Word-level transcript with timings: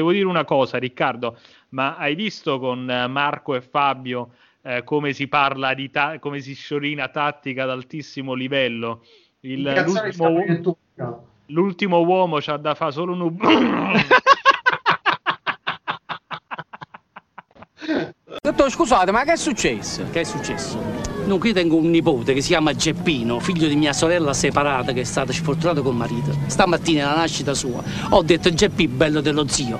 volevo 0.00 0.12
dire 0.12 0.26
una 0.26 0.44
cosa, 0.44 0.78
Riccardo, 0.78 1.38
ma 1.70 1.96
hai 1.96 2.14
visto 2.14 2.58
con 2.58 2.88
eh, 2.90 3.06
Marco 3.06 3.54
e 3.54 3.60
Fabio 3.60 4.30
eh, 4.62 4.82
come 4.84 5.12
si 5.12 5.28
parla 5.28 5.74
di 5.74 5.90
ta- 5.90 6.18
come 6.18 6.40
si 6.40 6.54
sciorina 6.54 7.08
tattica 7.08 7.62
ad 7.62 7.70
altissimo 7.70 8.34
livello? 8.34 9.04
Il, 9.40 9.62
l'ultimo, 9.86 10.44
l'ultimo, 11.46 12.00
uomo 12.00 12.38
c'ha 12.40 12.56
da 12.56 12.74
fare 12.74 12.92
solo 12.92 13.12
un 13.12 13.36
Dottor, 18.42 18.70
scusate, 18.70 19.12
ma 19.12 19.24
che 19.24 19.32
è 19.32 19.36
successo? 19.36 20.08
Che 20.10 20.20
è 20.20 20.24
successo? 20.24 20.95
No, 21.26 21.38
qui 21.38 21.52
tengo 21.52 21.74
un 21.74 21.90
nipote 21.90 22.34
che 22.34 22.40
si 22.40 22.48
chiama 22.48 22.72
Geppino, 22.72 23.40
figlio 23.40 23.66
di 23.66 23.74
mia 23.74 23.92
sorella 23.92 24.32
separata 24.32 24.92
che 24.92 25.00
è 25.00 25.04
stata 25.04 25.32
sfortunata 25.32 25.80
col 25.80 25.96
marito. 25.96 26.32
Stamattina 26.46 27.10
alla 27.10 27.22
nascita 27.22 27.52
sua 27.52 27.82
ho 28.10 28.22
detto 28.22 28.48
Geppi, 28.54 28.86
bello 28.86 29.20
dello 29.20 29.48
zio, 29.48 29.76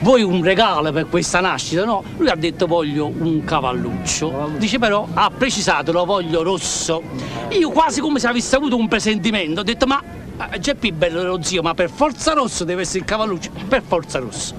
vuoi 0.00 0.22
un 0.22 0.42
regalo 0.42 0.90
per 0.90 1.06
questa 1.10 1.40
nascita? 1.40 1.84
No, 1.84 2.02
lui 2.16 2.30
ha 2.30 2.36
detto 2.36 2.66
voglio 2.66 3.06
un 3.06 3.44
cavalluccio. 3.44 4.52
Dice 4.56 4.78
però, 4.78 5.06
ha 5.12 5.30
precisato, 5.30 5.92
lo 5.92 6.06
voglio 6.06 6.42
rosso. 6.42 7.02
Io 7.50 7.68
quasi 7.68 8.00
come 8.00 8.18
se 8.18 8.28
avessi 8.28 8.54
avuto 8.54 8.74
un 8.76 8.88
presentimento, 8.88 9.60
ho 9.60 9.64
detto 9.64 9.86
ma 9.86 10.02
eh, 10.50 10.58
Geppi, 10.58 10.90
bello 10.92 11.20
dello 11.20 11.42
zio, 11.42 11.60
ma 11.60 11.74
per 11.74 11.90
forza 11.90 12.32
rosso 12.32 12.64
deve 12.64 12.80
essere 12.80 13.00
il 13.00 13.04
cavalluccio, 13.04 13.50
per 13.68 13.82
forza 13.82 14.18
rosso. 14.20 14.54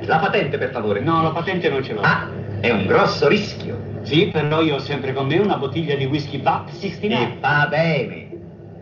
La 0.00 0.18
patente, 0.18 0.58
per 0.58 0.72
favore. 0.72 0.98
No, 0.98 1.22
la 1.22 1.30
patente 1.30 1.68
non 1.68 1.84
ce 1.84 1.92
l'ho. 1.92 2.00
Ah, 2.00 2.28
è 2.58 2.70
un 2.70 2.86
grosso 2.86 3.28
rischio. 3.28 3.89
Sì, 4.02 4.28
però 4.28 4.62
io 4.62 4.76
ho 4.76 4.80
sempre 4.80 5.12
con 5.12 5.26
me 5.26 5.38
una 5.38 5.56
bottiglia 5.56 5.94
di 5.94 6.06
whisky 6.06 6.38
Buck 6.38 6.70
69. 6.72 7.14
E 7.14 7.38
va 7.40 7.66
bene. 7.68 8.28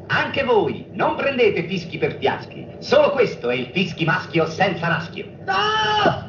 Anche 0.07 0.43
voi, 0.43 0.87
non 0.93 1.17
prendete 1.17 1.65
fischi 1.65 1.99
per 1.99 2.17
fiaschi. 2.19 2.67
Solo 2.79 3.11
questo 3.11 3.51
è 3.51 3.55
il 3.55 3.71
fischi 3.73 4.05
maschio 4.05 4.47
senza 4.47 4.89
naschio. 4.89 5.27
No! 5.45 6.27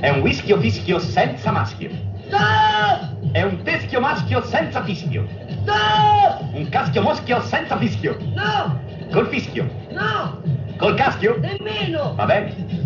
È 0.00 0.08
un 0.08 0.20
whiskio 0.20 0.58
fischio 0.60 0.98
senza 0.98 1.50
maschio. 1.50 1.90
No! 2.30 3.30
È 3.32 3.42
un 3.42 3.62
teschio 3.62 4.00
maschio 4.00 4.42
senza 4.44 4.82
fischio. 4.82 5.26
No! 5.64 6.50
Un 6.52 6.68
caschio 6.68 7.02
moschio 7.02 7.42
senza 7.42 7.76
fischio. 7.76 8.16
No! 8.34 8.80
Col 9.10 9.26
fischio. 9.28 9.68
No! 9.90 10.40
Col 10.78 10.94
caschio? 10.94 11.38
Nemmeno! 11.38 12.14
Va 12.14 12.24
bene. 12.24 12.83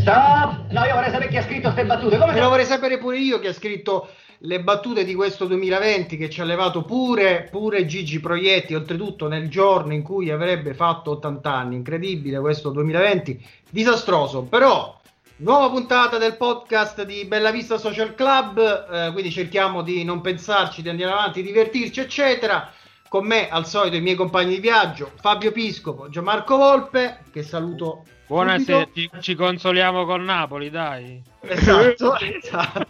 Stop! 0.00 0.70
No, 0.70 0.84
io 0.84 0.94
vorrei 0.94 1.10
sapere 1.10 1.28
chi 1.28 1.36
ha 1.36 1.42
scritto 1.42 1.72
queste 1.72 1.84
battute. 1.84 2.16
Come 2.16 2.32
Me 2.32 2.40
lo 2.40 2.48
vorrei 2.48 2.64
sapere 2.64 2.96
pure 2.96 3.18
io 3.18 3.38
chi 3.38 3.48
ha 3.48 3.52
scritto 3.52 4.08
le 4.38 4.62
battute 4.62 5.04
di 5.04 5.14
questo 5.14 5.44
2020 5.44 6.16
che 6.16 6.30
ci 6.30 6.40
ha 6.40 6.44
levato 6.44 6.84
pure, 6.84 7.46
pure 7.50 7.84
Gigi 7.84 8.18
Proietti, 8.18 8.74
oltretutto 8.74 9.28
nel 9.28 9.50
giorno 9.50 9.92
in 9.92 10.02
cui 10.02 10.30
avrebbe 10.30 10.72
fatto 10.72 11.10
80 11.10 11.52
anni. 11.52 11.76
Incredibile 11.76 12.40
questo 12.40 12.70
2020, 12.70 13.46
disastroso. 13.68 14.44
Però, 14.44 14.98
nuova 15.36 15.68
puntata 15.68 16.16
del 16.16 16.38
podcast 16.38 17.04
di 17.04 17.26
Bella 17.26 17.50
Vista 17.50 17.76
Social 17.76 18.14
Club, 18.14 18.58
eh, 18.58 19.12
quindi 19.12 19.30
cerchiamo 19.30 19.82
di 19.82 20.02
non 20.02 20.22
pensarci, 20.22 20.80
di 20.80 20.88
andare 20.88 21.12
avanti, 21.12 21.42
divertirci, 21.42 22.00
eccetera. 22.00 22.72
Con 23.06 23.26
me, 23.26 23.50
al 23.50 23.66
solito, 23.66 23.96
i 23.96 24.00
miei 24.00 24.16
compagni 24.16 24.54
di 24.54 24.60
viaggio, 24.60 25.10
Fabio 25.20 25.52
Piscopo, 25.52 26.08
Gianmarco 26.08 26.56
Volpe, 26.56 27.24
che 27.30 27.42
saluto 27.42 28.04
Buonasera, 28.30 28.86
ci, 28.94 29.10
ci, 29.18 29.34
consoliamo 29.34 30.04
con 30.04 30.22
Napoli, 30.22 30.70
dai. 30.70 31.20
Esatto, 31.40 32.14
esatto. 32.22 32.86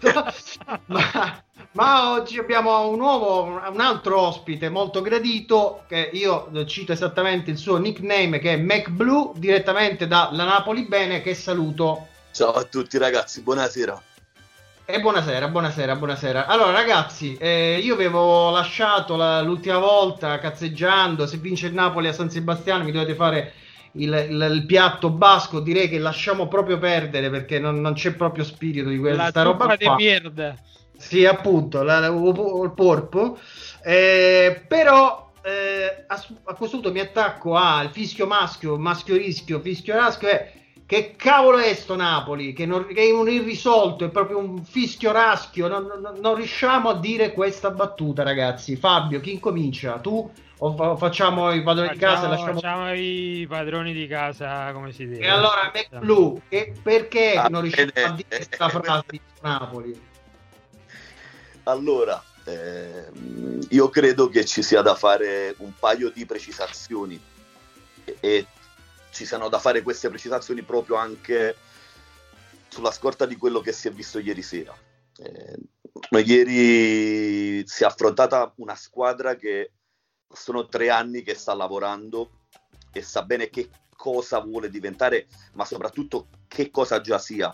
ma, 0.84 1.42
ma, 1.72 2.12
oggi 2.12 2.38
abbiamo 2.38 2.86
un 2.86 2.98
nuovo, 2.98 3.44
un 3.44 3.80
altro 3.80 4.20
ospite 4.20 4.68
molto 4.68 5.00
gradito, 5.00 5.84
che 5.88 6.11
io 6.12 6.50
cito 6.66 6.92
esattamente 6.92 7.50
il 7.50 7.56
suo 7.56 7.78
nickname, 7.78 8.38
che 8.38 8.52
è 8.52 8.56
MacBlue, 8.58 9.30
direttamente 9.36 10.06
dalla 10.06 10.44
Napoli 10.44 10.86
Bene, 10.86 11.22
che 11.22 11.33
saluto. 11.33 12.08
Ciao 12.33 12.52
a 12.52 12.64
tutti 12.64 12.98
ragazzi, 12.98 13.41
buonasera. 13.41 14.02
E 14.84 15.00
buonasera, 15.00 15.48
buonasera, 15.48 15.96
buonasera. 15.96 16.46
Allora 16.48 16.72
ragazzi, 16.72 17.38
eh, 17.41 17.80
io 17.83 17.95
avevo 17.95 18.50
lasciato 18.50 19.17
la, 19.17 19.40
l'ultima 19.40 19.79
volta 19.79 20.39
cazzeggiando, 20.39 21.27
se 21.27 21.39
vince 21.39 21.68
il 21.68 21.73
Napoli 21.73 22.08
a 22.08 22.12
San 22.12 22.29
Sebastiano 22.29 22.84
mi 22.84 22.92
dovete 22.92 23.14
fare 23.14 23.55
il, 23.92 24.27
il, 24.30 24.48
il, 24.52 24.67
piatto 24.67 25.11
basco 25.11 25.61
direi 25.61 25.89
che 25.89 25.98
lasciamo 25.98 26.46
proprio 26.48 26.78
perdere 26.78 27.30
perché 27.30 27.58
non, 27.58 27.80
non 27.80 27.95
c'è 27.95 28.12
proprio 28.12 28.45
spirito 28.45 28.89
di 28.89 28.98
questa 28.98 29.42
roba 29.42 29.77
qua. 29.77 29.96
Merda. 29.96 30.56
Sì, 30.96 31.24
appunto, 31.24 31.83
la, 31.83 32.06
il 32.06 32.73
porpo. 32.74 33.39
Eh, 33.83 34.64
però 34.68 35.33
eh, 35.42 36.05
a, 36.06 36.24
a, 36.45 36.55
questo 36.55 36.77
punto 36.77 36.92
mi 36.92 37.00
attacco 37.00 37.55
al 37.56 37.90
fischio 37.90 38.27
maschio, 38.27 38.77
maschio 38.77 39.17
rischio, 39.17 39.61
fischio 39.61 39.96
raschio 39.96 40.29
è 40.29 40.52
che 40.90 41.14
cavolo 41.14 41.58
è 41.58 41.73
sto 41.74 41.95
Napoli? 41.95 42.52
Che, 42.52 42.67
non, 42.67 42.84
che, 42.84 42.95
è 43.01 43.12
un 43.12 43.28
irrisolto, 43.28 44.05
è 44.05 44.08
proprio 44.08 44.39
un 44.39 44.64
fischio 44.64 45.12
raschio. 45.12 45.68
Non, 45.68 45.86
non, 46.02 46.18
non 46.18 46.34
riusciamo 46.34 46.89
a 46.89 46.98
dire 46.98 47.30
questa 47.30 47.70
battuta, 47.70 48.24
ragazzi. 48.24 48.74
Fabio, 48.74 49.20
chi 49.20 49.34
incomincia? 49.34 50.00
Tu 50.00 50.29
o 50.58 50.96
facciamo 50.96 51.52
i 51.52 51.62
padroni 51.62 51.90
facciamo, 51.90 51.92
di 51.92 52.17
casa? 52.17 52.29
Lasciamo... 52.29 52.55
Facciamo 52.55 52.92
i 52.92 53.46
padroni 53.48 53.92
di 53.92 54.08
casa 54.08 54.73
come 54.73 54.90
si 54.90 55.06
deve. 55.06 55.24
E 55.24 55.29
allora, 55.29 55.70
McBlue, 55.73 56.40
che, 56.48 56.74
perché 56.83 57.34
ah, 57.34 57.46
non 57.48 57.62
riusciamo 57.62 57.92
a 57.95 58.11
dire 58.11 58.27
questa 58.29 58.68
frase 58.83 59.05
di 59.11 59.20
Napoli? 59.42 60.08
Allora, 61.62 62.20
eh, 62.46 63.05
io 63.68 63.89
credo 63.90 64.29
che 64.29 64.45
ci 64.45 64.61
sia 64.61 64.83
da 64.83 64.96
fare 64.96 65.55
un 65.58 65.70
paio 65.79 66.11
di 66.11 66.27
precisazioni 66.27 67.20
e, 68.02 68.17
e 68.18 68.46
ci 69.11 69.27
siano 69.27 69.48
da 69.48 69.59
fare 69.59 69.83
queste 69.83 70.09
precisazioni 70.09 70.63
proprio 70.63 70.97
anche 70.97 71.57
sulla 72.69 72.93
scorta 72.93 73.27
di 73.27 73.37
quello 73.37 73.61
che 73.61 73.73
si 73.73 73.89
è 73.89 73.93
visto 73.93 74.19
ieri 74.19 74.43
sera. 74.43 74.75
Eh, 75.19 75.59
ieri 76.25 77.67
si 77.67 77.83
è 77.83 77.87
affrontata 77.87 78.53
una 78.57 78.75
squadra 78.75 79.35
che 79.35 79.73
sono 80.33 80.67
tre 80.67 80.91
anni 80.91 81.23
che 81.23 81.35
sta 81.35 81.53
lavorando 81.55 82.47
e 82.93 83.03
sa 83.03 83.23
bene 83.23 83.51
che 83.51 83.69
cosa 83.97 84.39
vuole 84.39 84.71
diventare, 84.71 85.27
ma 85.55 85.65
soprattutto 85.65 86.29
che 86.48 86.71
cosa 86.71 87.01
già 87.01 87.19
sia. 87.19 87.53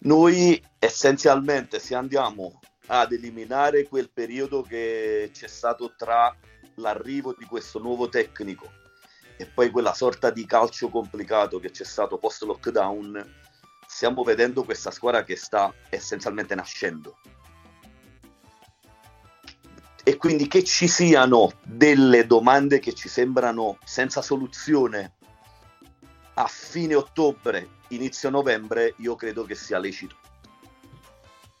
Noi 0.00 0.62
essenzialmente 0.78 1.78
se 1.78 1.94
andiamo 1.94 2.58
ad 2.86 3.12
eliminare 3.12 3.86
quel 3.86 4.10
periodo 4.10 4.62
che 4.62 5.30
c'è 5.32 5.46
stato 5.46 5.94
tra 5.96 6.34
l'arrivo 6.76 7.34
di 7.38 7.44
questo 7.44 7.78
nuovo 7.78 8.08
tecnico 8.08 8.79
e 9.40 9.46
poi 9.46 9.70
quella 9.70 9.94
sorta 9.94 10.30
di 10.30 10.44
calcio 10.44 10.90
complicato 10.90 11.58
che 11.58 11.70
c'è 11.70 11.84
stato 11.84 12.18
post 12.18 12.42
lockdown, 12.42 13.34
stiamo 13.86 14.22
vedendo 14.22 14.64
questa 14.64 14.90
squadra 14.90 15.24
che 15.24 15.34
sta 15.34 15.72
essenzialmente 15.88 16.54
nascendo 16.54 17.16
e 20.02 20.16
quindi 20.16 20.46
che 20.46 20.62
ci 20.64 20.88
siano 20.88 21.52
delle 21.62 22.26
domande 22.26 22.80
che 22.80 22.92
ci 22.94 23.08
sembrano 23.08 23.78
senza 23.84 24.20
soluzione 24.20 25.14
a 26.34 26.46
fine 26.46 26.94
ottobre, 26.94 27.68
inizio 27.88 28.28
novembre, 28.28 28.94
io 28.96 29.14
credo 29.14 29.44
che 29.44 29.54
sia 29.54 29.78
lecito. 29.78 30.16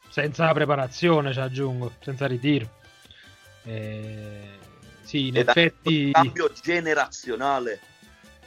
Senza 0.08 0.52
preparazione, 0.52 1.32
ci 1.32 1.40
aggiungo, 1.40 1.92
senza 2.00 2.26
ritiro. 2.26 2.68
Eh, 3.62 4.58
sì, 5.10 5.26
in 5.26 5.36
Ed 5.36 5.48
effetti... 5.48 6.04
Un 6.04 6.12
cambio 6.12 6.52
generazionale, 6.52 7.80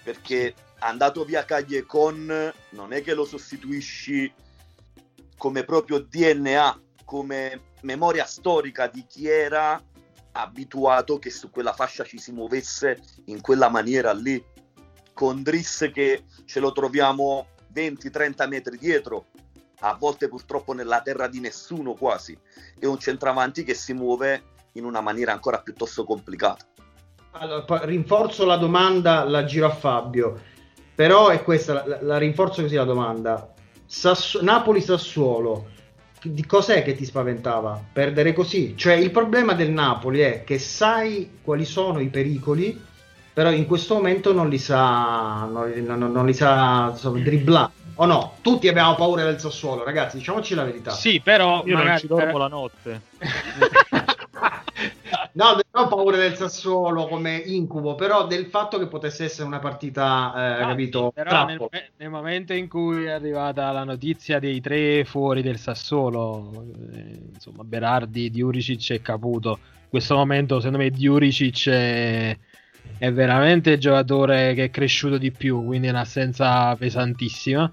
perché 0.02 0.54
andato 0.80 1.26
via 1.26 1.44
Cagliecon 1.44 2.54
non 2.70 2.94
è 2.94 3.02
che 3.02 3.14
lo 3.14 3.26
sostituisci 3.26 4.34
come 5.38 5.66
proprio 5.66 6.00
DNA, 6.00 6.82
come 7.04 7.72
memoria 7.82 8.24
storica 8.24 8.88
di 8.88 9.06
chi 9.06 9.28
era 9.28 9.82
abituato 10.32 11.20
che 11.20 11.30
su 11.30 11.50
quella 11.50 11.74
fascia 11.74 12.06
ci 12.06 12.18
si 12.18 12.32
muovesse 12.32 13.02
in 13.26 13.42
quella 13.42 13.68
maniera 13.68 14.14
lì. 14.14 14.42
Con 15.14 15.44
Driss 15.44 15.92
che 15.92 16.24
ce 16.46 16.60
lo 16.62 16.72
troviamo 16.72 17.48
20-30 17.74 18.48
metri 18.48 18.78
dietro, 18.78 19.26
a 19.80 19.96
volte 19.96 20.30
purtroppo 20.30 20.72
nella 20.72 21.02
terra 21.02 21.28
di 21.28 21.42
nessuno 21.42 21.94
quasi, 21.94 22.38
e 22.80 22.88
un 22.88 22.98
centravanti 22.98 23.66
che 23.66 23.74
si 23.74 23.92
muove 23.92 24.52
in 24.74 24.86
una 24.86 25.02
maniera 25.02 25.32
ancora 25.32 25.60
piuttosto 25.60 26.04
complicata. 26.04 26.66
Allora, 27.32 27.84
rinforzo 27.86 28.46
la 28.46 28.58
domanda, 28.58 29.24
la 29.24 29.44
giro 29.44 29.66
a 29.66 29.72
Fabio, 29.72 30.40
però 30.94 31.30
è 31.30 31.42
questa, 31.44 31.86
la, 31.86 32.00
la 32.02 32.18
rinforzo 32.18 32.62
così 32.62 32.76
la 32.76 32.84
domanda. 32.84 33.52
Sass- 33.86 34.40
Napoli-Sassuolo, 34.40 35.72
di 36.22 36.46
cos'è 36.46 36.84
che 36.84 36.96
ti 36.96 37.06
spaventava? 37.06 37.82
Perdere 37.92 38.34
così? 38.34 38.78
Cioè 38.78 38.94
il 38.94 39.12
problema 39.12 39.54
del 39.54 39.72
Napoli 39.72 40.20
è 40.20 40.44
che 40.44 40.60
sai 40.60 41.40
quali 41.42 41.66
sono 41.66 42.00
i 42.00 42.08
pericoli, 42.08 42.80
però 43.34 43.52
in 43.52 43.66
questo 43.66 43.96
momento 43.96 44.32
non 44.32 44.48
li 44.48 44.60
sa, 44.60 45.48
non, 45.52 45.74
non, 45.86 46.12
non 46.12 46.26
li 46.26 46.34
sa 46.34 46.90
insomma, 46.92 47.20
dribblare. 47.20 47.72
O 47.96 48.06
no? 48.06 48.38
Tutti 48.42 48.68
abbiamo 48.68 48.96
paura 48.96 49.24
del 49.24 49.40
Sassuolo, 49.40 49.84
ragazzi, 49.84 50.18
diciamoci 50.18 50.56
la 50.56 50.64
verità. 50.64 50.92
Sì, 50.92 51.20
però 51.20 51.64
io 51.66 51.76
magari... 51.76 51.90
non 51.90 51.98
ci 51.98 52.08
dormo 52.08 52.38
la 52.38 52.48
notte. 52.48 53.02
No, 55.36 55.46
non 55.54 55.62
ho 55.72 55.88
paura 55.88 56.18
del 56.18 56.36
Sassuolo 56.36 57.08
come 57.08 57.38
incubo, 57.38 57.96
però 57.96 58.28
del 58.28 58.46
fatto 58.46 58.78
che 58.78 58.86
potesse 58.86 59.24
essere 59.24 59.48
una 59.48 59.58
partita, 59.58 60.32
eh, 60.36 60.62
ah, 60.62 60.68
capito? 60.68 61.12
Però 61.12 61.46
nel, 61.46 61.60
nel, 61.98 62.10
momento 62.12 62.54
in 62.54 62.68
cui 62.68 63.06
è 63.06 63.12
arrivata 63.12 63.72
la 63.72 63.84
notizia 63.84 64.38
dei 64.38 64.62
tre 64.62 65.04
fuori 65.06 65.42
del 65.42 65.58
Sassuolo, 65.58 66.66
eh, 66.94 67.20
insomma, 67.34 67.64
Berardi, 67.64 68.30
Diuricic 68.30 68.92
e 68.92 69.02
Caputo, 69.02 69.58
in 69.84 69.90
questo 69.90 70.16
momento 70.16 70.58
secondo 70.60 70.78
me 70.78 70.92
Diuricic 70.92 71.68
è, 71.70 72.38
è 73.00 73.12
veramente 73.12 73.72
il 73.72 73.80
giocatore 73.80 74.54
che 74.54 74.66
è 74.66 74.70
cresciuto 74.70 75.18
di 75.18 75.32
più, 75.32 75.66
quindi 75.66 75.88
è 75.88 75.92
un'assenza 75.92 76.76
pesantissima. 76.76 77.72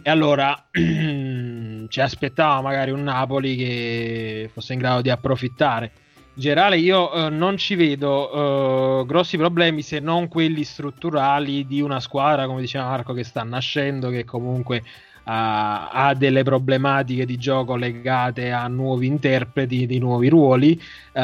E 0.00 0.08
allora 0.08 0.68
ci 0.72 2.00
aspettava 2.00 2.62
magari 2.62 2.90
un 2.90 3.02
Napoli 3.02 3.54
che 3.54 4.48
fosse 4.50 4.72
in 4.72 4.78
grado 4.78 5.02
di 5.02 5.10
approfittare. 5.10 5.92
Generale 6.38 6.76
io 6.76 7.12
eh, 7.14 7.30
non 7.30 7.56
ci 7.56 7.74
vedo 7.76 9.00
eh, 9.00 9.06
grossi 9.06 9.38
problemi 9.38 9.80
se 9.80 10.00
non 10.00 10.28
quelli 10.28 10.64
strutturali 10.64 11.66
di 11.66 11.80
una 11.80 11.98
squadra, 11.98 12.46
come 12.46 12.60
diceva 12.60 12.84
Marco, 12.84 13.14
che 13.14 13.24
sta 13.24 13.42
nascendo, 13.42 14.10
che 14.10 14.26
comunque 14.26 14.82
ha, 15.28 16.14
delle 16.16 16.42
problematiche 16.42 17.24
di 17.24 17.38
gioco 17.38 17.74
legate 17.74 18.52
a 18.52 18.68
nuovi 18.68 19.06
interpreti, 19.06 19.86
di 19.86 19.98
nuovi 19.98 20.28
ruoli, 20.28 20.80
uh, 21.12 21.20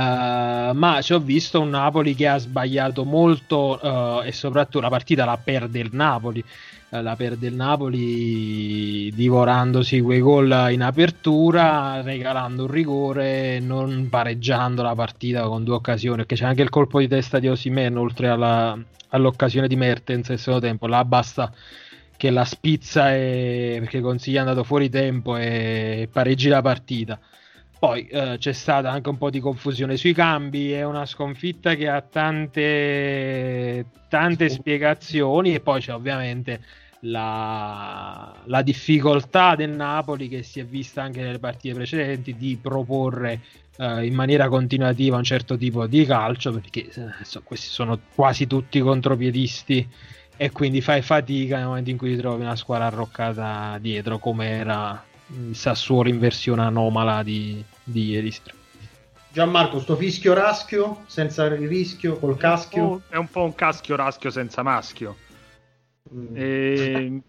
ma 0.73 0.99
ci 1.03 1.13
ho 1.13 1.21
visto 1.21 1.61
un 1.61 1.71
Napoli 1.71 2.15
che 2.15 2.27
ha 2.27 2.39
sbagliato 2.39 3.05
molto 3.05 3.79
uh, 3.81 4.23
e 4.25 4.33
soprattutto 4.33 4.81
la 4.81 4.89
partita 4.89 5.25
la 5.25 5.37
perde 5.37 5.79
il 5.79 5.91
Napoli 5.93 6.43
la 7.01 7.17
perde 7.17 7.47
il 7.47 7.55
Napoli 7.55 9.11
divorandosi 9.15 10.01
quei 10.03 10.21
gol 10.21 10.69
in 10.71 10.83
apertura, 10.83 12.03
regalando 12.03 12.65
un 12.65 12.71
rigore, 12.71 13.61
non 13.61 14.09
pareggiando 14.11 14.83
la 14.83 14.95
partita 14.95 15.45
con 15.45 15.65
due 15.65 15.77
occasioni, 15.77 16.19
perché 16.19 16.35
c'è 16.35 16.45
anche 16.45 16.61
il 16.61 16.69
colpo 16.69 16.99
di 16.99 17.09
testa 17.09 17.39
di 17.39 17.49
Osimen 17.49 17.97
oltre 17.97 18.29
alla, 18.29 18.79
all'occasione 19.09 19.69
di 19.69 19.77
Mertens 19.77 20.29
nel 20.29 20.39
secondo 20.39 20.67
tempo, 20.67 20.87
là 20.87 21.03
basta 21.07 21.51
che 22.15 22.31
la 22.31 22.45
spizza 22.45 23.15
e, 23.15 23.77
perché 23.81 24.01
consiglia 24.01 24.39
è 24.39 24.41
andato 24.41 24.63
fuori 24.63 24.91
tempo 24.91 25.37
e 25.37 26.09
pareggi 26.13 26.49
la 26.49 26.61
partita. 26.61 27.19
Poi 27.79 28.07
eh, 28.07 28.37
c'è 28.39 28.53
stata 28.53 28.91
anche 28.91 29.09
un 29.09 29.17
po' 29.17 29.31
di 29.31 29.41
confusione 29.41 29.97
sui 29.97 30.13
cambi, 30.13 30.73
è 30.73 30.85
una 30.85 31.07
sconfitta 31.07 31.75
che 31.75 31.89
ha 31.89 32.01
tante, 32.03 33.87
tante 34.09 34.49
spiegazioni 34.51 35.55
e 35.55 35.61
poi 35.61 35.81
c'è 35.81 35.93
ovviamente 35.93 36.61
la, 37.05 38.33
la, 38.45 38.63
difficoltà 38.63 39.57
del 39.57 39.71
Napoli 39.71 40.29
che 40.29 40.43
si 40.43 40.61
è 40.61 40.65
vista 40.65 41.03
anche 41.03 41.23
nelle 41.23 41.39
partite 41.39 41.75
precedenti 41.75 42.37
di 42.37 42.59
proporre 42.61 43.41
eh, 43.77 44.07
in 44.07 44.15
maniera 44.15 44.49
continuativa 44.49 45.17
un 45.17 45.25
certo 45.25 45.57
tipo 45.57 45.87
di 45.87 46.05
calcio 46.05 46.53
perché 46.53 46.89
eh, 46.95 47.41
questi 47.43 47.69
sono 47.69 47.99
quasi 48.15 48.47
tutti 48.47 48.79
contropiedisti 48.81 49.89
e 50.37 50.51
quindi 50.51 50.81
fai 50.81 51.03
fatica 51.03 51.57
nel 51.57 51.67
momento 51.67 51.91
in 51.91 51.97
cui 51.97 52.15
ti 52.15 52.21
trovi 52.21 52.43
una 52.43 52.57
squadra 52.57 52.87
arroccata 52.87 53.79
dietro 53.81 54.19
come 54.19 54.49
era 54.49 55.05
il 55.49 55.57
Sassuolo 55.57 56.09
in 56.09 56.19
versione 56.19 56.63
anomala 56.63 57.23
di, 57.23 57.63
di 57.83 58.11
ieri 58.11 58.31
sera. 58.31 58.55
Gianmarco, 59.29 59.81
sto 59.81 59.97
fischio 59.97 60.35
raschio 60.35 61.05
senza 61.07 61.47
il 61.47 61.67
rischio 61.67 62.19
col 62.19 62.37
caschio? 62.37 63.03
È 63.09 63.17
un 63.17 63.29
po' 63.29 63.45
un 63.45 63.55
caschio 63.55 63.97
raschio 63.97 64.31
senza 64.31 64.63
maschio. 64.63 65.17
Mm. 66.15 66.37
E... 66.37 67.23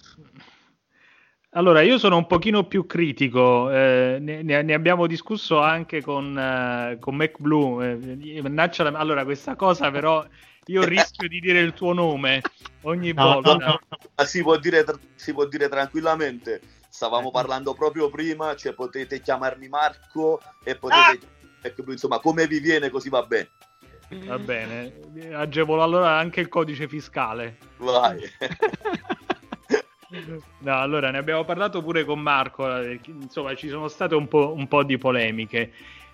Allora, 1.56 1.82
io 1.82 2.00
sono 2.00 2.18
un 2.18 2.26
pochino 2.26 2.66
più 2.66 2.88
critico, 2.88 3.70
eh, 3.70 4.18
ne, 4.20 4.42
ne, 4.42 4.74
abbiamo 4.74 5.06
discusso 5.06 5.60
anche 5.60 6.02
con, 6.02 6.36
uh, 6.36 6.98
con 6.98 7.16
MacBlue. 7.16 8.18
Eh, 8.18 8.42
allora, 8.94 9.24
questa 9.24 9.56
cosa 9.56 9.92
però 9.92 10.26
io 10.66 10.84
rischio 10.86 11.28
di 11.28 11.40
dire 11.40 11.60
il 11.60 11.74
tuo 11.74 11.94
nome 11.94 12.42
ogni 12.82 13.14
no, 13.14 13.42
volta. 13.42 13.54
No, 13.54 13.80
no, 13.88 14.26
si, 14.26 14.42
può 14.42 14.58
dire, 14.58 14.84
si, 15.14 15.32
può 15.32 15.46
dire, 15.46 15.70
tranquillamente. 15.70 16.60
Stavamo 16.90 17.30
parlando 17.30 17.74
proprio 17.76 18.10
prima, 18.10 18.56
cioè 18.56 18.74
potete 18.74 19.22
chiamarmi 19.22 19.68
Marco 19.68 20.42
e 20.64 20.76
potete... 20.76 21.20
Ah! 21.62 21.72
Insomma, 21.88 22.20
come 22.20 22.46
vi 22.46 22.60
viene 22.60 22.90
così 22.90 23.10
va 23.10 23.24
bene. 23.24 23.50
Va 24.26 24.38
bene, 24.38 24.94
agevolo 25.34 25.84
allora 25.84 26.18
anche 26.18 26.42
il 26.42 26.48
codice 26.48 26.88
fiscale. 26.88 27.58
Vai. 27.78 28.20
no, 30.60 30.80
allora 30.80 31.12
ne 31.12 31.18
abbiamo 31.18 31.44
parlato 31.44 31.82
pure 31.82 32.06
con 32.06 32.20
Marco, 32.20 32.78
eh, 32.78 33.00
insomma 33.06 33.56
ci 33.56 33.70
sono 33.70 33.88
state 33.88 34.16
un 34.16 34.28
po', 34.28 34.54
un 34.54 34.68
po 34.68 34.84
di 34.84 34.98
polemiche. 34.98 35.72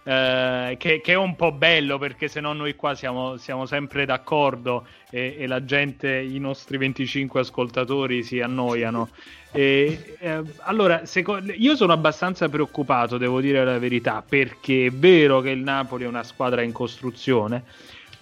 Eh, 0.10 0.76
che, 0.80 1.02
che, 1.02 1.12
è 1.12 1.16
un 1.16 1.36
po' 1.36 1.52
bello 1.52 2.00
perché 2.00 2.28
se 2.30 2.40
no 2.40 2.54
noi 2.54 2.76
qua 2.76 2.96
siamo, 2.96 3.38
siamo 3.38 3.68
sempre 3.68 4.06
d'accordo 4.06 4.88
e, 5.12 5.36
e, 5.38 5.46
la 5.46 5.64
gente, 5.64 6.18
i 6.18 6.40
nostri 6.40 6.78
25 6.78 7.42
ascoltatori 7.42 8.24
si 8.24 8.42
annoiano. 8.42 9.10
E, 9.52 10.16
eh, 10.18 10.42
allora, 10.62 11.06
seco- 11.06 11.38
io 11.56 11.76
sono 11.76 11.94
abbastanza 11.94 12.50
preoccupato, 12.50 13.20
devo 13.20 13.40
dire 13.40 13.64
la 13.64 13.78
verità, 13.78 14.24
perché 14.28 14.88
è 14.88 14.90
vero 14.90 15.42
che 15.42 15.52
il 15.52 15.62
Napoli 15.62 16.06
è 16.06 16.08
una 16.08 16.24
squadra 16.24 16.64
in 16.64 16.72
costruzione, 16.72 17.66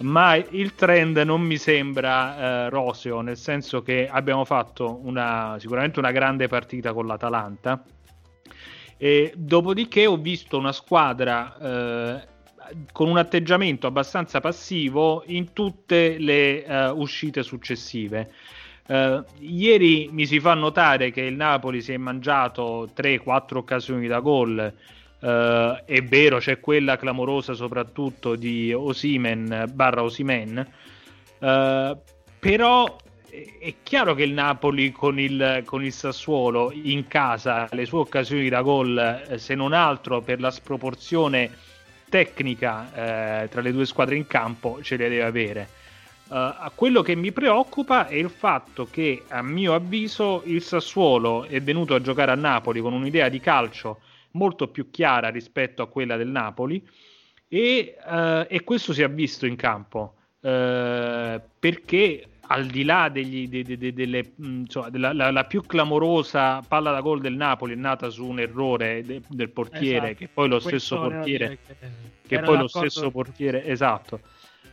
ma 0.00 0.34
il 0.34 0.74
trend 0.74 1.16
non 1.16 1.40
mi 1.40 1.56
sembra 1.56 2.66
eh, 2.66 2.68
roseo, 2.68 3.22
nel 3.22 3.38
senso 3.38 3.80
che 3.80 4.10
abbiamo 4.12 4.44
fatto 4.44 5.00
una, 5.04 5.56
sicuramente 5.58 5.98
una 6.00 6.12
grande 6.12 6.48
partita 6.48 6.92
con 6.92 7.06
l'Atalanta 7.06 7.82
e 8.98 9.32
dopodiché 9.36 10.06
ho 10.06 10.16
visto 10.16 10.58
una 10.58 10.72
squadra 10.72 11.56
eh, 11.56 12.26
con 12.92 13.08
un 13.08 13.16
atteggiamento 13.16 13.86
abbastanza 13.86 14.40
passivo 14.40 15.22
in 15.26 15.52
tutte 15.52 16.18
le 16.18 16.64
uh, 16.66 17.00
uscite 17.00 17.42
successive. 17.42 18.30
Uh, 18.88 19.22
ieri 19.38 20.08
mi 20.10 20.26
si 20.26 20.40
fa 20.40 20.54
notare 20.54 21.10
che 21.10 21.22
il 21.22 21.34
Napoli 21.34 21.80
si 21.80 21.92
è 21.92 21.96
mangiato 21.96 22.90
3-4 22.94 23.56
occasioni 23.56 24.06
da 24.06 24.20
gol. 24.20 24.72
Uh, 25.20 25.26
è 25.84 26.02
vero, 26.02 26.38
c'è 26.38 26.60
quella 26.60 26.96
clamorosa 26.96 27.54
soprattutto 27.54 28.36
di 28.36 28.72
Osimen 28.72 29.70
barra 29.72 30.02
Osimen. 30.02 30.66
però 31.38 32.96
è 33.58 33.74
chiaro 33.82 34.14
che 34.14 34.22
il 34.22 34.32
Napoli 34.32 34.92
con 34.92 35.18
il, 35.18 35.62
con 35.64 35.84
il, 35.84 35.92
Sassuolo 35.92 36.70
in 36.72 37.06
casa 37.06 37.68
le 37.72 37.84
sue 37.84 37.98
occasioni 37.98 38.48
da 38.48 38.62
gol, 38.62 39.26
eh, 39.28 39.38
se 39.38 39.54
non 39.54 39.72
altro 39.72 40.20
per 40.20 40.40
la 40.40 40.50
sproporzione 40.50 41.50
tecnica 42.08 43.42
eh, 43.42 43.48
tra 43.48 43.60
le 43.60 43.72
due 43.72 43.86
squadre 43.86 44.16
in 44.16 44.26
campo, 44.26 44.82
ce 44.82 44.96
le 44.96 45.08
deve 45.08 45.24
avere. 45.24 45.68
Uh, 46.28 46.70
quello 46.74 47.00
che 47.00 47.14
mi 47.14 47.32
preoccupa 47.32 48.06
è 48.06 48.14
il 48.14 48.28
fatto 48.28 48.86
che, 48.90 49.24
a 49.28 49.40
mio 49.42 49.72
avviso, 49.72 50.42
il 50.44 50.62
Sassuolo 50.62 51.44
è 51.44 51.60
venuto 51.62 51.94
a 51.94 52.02
giocare 52.02 52.30
a 52.30 52.34
Napoli 52.34 52.80
con 52.80 52.92
un'idea 52.92 53.30
di 53.30 53.40
calcio 53.40 54.00
molto 54.32 54.68
più 54.68 54.90
chiara 54.90 55.30
rispetto 55.30 55.80
a 55.80 55.88
quella 55.88 56.16
del 56.16 56.28
Napoli 56.28 56.86
e, 57.48 57.96
uh, 58.04 58.44
e 58.46 58.62
questo 58.62 58.92
si 58.92 59.00
è 59.00 59.08
visto 59.08 59.46
in 59.46 59.56
campo. 59.56 60.14
Uh, 60.40 61.40
perché 61.58 62.28
al 62.48 62.66
di 62.66 62.84
là 62.84 63.08
degli, 63.08 63.48
de, 63.48 63.62
de, 63.62 63.76
de, 63.76 63.92
delle, 63.92 64.32
insomma, 64.36 64.88
della 64.90 65.12
la, 65.12 65.30
la 65.30 65.44
più 65.44 65.62
clamorosa 65.62 66.62
palla 66.66 66.92
da 66.92 67.00
gol 67.00 67.20
del 67.20 67.34
Napoli 67.34 67.74
è 67.74 67.76
nata 67.76 68.08
su 68.10 68.26
un 68.26 68.40
errore 68.40 69.04
del 69.04 69.50
portiere, 69.50 70.10
esatto. 70.10 70.18
che 70.18 70.28
poi 70.32 70.48
lo 70.48 70.60
Questo 70.60 70.78
stesso 70.78 71.00
portiere, 71.00 71.58
che, 71.66 71.76
che 72.26 72.40
poi 72.40 72.56
lo 72.56 72.68
stesso 72.68 73.10
portiere, 73.10 73.64
esatto. 73.64 74.20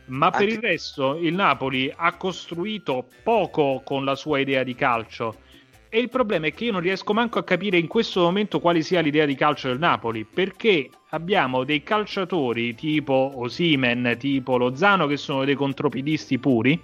Ma 0.06 0.26
Anche... 0.26 0.38
per 0.38 0.48
il 0.48 0.58
resto 0.60 1.16
il 1.16 1.34
Napoli 1.34 1.92
ha 1.94 2.14
costruito 2.16 3.06
poco 3.22 3.82
con 3.84 4.04
la 4.04 4.14
sua 4.14 4.38
idea 4.38 4.62
di 4.62 4.74
calcio. 4.74 5.44
E 5.88 6.00
il 6.00 6.08
problema 6.08 6.46
è 6.46 6.52
che 6.52 6.64
io 6.64 6.72
non 6.72 6.80
riesco 6.80 7.12
manco 7.12 7.38
a 7.38 7.44
capire 7.44 7.78
in 7.78 7.86
questo 7.86 8.20
momento 8.20 8.60
quale 8.60 8.82
sia 8.82 9.00
l'idea 9.00 9.24
di 9.24 9.34
calcio 9.34 9.68
del 9.68 9.78
Napoli, 9.78 10.24
perché 10.24 10.90
abbiamo 11.10 11.64
dei 11.64 11.82
calciatori 11.82 12.74
tipo 12.74 13.32
Osimen, 13.36 14.16
tipo 14.18 14.56
Lozano, 14.56 15.06
che 15.06 15.16
sono 15.16 15.44
dei 15.44 15.54
contropidisti 15.54 16.38
puri, 16.38 16.80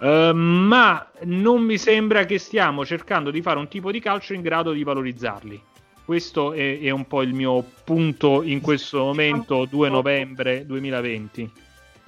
Uh, 0.00 0.32
ma 0.34 1.10
non 1.24 1.62
mi 1.62 1.76
sembra 1.76 2.24
che 2.24 2.38
stiamo 2.38 2.86
cercando 2.86 3.30
di 3.30 3.42
fare 3.42 3.58
un 3.58 3.68
tipo 3.68 3.90
di 3.90 4.00
calcio 4.00 4.32
in 4.32 4.40
grado 4.40 4.72
di 4.72 4.82
valorizzarli. 4.82 5.62
Questo 6.02 6.54
è, 6.54 6.80
è 6.80 6.90
un 6.90 7.06
po' 7.06 7.22
il 7.22 7.34
mio 7.34 7.62
punto 7.84 8.42
in 8.42 8.62
questo 8.62 8.98
momento, 8.98 9.66
2 9.66 9.88
novembre 9.90 10.64
2020. 10.64 11.52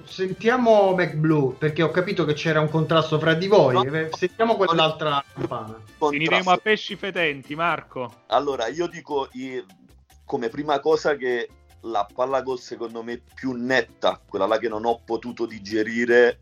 Sentiamo 0.05 0.93
MacBlue 0.95 1.53
perché 1.57 1.83
ho 1.83 1.91
capito 1.91 2.25
che 2.25 2.33
c'era 2.33 2.59
un 2.59 2.69
contrasto 2.69 3.19
fra 3.19 3.35
di 3.35 3.47
voi. 3.47 3.75
No. 3.75 3.83
Eh, 3.83 4.09
sentiamo 4.11 4.55
quell'altra 4.55 5.23
campana. 5.33 5.79
Finiremo 5.97 6.49
a 6.49 6.57
pesci 6.57 6.95
fetenti, 6.95 7.55
Marco. 7.55 8.23
Allora, 8.27 8.67
io 8.67 8.87
dico 8.87 9.29
come 10.25 10.49
prima 10.49 10.79
cosa 10.79 11.15
che 11.15 11.47
la 11.81 12.07
palla 12.13 12.41
gol 12.41 12.59
secondo 12.59 13.03
me 13.03 13.21
più 13.33 13.51
netta, 13.53 14.19
quella 14.27 14.47
là 14.47 14.57
che 14.57 14.67
non 14.67 14.85
ho 14.85 15.01
potuto 15.05 15.45
digerire 15.45 16.41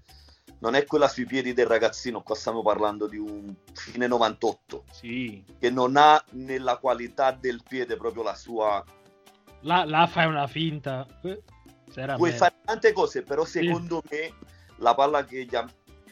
non 0.62 0.76
è 0.76 0.86
quella 0.86 1.08
sui 1.08 1.26
piedi 1.26 1.54
del 1.54 1.66
ragazzino, 1.66 2.22
qua 2.22 2.36
stiamo 2.36 2.62
parlando 2.62 3.08
di 3.08 3.18
un 3.18 3.54
fine 3.74 4.06
98, 4.06 4.84
sì. 4.92 5.44
che 5.60 5.70
non 5.72 5.98
ha 5.98 6.24
nella 6.32 6.78
qualità 6.78 7.32
del 7.32 7.62
piede 7.68 7.98
proprio 7.98 8.24
la 8.24 8.36
sua... 8.36 8.84
Là, 9.62 9.86
là 9.86 10.08
fai 10.08 10.28
una 10.28 10.48
finta. 10.48 11.08
Puoi 12.16 12.32
fare 12.32 12.56
tante 12.64 12.94
cose, 12.94 13.24
però 13.24 13.44
secondo 13.44 14.04
sì. 14.08 14.16
me 14.16 14.34
la 14.78 14.94
palla 14.94 15.26
che 15.26 15.46
gli 15.46 15.56
ha 15.56 15.68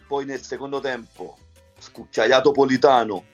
poi 0.07 0.25
nel 0.25 0.41
secondo 0.41 0.79
tempo 0.79 1.37
scucciaiato 1.77 2.51
Politano, 2.51 3.25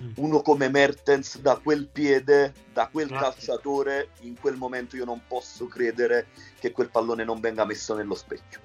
mm. 0.00 0.12
uno 0.16 0.40
come 0.40 0.68
Mertens 0.68 1.40
da 1.40 1.56
quel 1.56 1.88
piede, 1.88 2.52
da 2.72 2.86
quel 2.86 3.08
Grazie. 3.08 3.26
calciatore, 3.26 4.10
in 4.20 4.38
quel 4.38 4.54
momento 4.54 4.94
io 4.94 5.04
non 5.04 5.22
posso 5.26 5.66
credere 5.66 6.28
che 6.60 6.70
quel 6.70 6.90
pallone 6.90 7.24
non 7.24 7.40
venga 7.40 7.64
messo 7.64 7.96
nello 7.96 8.14
specchio. 8.14 8.60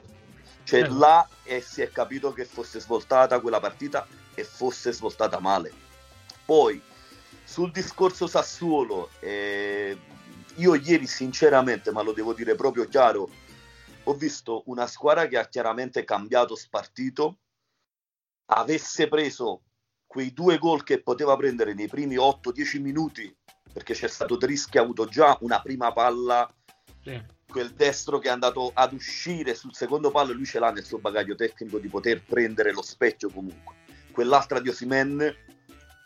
Cioè 0.65 0.81
eh. 0.81 0.89
là 0.89 1.25
e 1.43 1.62
si 1.62 1.81
è 1.81 1.89
capito 1.89 2.34
che 2.34 2.43
fosse 2.43 2.81
svoltata 2.81 3.39
quella 3.39 3.60
partita 3.60 4.05
e 4.34 4.43
fosse 4.43 4.91
svoltata 4.91 5.39
male. 5.39 5.72
Poi 6.43 6.81
sul 7.43 7.72
discorso 7.72 8.27
Sassuolo, 8.27 9.12
eh, 9.19 9.98
io 10.55 10.75
ieri 10.75 11.05
sinceramente, 11.05 11.91
ma 11.91 12.01
lo 12.01 12.12
devo 12.12 12.34
dire 12.34 12.55
proprio 12.55 12.88
chiaro, 12.88 13.29
ho 14.03 14.13
visto 14.13 14.63
una 14.65 14.88
squadra 14.88 15.27
che 15.27 15.38
ha 15.38 15.48
chiaramente 15.48 16.03
cambiato 16.03 16.55
spartito, 16.55 17.39
avesse 18.48 19.07
preso 19.07 19.62
quei 20.07 20.34
due 20.34 20.57
gol 20.57 20.84
che 20.84 21.01
poteva 21.01 21.36
prendere 21.36 21.74
nei 21.74 21.88
primi 21.88 22.15
8-10 22.15 22.81
minuti, 22.81 23.36
perché 23.72 23.93
c'è 23.93 24.07
stato 24.07 24.38
Tris 24.38 24.67
che 24.67 24.79
ha 24.79 24.81
avuto 24.81 25.05
già 25.05 25.38
una 25.41 25.62
prima 25.62 25.93
palla, 25.93 26.51
sì. 27.03 27.22
Quel 27.48 27.72
destro 27.72 28.20
che 28.20 28.28
è 28.28 28.32
andato 28.32 28.72
ad 28.74 28.94
uscire 28.94 29.56
sul 29.56 29.74
secondo 29.74 30.12
palo, 30.12 30.34
lui 30.34 30.46
ce 30.46 30.60
l'ha 30.60 30.72
nel 30.72 30.84
suo 30.84 30.98
bagaglio 30.98 31.36
tecnico 31.36 31.78
di 31.78 31.88
poter 31.88 32.22
prendere 32.24 32.72
lo 32.72 32.82
specchio 32.82 33.30
comunque. 33.30 33.75
Quell'altra 34.12 34.60
di 34.60 34.70
Osimen 34.70 35.36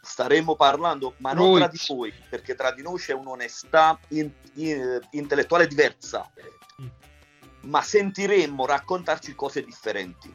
staremo 0.01 0.55
parlando, 0.55 1.15
ma 1.17 1.33
non 1.33 1.57
tra 1.57 1.67
di 1.67 1.79
voi, 1.87 2.13
perché 2.29 2.55
tra 2.55 2.71
di 2.71 2.81
noi 2.81 2.97
c'è 2.99 3.13
un'onestà 3.13 3.99
in, 4.09 4.31
in, 4.55 4.99
intellettuale 5.11 5.67
diversa, 5.67 6.29
mm. 6.81 6.87
ma 7.61 7.81
sentiremmo 7.81 8.65
raccontarci 8.65 9.35
cose 9.35 9.63
differenti. 9.63 10.33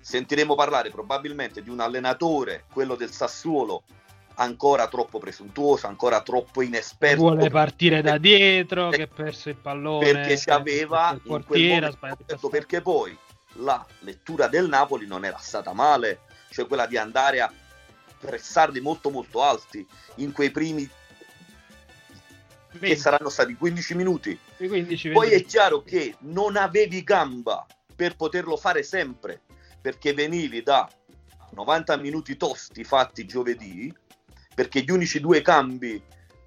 Sentiremo 0.00 0.54
parlare 0.54 0.90
probabilmente 0.90 1.62
di 1.62 1.70
un 1.70 1.80
allenatore, 1.80 2.64
quello 2.72 2.94
del 2.94 3.10
Sassuolo, 3.10 3.82
ancora 4.36 4.88
troppo 4.88 5.18
presuntuoso, 5.18 5.86
ancora 5.86 6.20
troppo 6.22 6.62
inesperto. 6.62 7.22
Vuole 7.22 7.50
partire 7.50 8.02
da 8.02 8.18
dietro, 8.18 8.90
che 8.90 9.02
ha 9.02 9.06
perso 9.06 9.48
il 9.48 9.56
pallone. 9.56 10.10
Perché 10.10 10.38
ci 10.38 10.50
aveva 10.50 11.12
il 11.12 11.20
portiere, 11.20 11.96
momento, 12.00 12.48
perché 12.48 12.80
poi 12.80 13.16
la 13.54 13.84
lettura 14.00 14.48
del 14.48 14.68
Napoli 14.68 15.06
non 15.06 15.24
era 15.24 15.38
stata 15.38 15.72
male, 15.72 16.20
cioè 16.50 16.66
quella 16.66 16.86
di 16.86 16.96
andare 16.96 17.40
a 17.40 17.52
pressarli 18.18 18.80
molto 18.80 19.10
molto 19.10 19.42
alti 19.42 19.86
in 20.16 20.32
quei 20.32 20.50
primi 20.50 20.88
20. 22.72 22.86
che 22.86 22.96
saranno 22.96 23.28
stati 23.28 23.54
15 23.54 23.94
minuti. 23.94 24.38
15, 24.56 25.10
Poi 25.10 25.30
è 25.30 25.44
chiaro 25.44 25.82
che 25.82 26.16
non 26.20 26.56
avevi 26.56 27.02
gamba 27.02 27.66
per 27.94 28.16
poterlo 28.16 28.56
fare 28.56 28.82
sempre, 28.82 29.40
perché 29.80 30.12
venivi 30.12 30.62
da 30.62 30.88
90 31.52 31.96
minuti 31.96 32.36
tosti 32.36 32.84
fatti 32.84 33.24
giovedì, 33.24 33.92
perché 34.56 34.80
gli 34.80 34.90
unici 34.90 35.20
due 35.20 35.42
cambi 35.42 36.02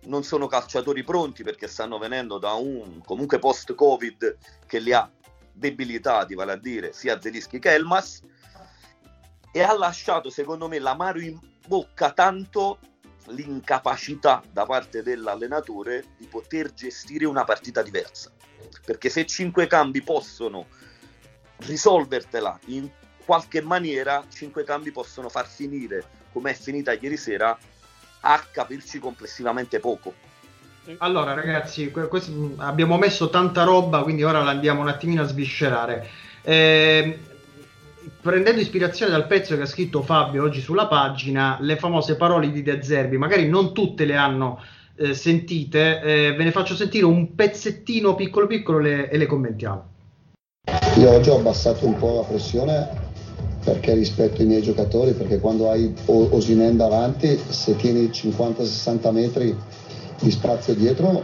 non 0.05 0.23
sono 0.23 0.47
calciatori 0.47 1.03
pronti 1.03 1.43
perché 1.43 1.67
stanno 1.67 1.99
venendo 1.99 2.39
da 2.39 2.53
un 2.53 3.03
comunque 3.05 3.37
post-Covid 3.37 4.37
che 4.65 4.79
li 4.79 4.91
ha 4.91 5.07
debilitati, 5.53 6.33
vale 6.33 6.53
a 6.53 6.57
dire 6.57 6.91
sia 6.91 7.21
Zelischi 7.21 7.59
che 7.59 7.75
Elmas, 7.75 8.23
e 9.51 9.61
ha 9.61 9.77
lasciato 9.77 10.31
secondo 10.31 10.67
me 10.67 10.79
l'amaro 10.79 11.19
in 11.19 11.39
bocca 11.67 12.11
tanto 12.11 12.79
l'incapacità 13.27 14.41
da 14.51 14.65
parte 14.65 15.03
dell'allenatore 15.03 16.15
di 16.17 16.25
poter 16.25 16.73
gestire 16.73 17.27
una 17.27 17.43
partita 17.43 17.83
diversa. 17.83 18.31
Perché 18.83 19.09
se 19.09 19.27
cinque 19.27 19.67
cambi 19.67 20.01
possono 20.01 20.65
risolvertela 21.57 22.59
in 22.65 22.89
qualche 23.23 23.61
maniera, 23.61 24.25
cinque 24.33 24.63
cambi 24.63 24.91
possono 24.91 25.29
far 25.29 25.47
finire, 25.47 26.09
come 26.31 26.49
è 26.49 26.53
finita 26.55 26.93
ieri 26.93 27.17
sera, 27.17 27.55
a 28.21 28.43
capirci 28.51 28.99
complessivamente 28.99 29.79
poco. 29.79 30.13
Allora 30.99 31.33
ragazzi, 31.33 31.91
abbiamo 32.57 32.97
messo 32.97 33.29
tanta 33.29 33.63
roba, 33.63 34.01
quindi 34.01 34.23
ora 34.23 34.41
la 34.41 34.49
andiamo 34.49 34.81
un 34.81 34.87
attimino 34.87 35.21
a 35.21 35.27
sviscerare. 35.27 36.07
Eh, 36.41 37.19
prendendo 38.21 38.59
ispirazione 38.59 39.11
dal 39.11 39.27
pezzo 39.27 39.55
che 39.55 39.61
ha 39.61 39.67
scritto 39.67 40.01
Fabio 40.01 40.43
oggi 40.43 40.61
sulla 40.61 40.87
pagina, 40.87 41.57
le 41.61 41.77
famose 41.77 42.15
parole 42.15 42.51
di 42.51 42.63
De 42.63 42.81
Zerbi, 42.81 43.17
magari 43.17 43.47
non 43.47 43.73
tutte 43.73 44.05
le 44.05 44.15
hanno 44.15 44.61
eh, 44.95 45.13
sentite, 45.13 46.01
eh, 46.01 46.33
ve 46.33 46.43
ne 46.43 46.51
faccio 46.51 46.75
sentire 46.75 47.05
un 47.05 47.35
pezzettino 47.35 48.15
piccolo 48.15 48.47
piccolo 48.47 48.79
le, 48.79 49.09
e 49.09 49.17
le 49.17 49.25
commentiamo. 49.27 49.87
Io 50.97 51.09
oggi 51.11 51.29
ho 51.29 51.37
abbassato 51.37 51.85
un 51.85 51.97
po' 51.97 52.15
la 52.21 52.27
pressione 52.27 53.08
perché 53.63 53.93
rispetto 53.93 54.41
ai 54.41 54.47
miei 54.47 54.61
giocatori, 54.61 55.13
perché 55.13 55.39
quando 55.39 55.69
hai 55.69 55.93
Osinen 56.05 56.77
davanti, 56.77 57.37
se 57.37 57.75
tieni 57.75 58.07
50-60 58.07 59.11
metri 59.11 59.55
di 60.19 60.31
spazio 60.31 60.73
dietro, 60.73 61.23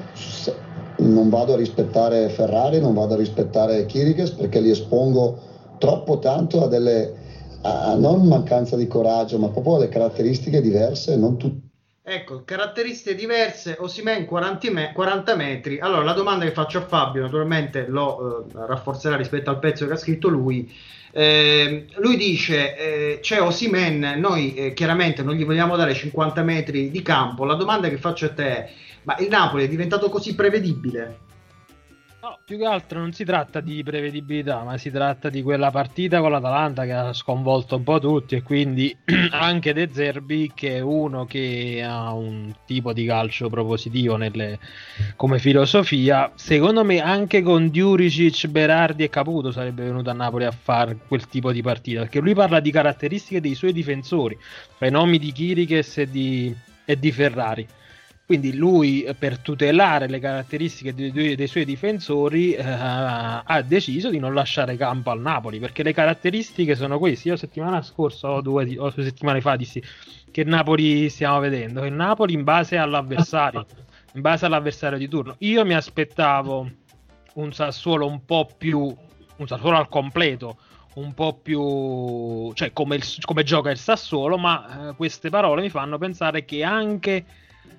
non 0.98 1.30
vado 1.30 1.54
a 1.54 1.58
rispettare 1.58 2.30
Ferrari, 2.30 2.80
non 2.80 2.94
vado 2.94 3.14
a 3.14 3.18
rispettare 3.18 3.86
Kiriges 3.86 4.32
perché 4.32 4.60
li 4.60 4.70
espongo 4.70 5.38
troppo 5.78 6.20
tanto 6.20 6.64
a 6.64 6.68
delle 6.68 7.24
a 7.66 7.96
non 7.96 8.28
mancanza 8.28 8.76
di 8.76 8.86
coraggio, 8.88 9.40
ma 9.40 9.50
proprio 9.50 9.76
alle 9.76 9.90
caratteristiche 9.90 10.62
diverse, 10.62 11.18
non 11.18 11.36
tutte. 11.38 11.64
Ecco, 12.08 12.44
caratteristiche 12.46 13.16
diverse, 13.16 13.76
Osimen 13.80 14.26
40, 14.26 14.70
me- 14.70 14.92
40 14.94 15.36
metri. 15.36 15.80
Allora, 15.80 16.04
la 16.04 16.14
domanda 16.14 16.46
che 16.46 16.52
faccio 16.52 16.78
a 16.78 16.82
Fabio, 16.82 17.24
naturalmente 17.24 17.88
lo 17.88 18.46
eh, 18.48 18.52
rafforzerà 18.68 19.16
rispetto 19.16 19.50
al 19.50 19.58
pezzo 19.58 19.88
che 19.88 19.94
ha 19.94 19.98
scritto 19.98 20.28
lui. 20.28 20.72
Eh, 21.18 21.86
lui 21.96 22.18
dice: 22.18 22.76
eh, 22.76 23.20
C'è 23.22 23.40
Osimen, 23.42 24.20
noi 24.20 24.54
eh, 24.54 24.74
chiaramente 24.74 25.24
non 25.24 25.36
gli 25.36 25.46
vogliamo 25.46 25.78
dare 25.78 25.94
50 25.94 26.44
metri 26.44 26.92
di 26.92 27.02
campo. 27.02 27.46
La 27.46 27.56
domanda 27.56 27.88
che 27.88 27.98
faccio 27.98 28.26
a 28.26 28.34
te 28.34 28.46
è: 28.46 28.74
ma 29.04 29.16
il 29.20 29.30
Napoli 29.30 29.64
è 29.64 29.70
diventato 29.70 30.10
così 30.10 30.36
prevedibile? 30.36 31.20
Più 32.44 32.58
che 32.58 32.66
altro 32.66 33.00
non 33.00 33.14
si 33.14 33.24
tratta 33.24 33.60
di 33.60 33.84
prevedibilità, 33.84 34.64
ma 34.64 34.78
si 34.78 34.90
tratta 34.90 35.30
di 35.30 35.44
quella 35.44 35.70
partita 35.70 36.22
con 36.22 36.32
l'Atalanta 36.32 36.84
che 36.84 36.94
ha 36.94 37.14
sconvolto 37.14 37.76
un 37.76 37.84
po' 37.84 38.00
tutti 38.00 38.36
e 38.36 38.42
quindi 38.42 38.96
anche 39.30 39.74
De 39.74 39.90
Zerbi 39.92 40.52
che 40.56 40.78
è 40.78 40.80
uno 40.80 41.26
che 41.26 41.84
ha 41.86 42.14
un 42.14 42.52
tipo 42.66 42.94
di 42.94 43.06
calcio 43.06 43.50
propositivo 43.50 44.16
nelle, 44.16 44.58
come 45.16 45.38
filosofia. 45.38 46.32
Secondo 46.34 46.84
me 46.84 47.00
anche 47.00 47.44
con 47.44 47.70
Diuricic, 47.70 48.48
Berardi 48.48 49.04
e 49.04 49.10
Caputo 49.10 49.52
sarebbe 49.52 49.84
venuto 49.84 50.10
a 50.10 50.14
Napoli 50.14 50.46
a 50.46 50.52
fare 50.52 50.98
quel 51.08 51.28
tipo 51.28 51.52
di 51.52 51.62
partita, 51.62 52.02
perché 52.02 52.20
lui 52.20 52.34
parla 52.34 52.60
di 52.60 52.72
caratteristiche 52.72 53.40
dei 53.40 53.54
suoi 53.54 53.72
difensori, 53.72 54.36
fra 54.76 54.88
i 54.88 54.92
nomi 54.92 55.20
di 55.20 55.32
Chiriches 55.32 56.00
e 56.00 56.10
di, 56.10 56.56
e 56.86 56.98
di 56.98 57.12
Ferrari 57.12 57.68
quindi 58.26 58.56
lui, 58.56 59.04
eh, 59.04 59.14
per 59.14 59.38
tutelare 59.38 60.08
le 60.08 60.20
caratteristiche 60.20 60.96
dei, 60.96 61.36
dei 61.36 61.48
suoi 61.48 61.64
difensori, 61.64 62.54
eh, 62.54 62.64
ha 62.64 63.62
deciso 63.64 64.10
di 64.10 64.18
non 64.18 64.34
lasciare 64.34 64.76
campo 64.78 65.12
al 65.12 65.22
Napoli, 65.22 65.60
perché 65.60 65.84
le 65.84 65.94
caratteristiche 65.94 66.76
sono 66.76 66.98
queste. 66.98 67.30
Io 67.30 67.36
settimana 67.36 67.84
scorsa 67.84 68.32
o 68.32 68.42
due, 68.42 68.64
o 68.80 68.90
due 68.90 69.04
settimane 69.04 69.42
fa 69.42 69.56
dissi 69.56 69.82
che 70.32 70.44
Napoli 70.44 71.08
stiamo 71.10 71.40
vedendo, 71.40 71.86
il 71.86 71.94
Napoli 71.94 72.34
in 72.34 72.44
base 72.44 72.78
all'avversario, 72.78 73.66
in 74.16 74.22
base 74.22 74.46
all'avversario 74.46 74.98
di 74.98 75.08
turno. 75.08 75.36
Io 75.40 75.64
mi 75.64 75.76
aspettavo 75.76 76.70
un 77.36 77.54
Sassuolo 77.54 78.08
un 78.08 78.26
po' 78.26 78.50
più, 78.58 78.80
un 79.38 79.48
Sassuolo 79.48 79.78
al 79.78 79.88
completo, 79.88 80.58
un 80.96 81.14
po' 81.14 81.36
più, 81.36 82.52
cioè 82.54 82.74
come, 82.74 82.96
il, 82.96 83.04
come 83.24 83.44
gioca 83.44 83.70
il 83.70 83.78
Sassuolo, 83.78 84.38
ma 84.38 84.90
eh, 84.90 84.96
queste 84.96 85.30
parole 85.30 85.62
mi 85.62 85.70
fanno 85.70 86.00
pensare 86.00 86.44
che 86.44 86.64
anche 86.64 87.24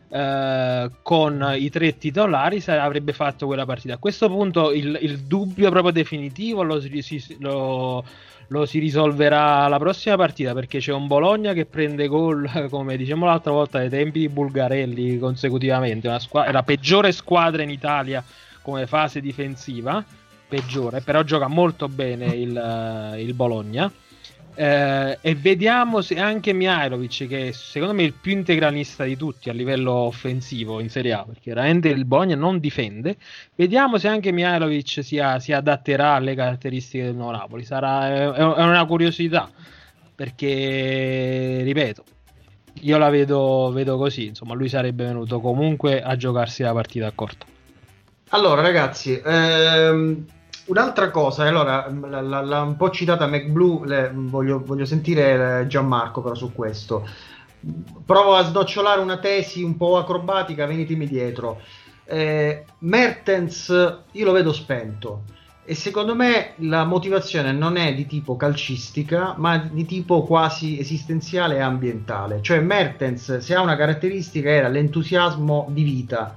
eh, 0.09 0.91
con 1.03 1.55
i 1.57 1.69
tre 1.69 1.99
titolari 1.99 2.63
avrebbe 2.67 3.13
fatto 3.13 3.47
quella 3.47 3.67
partita. 3.67 3.95
A 3.95 3.99
questo 3.99 4.29
punto 4.29 4.73
il, 4.73 4.99
il 5.01 5.19
dubbio 5.21 5.71
proprio 5.71 5.93
definitivo 5.93 6.63
lo 6.63 6.81
si, 6.81 7.37
lo, 7.41 8.05
lo 8.49 8.67
si, 8.67 8.79
risolverà 8.79 9.67
la 9.67 9.79
prossima 9.79 10.17
partita 10.17 10.55
perché 10.55 10.79
c'è 10.79 10.93
un 10.93 11.07
Bologna 11.07 11.53
che 11.53 11.67
prende 11.67 12.07
gol, 12.07 12.49
come 12.71 12.97
diciamo 12.97 13.27
l'altra 13.27 13.53
volta, 13.53 13.79
ai 13.79 13.89
tempi 13.89 14.21
di 14.21 14.29
Bulgarelli 14.29 15.19
consecutivamente. 15.19 16.17
Squ- 16.21 16.51
la 16.51 16.63
peggiore 16.63 17.13
squadra 17.13 17.63
in 17.63 17.71
Italia 17.71 18.23
come 18.63 18.87
fase 18.87 19.21
difensiva, 19.21 20.05
peggiore, 20.49 21.01
però 21.01 21.23
gioca 21.23 21.49
molto 21.49 21.89
bene 21.89 22.27
il, 22.27 23.15
il 23.19 23.35
Bologna. 23.35 23.91
Eh, 24.59 25.19
e 25.21 25.35
vediamo 25.35 26.01
se 26.01 26.19
anche 26.19 26.55
Mihailovic, 26.55 27.27
che 27.27 27.53
secondo 27.53 27.93
me 27.93 28.03
è 28.03 28.07
il 28.07 28.15
più 28.15 28.33
integralista 28.33 29.05
di 29.05 29.15
tutti 29.15 29.51
a 29.51 29.53
livello 29.53 29.93
offensivo 29.93 30.81
in 30.81 30.89
Serie 30.89 31.13
A, 31.13 31.25
perché 31.25 31.53
veramente 31.53 31.89
il 31.89 32.07
Bologna 32.07 32.37
non 32.37 32.59
difende. 32.59 33.17
Vediamo 33.55 33.99
se 33.99 34.09
anche 34.09 34.33
Mihailovic 34.33 35.05
si, 35.05 35.21
si 35.39 35.53
adatterà 35.53 36.15
alle 36.15 36.35
caratteristiche 36.35 37.05
del 37.05 37.15
nuovo 37.15 37.33
Napoli. 37.33 37.65
Sarà, 37.65 38.09
è, 38.09 38.31
è 38.31 38.63
una 38.63 38.87
curiosità, 38.87 39.51
perché 40.15 41.61
ripeto, 41.63 42.05
io 42.81 42.97
la 42.97 43.11
vedo, 43.11 43.71
vedo 43.75 43.99
così. 43.99 44.27
Insomma, 44.29 44.55
lui 44.55 44.71
sarebbe 44.71 45.05
venuto 45.05 45.39
comunque 45.41 46.03
a 46.03 46.17
giocarsi 46.17 46.63
la 46.63 46.73
partita 46.73 47.07
a 47.07 47.13
corto. 47.15 47.45
Allora, 48.31 48.63
ragazzi, 48.63 49.21
ehm, 49.23 50.25
un'altra 50.67 51.11
cosa, 51.11 51.45
allora, 51.45 51.89
l'ha 51.91 52.63
un 52.63 52.77
po' 52.77 52.91
citata 52.91 53.27
McBlue, 53.27 54.11
voglio, 54.15 54.63
voglio 54.65 54.85
sentire 54.85 55.61
eh, 55.61 55.67
Gianmarco 55.67 56.23
però 56.23 56.35
su 56.35 56.53
questo. 56.53 57.09
Provo 58.05 58.35
a 58.35 58.45
snocciolare 58.45 59.01
una 59.01 59.19
tesi 59.19 59.63
un 59.63 59.77
po' 59.77 59.99
acrobatica, 59.99 60.67
venitemi 60.67 61.07
dietro. 61.07 61.61
Eh, 62.05 62.65
Mertens, 62.79 63.69
io 64.13 64.25
lo 64.25 64.33
vedo 64.33 64.53
spento 64.53 65.23
e 65.69 65.75
secondo 65.75 66.15
me 66.15 66.53
la 66.59 66.85
motivazione 66.85 67.51
non 67.51 67.77
è 67.77 67.93
di 67.93 68.07
tipo 68.07 68.37
calcistica, 68.37 69.35
ma 69.37 69.59
di 69.59 69.85
tipo 69.85 70.23
quasi 70.23 70.79
esistenziale 70.79 71.57
e 71.57 71.61
ambientale. 71.61 72.41
Cioè 72.41 72.61
Mertens, 72.61 73.39
se 73.39 73.55
ha 73.55 73.61
una 73.61 73.75
caratteristica, 73.75 74.49
era 74.49 74.69
l'entusiasmo 74.69 75.67
di 75.71 75.83
vita 75.83 76.37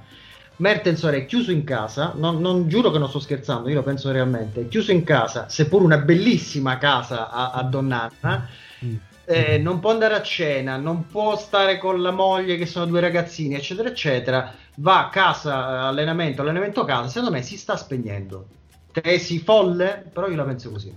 Mertens 0.60 1.02
è 1.04 1.24
chiuso 1.24 1.52
in 1.52 1.64
casa, 1.64 2.12
non, 2.14 2.38
non, 2.38 2.68
giuro 2.68 2.90
che 2.90 2.98
non 2.98 3.08
sto 3.08 3.18
scherzando, 3.18 3.70
io 3.70 3.76
lo 3.76 3.82
penso 3.82 4.12
realmente, 4.12 4.60
è 4.60 4.68
chiuso 4.68 4.92
in 4.92 5.04
casa, 5.04 5.48
seppur 5.48 5.80
una 5.80 5.96
bellissima 5.96 6.76
casa 6.76 7.30
a, 7.30 7.52
a 7.52 7.62
Donnarna, 7.62 8.46
mm. 8.84 8.96
eh, 9.24 9.56
non 9.56 9.80
può 9.80 9.90
andare 9.90 10.14
a 10.14 10.22
cena, 10.22 10.76
non 10.76 11.06
può 11.06 11.38
stare 11.38 11.78
con 11.78 12.02
la 12.02 12.10
moglie 12.10 12.58
che 12.58 12.66
sono 12.66 12.84
due 12.84 13.00
ragazzini, 13.00 13.54
eccetera, 13.54 13.88
eccetera, 13.88 14.52
va 14.76 15.06
a 15.06 15.08
casa, 15.08 15.86
allenamento, 15.86 16.42
allenamento 16.42 16.82
a 16.82 16.86
casa, 16.86 17.08
secondo 17.08 17.34
me 17.34 17.42
si 17.42 17.56
sta 17.56 17.76
spegnendo. 17.76 18.46
Tesi 18.92 19.38
folle, 19.38 20.10
però 20.12 20.28
io 20.28 20.36
la 20.36 20.44
penso 20.44 20.70
così. 20.70 20.94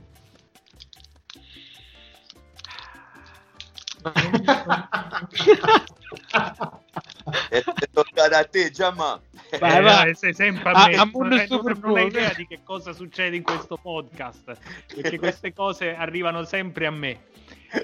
e 7.49 7.63
toccare 7.91 8.35
a 8.35 8.43
te, 8.45 8.71
Giamma. 8.71 9.19
Vai, 9.59 9.77
eh, 9.77 9.81
vai, 9.81 10.15
sei 10.15 10.33
sempre 10.33 10.71
a 10.71 10.87
me. 10.87 10.95
Ah, 10.95 11.03
non, 11.05 11.27
non, 11.27 11.79
non 11.81 11.97
hai 11.97 12.07
idea 12.07 12.33
di 12.35 12.45
che 12.47 12.59
cosa 12.63 12.93
succede 12.93 13.35
in 13.35 13.43
questo 13.43 13.77
podcast, 13.77 14.57
perché 14.93 15.17
queste 15.17 15.53
cose 15.53 15.95
arrivano 15.95 16.43
sempre 16.43 16.85
a 16.85 16.91
me. 16.91 17.19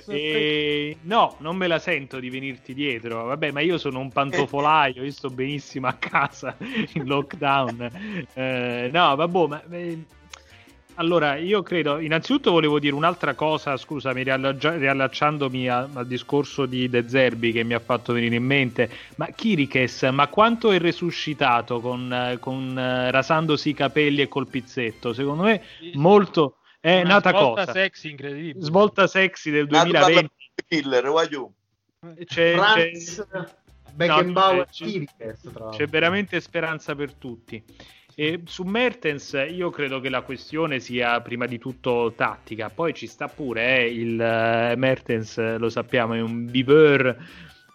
E... 0.07 0.97
No, 1.01 1.35
non 1.39 1.55
me 1.55 1.67
la 1.67 1.79
sento 1.79 2.19
di 2.19 2.29
venirti 2.29 2.73
dietro. 2.73 3.25
Vabbè, 3.25 3.51
ma 3.51 3.61
io 3.61 3.77
sono 3.77 3.99
un 3.99 4.11
pantofolaio, 4.11 5.03
io 5.03 5.11
sto 5.11 5.29
benissimo 5.29 5.87
a 5.87 5.93
casa 5.93 6.55
in 6.93 7.05
lockdown. 7.05 8.27
Eh, 8.33 8.89
no, 8.93 9.15
vabbè, 9.15 9.47
ma 9.47 9.63
eh, 9.71 10.05
allora, 10.99 11.37
io 11.37 11.63
credo, 11.63 11.99
innanzitutto 11.99 12.51
volevo 12.51 12.77
dire 12.77 12.93
un'altra 12.93 13.33
cosa, 13.33 13.77
scusami, 13.77 14.21
riallacciandomi 14.21 15.69
a, 15.69 15.87
al 15.93 16.05
discorso 16.05 16.65
di 16.65 16.89
De 16.89 17.07
Zerbi 17.07 17.53
che 17.53 17.63
mi 17.63 17.73
ha 17.73 17.79
fatto 17.79 18.11
venire 18.11 18.35
in 18.35 18.43
mente, 18.43 18.89
ma 19.15 19.27
Kirikes, 19.27 20.03
ma 20.11 20.27
quanto 20.27 20.71
è 20.71 20.77
resuscitato 20.77 21.79
con, 21.79 22.37
con 22.41 22.73
rasandosi 22.75 23.69
i 23.69 23.73
capelli 23.73 24.21
e 24.21 24.27
col 24.27 24.47
pizzetto? 24.47 25.13
Secondo 25.13 25.43
me 25.43 25.61
molto... 25.93 26.55
È 26.81 27.01
Una 27.01 27.15
nata 27.15 27.31
svolta 27.31 27.65
cosa. 27.65 27.71
sexy 27.73 28.09
incredibile. 28.11 28.63
Svolta 28.63 29.07
sexy 29.07 29.51
del 29.51 29.67
2020. 29.67 30.29
Killer, 30.65 31.07
voglio. 31.07 31.51
C'è, 32.23 32.53
Franz 32.55 33.27
c'è... 33.29 33.57
Beckenbauer 33.93 34.57
no, 34.57 34.65
c'è, 34.71 35.03
c'è, 35.17 35.35
c'è 35.71 35.87
veramente 35.87 36.39
speranza 36.39 36.95
per 36.95 37.13
tutti. 37.15 37.61
E 38.21 38.41
su 38.47 38.63
Mertens 38.63 39.47
io 39.49 39.69
credo 39.69 40.01
che 40.01 40.09
la 40.09 40.23
questione 40.23 40.81
sia 40.81 41.21
prima 41.21 41.45
di 41.45 41.57
tutto 41.57 42.11
tattica, 42.17 42.69
poi 42.69 42.93
ci 42.93 43.07
sta 43.07 43.29
pure 43.29 43.77
eh, 43.77 43.93
il 43.93 44.15
uh, 44.15 44.77
Mertens, 44.77 45.57
lo 45.57 45.69
sappiamo, 45.69 46.15
è 46.15 46.19
un 46.19 46.45
viveur, 46.45 47.15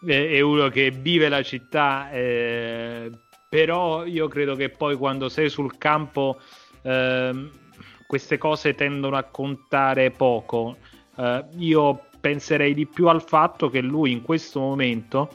eh, 0.07 0.29
è 0.29 0.41
uno 0.43 0.69
che 0.69 0.91
vive 0.91 1.31
la 1.31 1.43
città, 1.43 2.11
eh, 2.11 3.11
però 3.49 4.05
io 4.05 4.29
credo 4.29 4.55
che 4.55 4.69
poi 4.69 4.97
quando 4.97 5.31
sei 5.31 5.49
sul 5.49 5.79
campo 5.79 6.39
ehm, 6.83 7.51
queste 8.07 8.37
cose 8.37 8.75
tendono 8.75 9.17
a 9.17 9.23
contare 9.23 10.11
poco. 10.11 10.77
Eh, 11.17 11.45
io 11.57 12.09
penserei 12.21 12.75
di 12.75 12.85
più 12.85 13.09
al 13.09 13.23
fatto 13.23 13.71
che 13.71 13.81
lui 13.81 14.13
in 14.13 14.21
questo 14.21 14.61
momento 14.61 15.35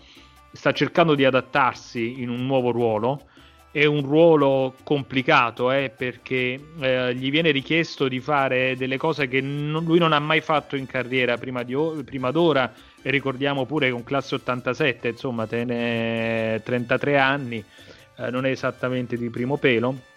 sta 0.52 0.72
cercando 0.72 1.16
di 1.16 1.26
adattarsi 1.26 2.22
in 2.22 2.30
un 2.30 2.46
nuovo 2.46 2.70
ruolo 2.70 3.29
è 3.72 3.86
un 3.86 4.02
ruolo 4.02 4.76
complicato 4.84 5.72
eh, 5.72 5.92
perché 5.96 6.60
eh, 6.80 7.14
gli 7.16 7.30
viene 7.30 7.52
richiesto 7.52 8.08
di 8.08 8.20
fare 8.20 8.76
delle 8.76 8.98
cose 8.98 9.28
che 9.28 9.42
non, 9.42 9.84
lui 9.84 10.00
non 10.00 10.12
ha 10.12 10.20
mai 10.20 10.42
fatto 10.42 10.76
in 10.76 10.88
carriera 10.88 11.38
prima, 11.38 11.64
di, 11.64 11.76
prima 12.04 12.32
d'ora 12.32 12.74
e 13.02 13.12
ricordiamo 13.12 13.66
pure 13.66 13.92
un 13.92 14.04
classe 14.04 14.36
87 14.36 15.10
insomma 15.10 15.46
te 15.46 15.64
ne 15.64 16.62
33 16.64 17.18
anni 17.18 17.64
eh, 18.18 18.30
non 18.32 18.46
è 18.46 18.50
esattamente 18.50 19.18
di 19.18 19.30
primo 19.30 19.58
pelo 19.58 20.09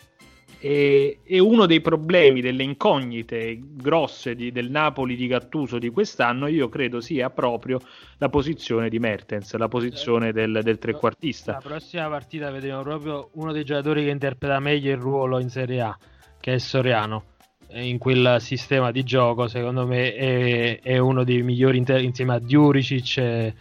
e, 0.64 1.18
e, 1.24 1.40
uno 1.40 1.66
dei 1.66 1.80
problemi, 1.80 2.40
delle 2.40 2.62
incognite 2.62 3.58
grosse 3.60 4.36
di, 4.36 4.52
del 4.52 4.70
Napoli 4.70 5.16
di 5.16 5.26
Gattuso 5.26 5.76
di 5.80 5.88
quest'anno, 5.88 6.46
io 6.46 6.68
credo 6.68 7.00
sia 7.00 7.30
proprio 7.30 7.80
la 8.18 8.28
posizione 8.28 8.88
di 8.88 9.00
Mertens, 9.00 9.56
la 9.56 9.66
posizione 9.66 10.30
del, 10.30 10.60
del 10.62 10.78
trequartista. 10.78 11.54
La 11.54 11.58
prossima 11.58 12.08
partita 12.08 12.52
vedremo 12.52 12.80
proprio 12.82 13.30
uno 13.32 13.50
dei 13.50 13.64
giocatori 13.64 14.04
che 14.04 14.10
interpreta 14.10 14.60
meglio 14.60 14.92
il 14.92 14.98
ruolo 14.98 15.40
in 15.40 15.48
Serie 15.48 15.80
A, 15.80 15.98
che 16.38 16.52
è 16.52 16.58
Soriano. 16.58 17.24
In 17.72 17.98
quel 17.98 18.36
sistema 18.38 18.92
di 18.92 19.02
gioco, 19.02 19.48
secondo 19.48 19.84
me, 19.84 20.14
è, 20.14 20.80
è 20.80 20.98
uno 20.98 21.24
dei 21.24 21.42
migliori 21.42 21.78
inter- 21.78 22.02
insieme 22.02 22.34
a 22.34 22.38
Diuricic. 22.38 23.52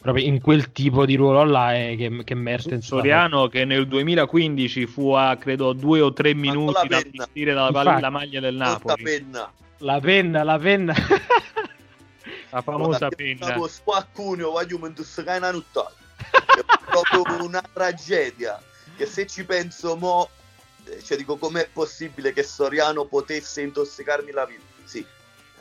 Proprio 0.00 0.24
in 0.24 0.40
quel 0.40 0.72
tipo 0.72 1.04
di 1.04 1.14
ruolo 1.14 1.44
là 1.44 1.74
è 1.74 1.94
che, 1.94 2.24
che 2.24 2.34
Mertens 2.34 2.86
Soriano 2.86 3.48
che 3.48 3.66
nel 3.66 3.86
2015 3.86 4.86
fu 4.86 5.10
a 5.10 5.36
credo 5.36 5.74
due 5.74 6.00
o 6.00 6.10
tre 6.14 6.32
minuti 6.32 6.88
da 6.88 7.02
vestire 7.04 7.52
la, 7.52 7.68
la, 7.68 8.08
maglia 8.08 8.40
del 8.40 8.54
Napoli. 8.54 9.02
penna. 9.02 9.52
la 9.78 10.00
penna 10.00 10.42
la 10.42 10.58
penna. 10.58 10.94
La 12.48 12.62
famosa 12.62 13.10
penna. 13.10 13.54
qualcuno 13.84 14.50
voglio 14.50 14.78
è 16.16 16.64
proprio 16.88 17.36
una 17.44 17.62
tragedia. 17.70 18.58
Che 18.96 19.04
se 19.04 19.26
ci 19.26 19.44
penso 19.44 19.96
mo 19.96 20.30
cioè 21.04 21.18
dico 21.18 21.36
com'è 21.36 21.68
possibile 21.70 22.32
che 22.32 22.42
Soriano 22.42 23.04
potesse 23.04 23.60
intossicarmi 23.60 24.30
la 24.30 24.46
vita? 24.46 24.62
Sì 24.84 25.04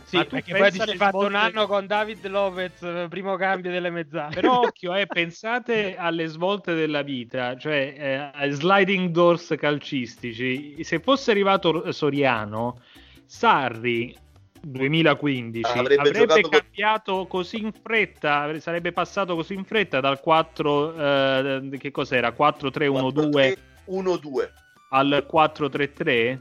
sì, 0.09 0.25
perché 0.25 0.55
poi 0.57 0.71
sei 0.71 0.97
fatto 0.97 1.19
un 1.19 1.35
anno 1.35 1.67
con 1.67 1.85
David 1.85 2.27
Lopez, 2.27 3.07
primo 3.09 3.35
cambio 3.35 3.71
delle 3.71 3.89
mezzane. 3.89 4.33
Però 4.33 4.61
occhio, 4.61 4.95
eh, 4.95 5.05
pensate 5.05 5.95
alle 5.95 6.25
svolte 6.25 6.73
della 6.73 7.03
vita, 7.03 7.55
cioè 7.55 7.93
eh, 7.97 8.31
ai 8.33 8.51
sliding 8.51 9.09
doors 9.11 9.53
calcistici. 9.57 10.83
Se 10.83 10.99
fosse 10.99 11.31
arrivato 11.31 11.91
Soriano, 11.91 12.81
Sarri 13.25 14.15
2015 14.61 15.77
avrebbe, 15.77 16.09
avrebbe 16.09 16.41
cambiato 16.41 17.13
con... 17.13 17.27
così 17.27 17.61
in 17.61 17.71
fretta, 17.71 18.59
sarebbe 18.59 18.91
passato 18.91 19.35
così 19.35 19.53
in 19.53 19.63
fretta 19.63 19.99
dal 19.99 20.19
4 20.19 20.95
eh, 20.95 21.77
che 21.77 21.91
cos'era? 21.91 22.35
4-3-1-2 22.37 23.57
1-2 23.89 24.49
al 24.89 25.27
4-3-3? 25.31 26.39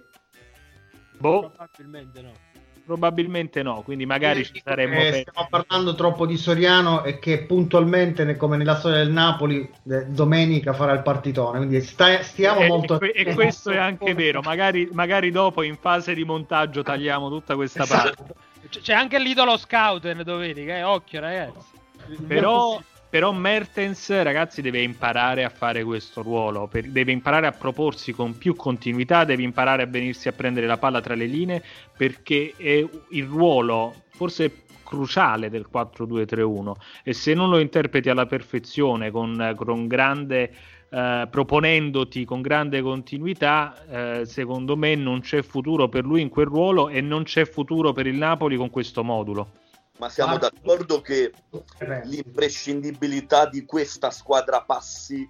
Boh. 1.18 1.50
Probabilmente 1.50 2.22
no. 2.22 2.32
Probabilmente 2.88 3.62
no, 3.62 3.82
quindi 3.82 4.06
magari 4.06 4.46
ci 4.46 4.62
saremmo. 4.64 4.98
Eh, 4.98 5.26
stiamo 5.28 5.46
parlando 5.50 5.94
troppo 5.94 6.24
di 6.24 6.38
Soriano 6.38 7.04
e 7.04 7.18
che 7.18 7.42
puntualmente, 7.42 8.34
come 8.38 8.56
nella 8.56 8.78
storia 8.78 8.96
del 8.96 9.10
Napoli, 9.10 9.70
eh, 9.90 10.06
domenica 10.06 10.72
farà 10.72 10.92
il 10.92 11.02
partitone. 11.02 11.58
Quindi 11.58 11.82
sta, 11.82 12.22
stiamo 12.22 12.60
e, 12.60 12.66
molto. 12.66 12.98
E, 12.98 13.12
e 13.14 13.34
questo 13.34 13.72
è 13.72 13.76
anche 13.76 14.14
vero. 14.14 14.40
Magari, 14.40 14.88
magari, 14.90 15.30
dopo 15.30 15.60
in 15.60 15.76
fase 15.76 16.14
di 16.14 16.24
montaggio 16.24 16.82
tagliamo 16.82 17.28
tutta 17.28 17.56
questa 17.56 17.82
esatto. 17.82 18.24
parte. 18.24 18.80
C'è 18.80 18.94
anche 18.94 19.18
l'idolo 19.18 19.58
scout 19.58 20.04
in 20.04 20.22
domenica, 20.24 20.74
eh? 20.74 20.82
occhio 20.82 21.20
ragazzi. 21.20 21.76
Però 22.26 22.80
però 23.10 23.32
Mertens, 23.32 24.10
ragazzi, 24.22 24.60
deve 24.60 24.82
imparare 24.82 25.44
a 25.44 25.48
fare 25.48 25.82
questo 25.82 26.22
ruolo, 26.22 26.66
per, 26.66 26.84
deve 26.84 27.12
imparare 27.12 27.46
a 27.46 27.52
proporsi 27.52 28.12
con 28.12 28.36
più 28.36 28.54
continuità, 28.54 29.24
deve 29.24 29.42
imparare 29.42 29.82
a 29.82 29.86
venirsi 29.86 30.28
a 30.28 30.32
prendere 30.32 30.66
la 30.66 30.76
palla 30.76 31.00
tra 31.00 31.14
le 31.14 31.26
linee, 31.26 31.62
perché 31.96 32.52
è 32.56 32.86
il 33.10 33.24
ruolo 33.24 33.94
forse 34.10 34.64
cruciale 34.84 35.50
del 35.50 35.68
4-2-3-1 35.70 36.72
e 37.02 37.12
se 37.12 37.34
non 37.34 37.50
lo 37.50 37.58
interpreti 37.58 38.08
alla 38.08 38.24
perfezione 38.24 39.10
con, 39.10 39.52
con 39.54 39.86
grande 39.86 40.50
eh, 40.90 41.28
proponendoti 41.30 42.24
con 42.24 42.40
grande 42.40 42.80
continuità, 42.80 43.76
eh, 43.90 44.24
secondo 44.24 44.76
me 44.76 44.94
non 44.94 45.20
c'è 45.20 45.42
futuro 45.42 45.88
per 45.88 46.04
lui 46.04 46.22
in 46.22 46.30
quel 46.30 46.46
ruolo 46.46 46.88
e 46.88 47.02
non 47.02 47.24
c'è 47.24 47.44
futuro 47.44 47.92
per 47.92 48.06
il 48.06 48.16
Napoli 48.16 48.56
con 48.56 48.70
questo 48.70 49.04
modulo 49.04 49.66
ma 49.98 50.08
siamo 50.08 50.34
ah, 50.34 50.38
d'accordo 50.38 51.00
che 51.00 51.32
l'imprescindibilità 52.04 53.46
di 53.46 53.64
questa 53.64 54.10
squadra 54.10 54.62
passi 54.62 55.28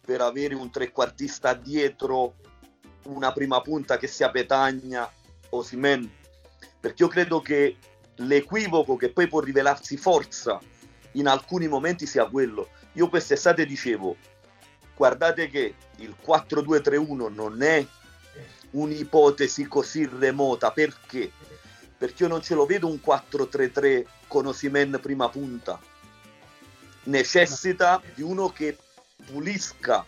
per 0.00 0.20
avere 0.20 0.54
un 0.54 0.70
trequartista 0.70 1.54
dietro 1.54 2.36
una 3.04 3.32
prima 3.32 3.60
punta 3.60 3.98
che 3.98 4.06
sia 4.06 4.30
Petagna 4.30 5.10
o 5.50 5.62
Simen 5.62 6.10
perché 6.80 7.02
io 7.02 7.08
credo 7.08 7.40
che 7.40 7.76
l'equivoco 8.16 8.96
che 8.96 9.12
poi 9.12 9.28
può 9.28 9.40
rivelarsi 9.40 9.96
forza 9.96 10.60
in 11.12 11.26
alcuni 11.26 11.68
momenti 11.68 12.06
sia 12.06 12.26
quello 12.26 12.68
io 12.92 13.08
quest'estate 13.08 13.66
dicevo 13.66 14.16
guardate 14.96 15.48
che 15.48 15.74
il 15.96 16.16
4-2-3-1 16.24 17.32
non 17.32 17.62
è 17.62 17.86
un'ipotesi 18.70 19.66
così 19.66 20.08
remota. 20.18 20.70
Perché? 20.70 21.32
Perché 21.98 22.24
io 22.24 22.28
non 22.28 22.42
ce 22.42 22.54
lo 22.54 22.66
vedo 22.66 22.86
un 22.88 23.00
4-3-3 23.04 24.06
con 24.26 24.46
Osimen 24.46 24.98
prima 25.00 25.28
punta. 25.28 25.80
Necessita 27.04 28.02
di 28.14 28.22
uno 28.22 28.48
che 28.48 28.76
pulisca 29.24 30.04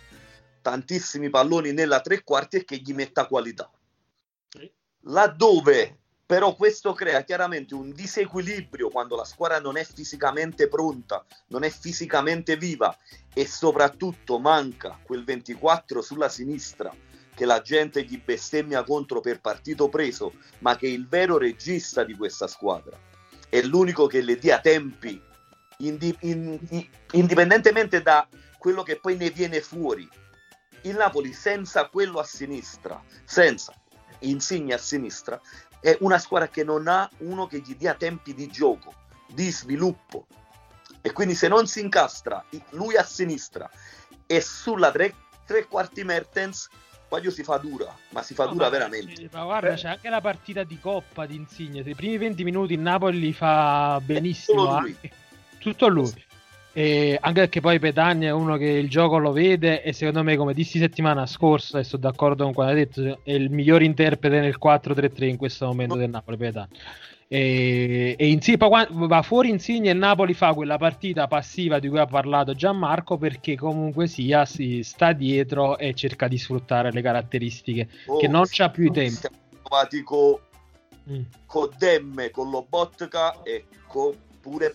tantissimi 0.60 1.30
palloni 1.30 1.72
nella 1.72 2.00
tre 2.00 2.22
quarti 2.22 2.56
e 2.56 2.64
che 2.64 2.76
gli 2.76 2.92
metta 2.92 3.26
qualità. 3.26 3.70
Laddove 5.02 5.98
però 6.28 6.54
questo 6.54 6.92
crea 6.92 7.24
chiaramente 7.24 7.72
un 7.72 7.90
disequilibrio 7.90 8.90
quando 8.90 9.16
la 9.16 9.24
squadra 9.24 9.60
non 9.60 9.78
è 9.78 9.84
fisicamente 9.84 10.68
pronta, 10.68 11.24
non 11.46 11.62
è 11.62 11.70
fisicamente 11.70 12.58
viva 12.58 12.94
e 13.32 13.46
soprattutto 13.46 14.38
manca 14.38 15.00
quel 15.02 15.24
24 15.24 16.02
sulla 16.02 16.28
sinistra 16.28 16.94
che 17.38 17.44
la 17.44 17.60
gente 17.60 18.02
gli 18.02 18.20
bestemmia 18.20 18.82
contro 18.82 19.20
per 19.20 19.40
partito 19.40 19.88
preso, 19.88 20.32
ma 20.58 20.76
che 20.76 20.88
è 20.88 20.90
il 20.90 21.06
vero 21.06 21.38
regista 21.38 22.02
di 22.02 22.16
questa 22.16 22.48
squadra. 22.48 22.98
È 23.48 23.62
l'unico 23.62 24.08
che 24.08 24.22
le 24.22 24.38
dia 24.38 24.58
tempi, 24.58 25.22
indi- 25.78 26.16
in- 26.22 26.58
in- 26.70 26.88
indipendentemente 27.12 28.02
da 28.02 28.26
quello 28.58 28.82
che 28.82 28.98
poi 28.98 29.16
ne 29.16 29.30
viene 29.30 29.60
fuori. 29.60 30.08
Il 30.82 30.96
Napoli 30.96 31.32
senza 31.32 31.86
quello 31.86 32.18
a 32.18 32.24
sinistra, 32.24 33.00
senza 33.24 33.72
Insigne 34.22 34.74
a 34.74 34.78
sinistra, 34.78 35.40
è 35.78 35.96
una 36.00 36.18
squadra 36.18 36.48
che 36.48 36.64
non 36.64 36.88
ha 36.88 37.08
uno 37.18 37.46
che 37.46 37.60
gli 37.60 37.76
dia 37.76 37.94
tempi 37.94 38.34
di 38.34 38.48
gioco, 38.48 38.92
di 39.28 39.48
sviluppo. 39.52 40.26
E 41.02 41.12
quindi 41.12 41.36
se 41.36 41.46
non 41.46 41.68
si 41.68 41.80
incastra 41.82 42.44
lui 42.70 42.96
a 42.96 43.04
sinistra 43.04 43.70
e 44.26 44.40
sulla 44.40 44.90
tre, 44.90 45.14
tre 45.46 45.68
quarti 45.68 46.02
Mertens, 46.02 46.68
Quaglio 47.08 47.30
si 47.30 47.42
fa 47.42 47.56
dura, 47.56 47.92
ma 48.10 48.22
si 48.22 48.34
fa 48.34 48.44
no, 48.44 48.52
dura 48.52 48.64
ma 48.64 48.70
veramente. 48.70 49.28
Ma 49.32 49.44
guarda, 49.44 49.74
c'è 49.74 49.88
anche 49.88 50.10
la 50.10 50.20
partita 50.20 50.62
di 50.62 50.78
Coppa 50.78 51.24
di 51.24 51.36
Insigne. 51.36 51.80
I 51.80 51.94
primi 51.94 52.18
20 52.18 52.44
minuti 52.44 52.74
il 52.74 52.80
Napoli 52.80 53.18
li 53.18 53.32
fa 53.32 53.98
benissimo. 54.04 54.78
Lui. 54.80 54.94
Tutto 55.58 55.88
lui. 55.88 56.12
E 56.74 57.18
anche 57.20 57.40
perché 57.40 57.60
poi 57.60 57.78
Petagna 57.78 58.28
è 58.28 58.32
uno 58.32 58.56
che 58.56 58.66
il 58.66 58.90
gioco 58.90 59.16
lo 59.16 59.32
vede 59.32 59.82
e 59.82 59.92
secondo 59.94 60.22
me, 60.22 60.36
come 60.36 60.52
dissi 60.52 60.78
settimana 60.78 61.24
scorsa, 61.26 61.78
e 61.78 61.84
sono 61.84 62.02
d'accordo 62.02 62.44
con 62.44 62.52
quello 62.52 62.72
che 62.72 62.76
hai 62.76 62.84
detto, 62.84 63.20
è 63.24 63.32
il 63.32 63.50
miglior 63.50 63.82
interprete 63.82 64.38
nel 64.38 64.58
4-3-3 64.62 65.24
in 65.24 65.36
questo 65.38 65.66
momento 65.66 65.96
del 65.96 66.10
Napoli 66.10 66.36
Petagna. 66.36 66.68
E, 67.30 68.16
e 68.18 68.26
in, 68.26 68.40
poi 68.56 68.86
va 68.88 69.20
fuori 69.20 69.50
Insigne 69.50 69.90
e 69.90 69.92
Napoli 69.92 70.32
fa 70.32 70.54
quella 70.54 70.78
partita 70.78 71.26
passiva 71.26 71.78
di 71.78 71.86
cui 71.86 71.98
ha 71.98 72.06
parlato 72.06 72.54
Gianmarco 72.54 73.18
perché 73.18 73.54
comunque 73.54 74.06
sia 74.06 74.46
si 74.46 74.82
sta 74.82 75.12
dietro 75.12 75.76
e 75.76 75.92
cerca 75.92 76.26
di 76.26 76.38
sfruttare 76.38 76.90
le 76.90 77.02
caratteristiche 77.02 77.88
oh, 78.06 78.16
che 78.16 78.28
non 78.28 78.44
c'ha 78.48 78.70
più 78.70 78.84
i 78.84 78.90
tempi. 78.92 79.28
Trovati 79.62 80.02
con 80.02 80.38
mm. 81.10 81.20
co 81.44 81.70
Demme, 81.76 82.30
con 82.30 82.48
Lobotka 82.48 83.42
e 83.42 83.66
con 83.86 84.16
pure 84.40 84.74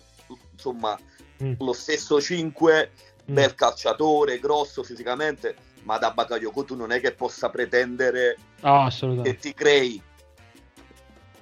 insomma 0.52 0.96
mm. 1.42 1.54
lo 1.58 1.72
stesso 1.72 2.20
5 2.20 2.90
mm. 3.32 3.34
bel 3.34 3.54
calciatore, 3.56 4.38
grosso 4.38 4.84
fisicamente, 4.84 5.56
ma 5.82 5.98
da 5.98 6.12
Bakayoko 6.12 6.62
tu 6.62 6.76
non 6.76 6.92
è 6.92 7.00
che 7.00 7.10
possa 7.14 7.50
pretendere 7.50 8.36
oh, 8.60 8.88
che 9.22 9.38
ti 9.38 9.52
crei 9.54 10.00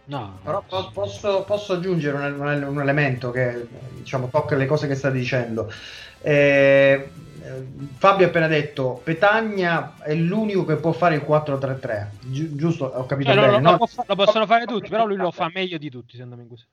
No, 0.05 0.39
però 0.43 0.65
posso, 0.93 1.45
posso 1.45 1.75
aggiungere 1.75 2.17
un, 2.17 2.63
un, 2.65 2.81
elemento 2.81 3.31
che 3.31 3.67
diciamo, 3.93 4.29
tocca 4.29 4.57
le 4.57 4.67
cose 4.67 4.89
che 4.89 4.97
stai 4.97 5.13
dicendo. 5.13 5.71
Eh, 6.21 7.09
Fabio 7.97 8.27
ha 8.27 8.29
appena 8.29 8.47
detto 8.47 9.01
Petagna 9.03 9.97
è 9.99 10.15
l'unico 10.15 10.65
che 10.65 10.77
può 10.77 10.93
fare 10.93 11.17
il 11.17 11.25
4-3-3 11.27 12.07
Gi- 12.21 12.55
giusto? 12.55 12.85
Ho 12.85 13.05
capito 13.07 13.33
cioè, 13.33 13.41
bene 13.41 13.53
lo, 13.53 13.59
no? 13.59 13.71
lo, 13.73 13.89
lo, 14.07 14.15
possono 14.15 14.47
fare 14.47 14.65
tutti 14.65 14.89
però 14.89 15.05
lui 15.07 15.17
lo 15.17 15.33
fa 15.33 15.51
meglio 15.53 15.79
di 15.79 15.91
tutti 15.91 16.15
secondo 16.17 16.37
me 16.37 16.47
così. 16.47 16.65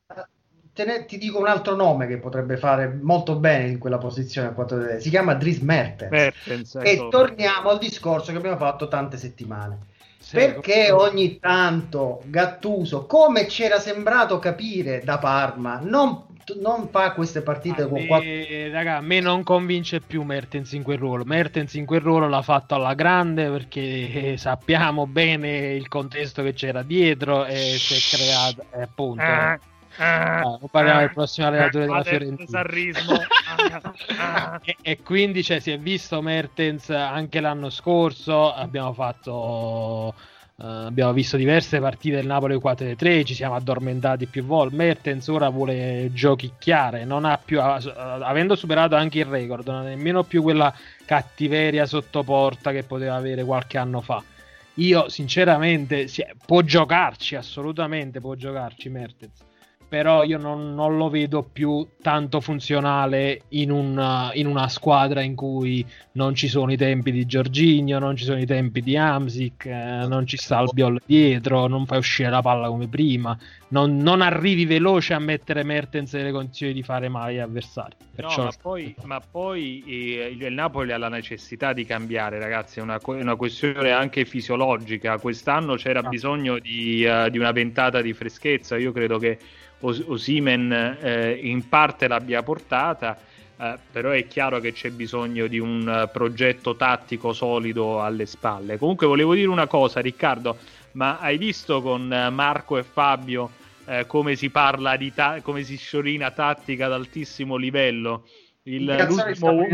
Ne, 0.80 1.06
ti 1.06 1.18
dico 1.18 1.40
un 1.40 1.48
altro 1.48 1.76
nome 1.76 2.08
che 2.08 2.20
potrebbe 2.20 2.56
fare 2.56 2.88
molto 2.88 3.36
bene 3.36 3.68
in 3.68 3.80
quella 3.80 3.98
posizione 3.98 4.54
4-3 4.56 5.00
si 5.00 5.10
chiama 5.10 5.34
Dries 5.34 5.60
Mertens, 5.60 6.12
Mertens 6.12 6.76
e 6.76 6.92
ecco. 6.92 7.10
torniamo 7.10 7.70
al 7.70 7.80
discorso 7.80 8.32
che 8.32 8.38
abbiamo 8.38 8.56
fatto 8.56 8.88
tante 8.88 9.18
settimane 9.18 9.88
perché 10.32 10.92
ogni 10.92 11.40
tanto 11.40 12.22
Gattuso, 12.26 13.06
come 13.06 13.46
c'era 13.46 13.80
sembrato 13.80 14.40
capire 14.40 15.02
da 15.04 15.18
Parma, 15.18 15.80
non, 15.82 16.26
non 16.62 16.90
fa 16.90 17.14
queste 17.14 17.42
partite 17.42 17.84
a 17.84 17.88
con 17.88 18.00
me, 18.00 18.08
quattro... 18.08 18.30
Raga, 18.72 18.98
a 18.98 19.02
me 19.02 19.20
non 19.20 19.44
convince 19.44 20.02
più 20.02 20.24
Mertens 20.24 20.72
in 20.74 20.84
quel 20.84 20.98
ruolo. 20.98 21.24
Mertens 21.26 21.74
in 21.76 21.86
quel 21.86 22.02
ruolo 22.02 22.28
l'ha 22.28 22.42
fatto 22.42 22.76
alla 22.76 22.94
grande 22.94 23.50
perché 23.50 24.32
eh, 24.32 24.38
sappiamo 24.38 25.08
bene 25.08 25.74
il 25.74 25.88
contesto 25.88 26.44
che 26.44 26.54
c'era 26.54 26.84
dietro 26.84 27.46
e 27.46 27.76
si 27.78 27.94
è 27.94 28.18
creato, 28.18 28.66
eh, 28.78 28.82
appunto. 28.82 29.22
Eh 29.22 29.69
Ah, 30.02 30.58
non 30.60 30.70
parliamo 30.72 31.00
del 31.00 31.12
prossimo 31.12 31.48
allenatore 31.48 31.86
della 31.86 32.04
Fiorentina. 32.04 32.64
e, 34.64 34.78
e, 34.82 35.02
quindi 35.02 35.44
cioè, 35.44 35.60
si 35.60 35.72
è 35.72 35.78
visto 35.78 36.22
Mertens 36.22 36.90
anche 36.90 37.42
l'anno 37.42 37.70
scorso. 37.70 38.54
Abbiamo 38.54 38.94
fatto. 38.94 40.14
Uh, 40.56 40.88
abbiamo 40.88 41.14
visto 41.14 41.38
diverse 41.38 41.80
partite 41.80 42.18
del 42.18 42.26
Napoli 42.26 42.56
4-3, 42.56 43.24
ci 43.24 43.34
siamo 43.34 43.56
addormentati 43.56 44.26
più 44.26 44.44
volte. 44.44 44.76
Mertens 44.76 45.28
ora 45.30 45.48
vuole 45.48 46.10
giochicchiare, 46.12 47.06
non 47.06 47.24
ha 47.24 47.38
più, 47.38 47.60
uh, 47.60 47.62
avendo 47.62 48.58
superato 48.58 48.96
anche 48.96 49.20
il 49.20 49.26
record, 49.26 49.66
non 49.68 49.78
ha 49.78 49.84
nemmeno 49.84 50.24
più 50.24 50.42
quella 50.42 50.74
cattiveria 51.06 51.86
sotto 51.86 52.24
porta 52.24 52.74
che 52.74 52.84
poteva 52.84 53.16
avere 53.16 53.46
qualche 53.46 53.78
anno 53.78 54.02
fa. 54.02 54.22
Io, 54.76 55.08
sinceramente, 55.08 56.08
sì, 56.08 56.26
può 56.46 56.62
giocarci 56.62 57.36
assolutamente, 57.36 58.20
può 58.20 58.36
giocarci 58.36 58.90
Mertens 58.90 59.48
però 59.90 60.24
io 60.24 60.38
non, 60.38 60.76
non, 60.76 60.98
lo 60.98 61.10
vedo 61.10 61.42
più 61.42 61.86
tanto 62.00 62.40
funzionale 62.40 63.42
in 63.50 63.72
una, 63.72 64.30
in 64.34 64.46
una, 64.46 64.70
squadra 64.70 65.22
in 65.22 65.34
cui 65.34 65.84
non 66.12 66.36
ci 66.36 66.48
sono 66.48 66.72
i 66.72 66.78
tempi 66.78 67.12
di 67.12 67.26
Giorginio, 67.26 67.98
non 67.98 68.16
ci 68.16 68.24
sono 68.24 68.40
i 68.40 68.46
tempi 68.46 68.82
di 68.82 68.96
Amsic, 68.96 69.66
eh, 69.66 70.06
non 70.08 70.28
ci 70.28 70.38
sta 70.38 70.62
il 70.62 70.70
Biol 70.72 71.02
dietro, 71.04 71.66
non 71.66 71.88
fai 71.88 71.98
uscire 71.98 72.30
la 72.30 72.42
palla 72.42 72.68
come 72.68 72.88
prima, 72.88 73.36
non, 73.70 73.98
non, 73.98 74.22
arrivi 74.22 74.66
veloce 74.66 75.16
a 75.16 75.20
mettere 75.20 75.64
Mertens 75.64 76.14
nelle 76.14 76.32
condizioni 76.32 76.74
di 76.74 76.84
fare 76.84 77.10
male 77.10 77.32
agli 77.32 77.40
avversari. 77.40 77.96
Perciò... 78.14 78.44
No, 78.44 78.44
ma 78.44 78.54
poi, 78.62 78.96
ma 79.04 79.20
poi 79.20 79.84
eh, 79.88 80.36
il 80.38 80.54
Napoli 80.54 80.92
ha 80.92 80.98
la 81.00 81.10
necessità 81.10 81.74
di 81.74 81.84
cambiare, 81.84 82.38
ragazzi, 82.38 82.78
è 82.78 82.82
una, 82.84 83.00
una 83.06 83.36
questione 83.36 83.90
anche 83.90 84.24
fisiologica. 84.26 85.18
Quest'anno 85.18 85.76
c'era 85.76 86.02
ah. 86.02 86.10
bisogno 86.10 86.60
di, 86.60 87.06
uh, 87.06 87.30
di 87.30 87.40
una 87.40 87.52
ventata 87.52 88.02
di 88.02 88.14
freschezza, 88.14 88.78
io 88.78 88.92
credo 88.92 89.18
che 89.18 89.40
Osimen 89.82 90.98
eh, 91.02 91.40
in 91.42 91.68
parte 91.70 92.08
l'abbia 92.08 92.44
portata, 92.44 93.18
eh, 93.58 93.78
però 93.92 94.10
è 94.10 94.28
chiaro 94.28 94.60
che 94.60 94.74
c'è 94.74 94.90
bisogno 94.90 95.48
di 95.48 95.60
un 95.60 95.88
uh, 96.06 96.12
progetto 96.12 96.76
tattico 96.76 97.34
solido 97.34 98.02
alle 98.02 98.26
spalle. 98.26 98.78
Comunque 98.78 99.08
volevo 99.08 99.34
dire 99.34 99.48
una 99.48 99.68
cosa, 99.68 100.00
Riccardo, 100.02 100.58
ma 100.94 101.20
hai 101.20 101.38
visto 101.38 101.82
con 101.82 102.04
uh, 102.04 102.34
Marco 102.34 102.78
e 102.78 102.84
Fabio 102.84 103.52
eh, 103.90 104.06
come 104.06 104.36
si 104.36 104.52
parla 104.52 104.96
di 104.98 105.12
ta- 105.12 105.42
come 105.42 105.64
si 105.64 105.76
sciorina 105.76 106.30
tattica 106.30 106.86
ad 106.86 106.94
altissimo 106.94 107.56
livello? 107.56 108.24
Il, 108.64 108.86
l'ultimo, 108.86 109.66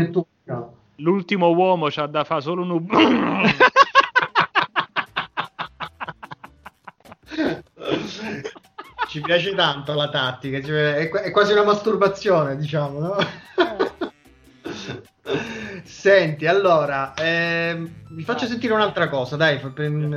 l'ultimo 0.96 1.50
uomo 1.50 1.88
c'ha 1.90 2.06
da 2.06 2.24
fare 2.24 2.40
solo 2.40 2.62
un 2.62 2.86
ci 9.16 9.22
piace 9.22 9.54
tanto 9.54 9.94
la 9.94 10.10
tattica, 10.10 10.60
cioè, 10.60 10.96
è, 10.96 11.08
è, 11.08 11.30
quasi 11.30 11.52
una 11.52 11.64
masturbazione, 11.64 12.54
diciamo, 12.58 12.98
no? 12.98 13.16
Senti, 15.84 16.46
allora, 16.46 17.14
eh, 17.14 17.90
vi 18.10 18.22
faccio 18.24 18.44
sentire 18.46 18.74
un'altra 18.74 19.08
cosa, 19.08 19.36
dai, 19.36 19.58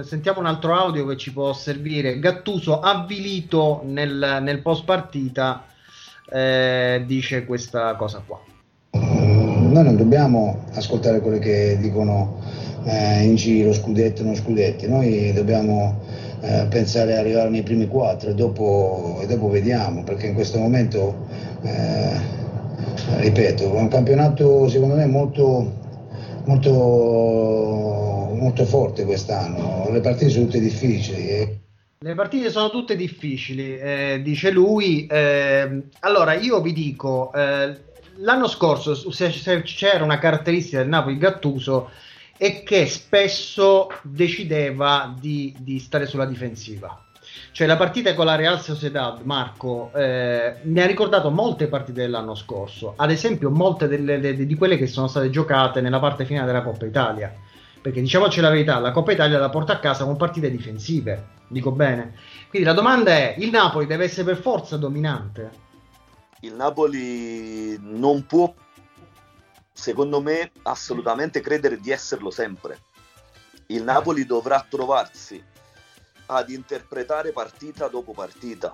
sentiamo 0.02 0.40
un 0.40 0.48
altro 0.48 0.76
audio 0.76 1.06
che 1.06 1.16
ci 1.16 1.32
può 1.32 1.54
servire. 1.54 2.20
Gattuso 2.20 2.82
avvilito 2.82 3.82
nel, 3.86 4.40
nel 4.42 4.62
post 4.62 4.84
partita 4.84 5.66
eh, 6.30 7.04
dice 7.06 7.46
questa 7.46 7.96
cosa 7.96 8.22
qua. 8.26 8.42
Noi 8.92 9.84
non 9.84 9.96
dobbiamo 9.96 10.66
ascoltare 10.74 11.22
quello 11.22 11.40
che 11.40 11.78
dicono 11.80 12.42
eh, 12.84 13.24
in 13.24 13.36
giro, 13.36 13.72
scudetto, 13.72 14.24
non 14.24 14.36
scudetti, 14.36 14.90
noi 14.90 15.32
dobbiamo 15.32 16.02
eh, 16.42 16.68
pensare 16.70 17.14
di 17.14 17.18
arrivare 17.18 17.50
nei 17.50 17.64
primi 17.64 17.88
quattro 17.88 18.30
e 18.30 18.34
dopo, 18.34 19.20
e 19.22 19.28
dopo, 19.28 19.50
vediamo, 19.50 20.04
perché 20.04 20.28
in 20.28 20.34
questo 20.34 20.58
momento, 20.60 21.28
eh, 21.62 22.18
ripeto, 23.18 23.64
è 23.64 23.80
un 23.80 23.88
campionato 23.88 24.68
secondo 24.70 24.96
me 24.96 25.06
molto, 25.06 25.74
molto, 26.46 26.72
molto 28.34 28.66
forte 28.66 29.06
quest'anno, 29.06 29.90
le 29.92 30.00
partite 30.00 30.30
sono 30.30 30.46
tutte 30.46 30.60
difficili. 30.60 31.58
Le 32.02 32.16
partite 32.16 32.50
sono 32.50 32.70
tutte 32.70 32.96
difficili, 32.96 33.78
eh, 33.78 34.22
dice 34.24 34.52
lui. 34.52 35.06
Eh, 35.06 35.82
allora, 36.00 36.34
io 36.34 36.62
vi 36.62 36.72
dico, 36.72 37.30
eh, 37.34 37.76
l'anno 38.20 38.48
scorso, 38.48 38.96
se, 39.12 39.32
se, 39.32 39.62
c'era 39.64 40.06
una 40.06 40.18
caratteristica 40.18 40.78
del 40.78 40.88
Napoli 40.88 41.18
Gattuso, 41.18 41.90
e 42.42 42.64
che 42.64 42.88
spesso 42.88 43.90
decideva 44.02 45.14
di, 45.20 45.54
di 45.60 45.78
stare 45.78 46.06
sulla 46.06 46.26
difensiva. 46.26 47.04
Cioè 47.52 47.68
la 47.68 47.76
partita 47.76 48.14
con 48.14 48.26
la 48.26 48.36
Real 48.36 48.62
Sociedad, 48.62 49.20
Marco, 49.24 49.92
eh, 49.94 50.60
mi 50.64 50.80
ha 50.80 50.86
ricordato 50.86 51.30
molte 51.32 51.68
partite 51.68 52.02
dell'anno 52.02 52.36
scorso, 52.36 52.94
ad 52.96 53.12
esempio 53.12 53.50
molte 53.50 53.90
delle, 53.90 54.22
de, 54.22 54.46
di 54.46 54.56
quelle 54.56 54.78
che 54.78 54.88
sono 54.88 55.08
state 55.08 55.30
giocate 55.30 55.82
nella 55.82 56.00
parte 56.00 56.24
finale 56.24 56.46
della 56.46 56.62
Coppa 56.62 56.86
Italia. 56.86 57.34
Perché 57.82 58.00
diciamoci 58.00 58.40
la 58.40 58.50
verità, 58.50 58.80
la 58.80 58.92
Coppa 58.92 59.12
Italia 59.12 59.38
la 59.38 59.50
porta 59.50 59.74
a 59.74 59.80
casa 59.80 60.06
con 60.06 60.16
partite 60.16 60.50
difensive, 60.50 61.28
dico 61.50 61.72
bene. 61.72 62.14
Quindi 62.48 62.66
la 62.66 62.74
domanda 62.74 63.12
è, 63.12 63.36
il 63.38 63.50
Napoli 63.50 63.86
deve 63.86 64.06
essere 64.06 64.24
per 64.24 64.38
forza 64.38 64.78
dominante? 64.78 65.68
Il 66.42 66.54
Napoli 66.54 67.78
non 67.82 68.26
può, 68.26 68.54
secondo 69.80 70.22
me, 70.22 70.52
assolutamente 70.64 71.40
credere 71.40 71.80
di 71.80 71.90
esserlo 71.90 72.30
sempre. 72.30 72.82
Il 73.68 73.84
Napoli 73.84 74.26
dovrà 74.26 74.66
trovarsi 74.68 75.42
ad 76.26 76.50
interpretare 76.50 77.32
partita 77.32 77.88
dopo 77.88 78.12
partita. 78.12 78.74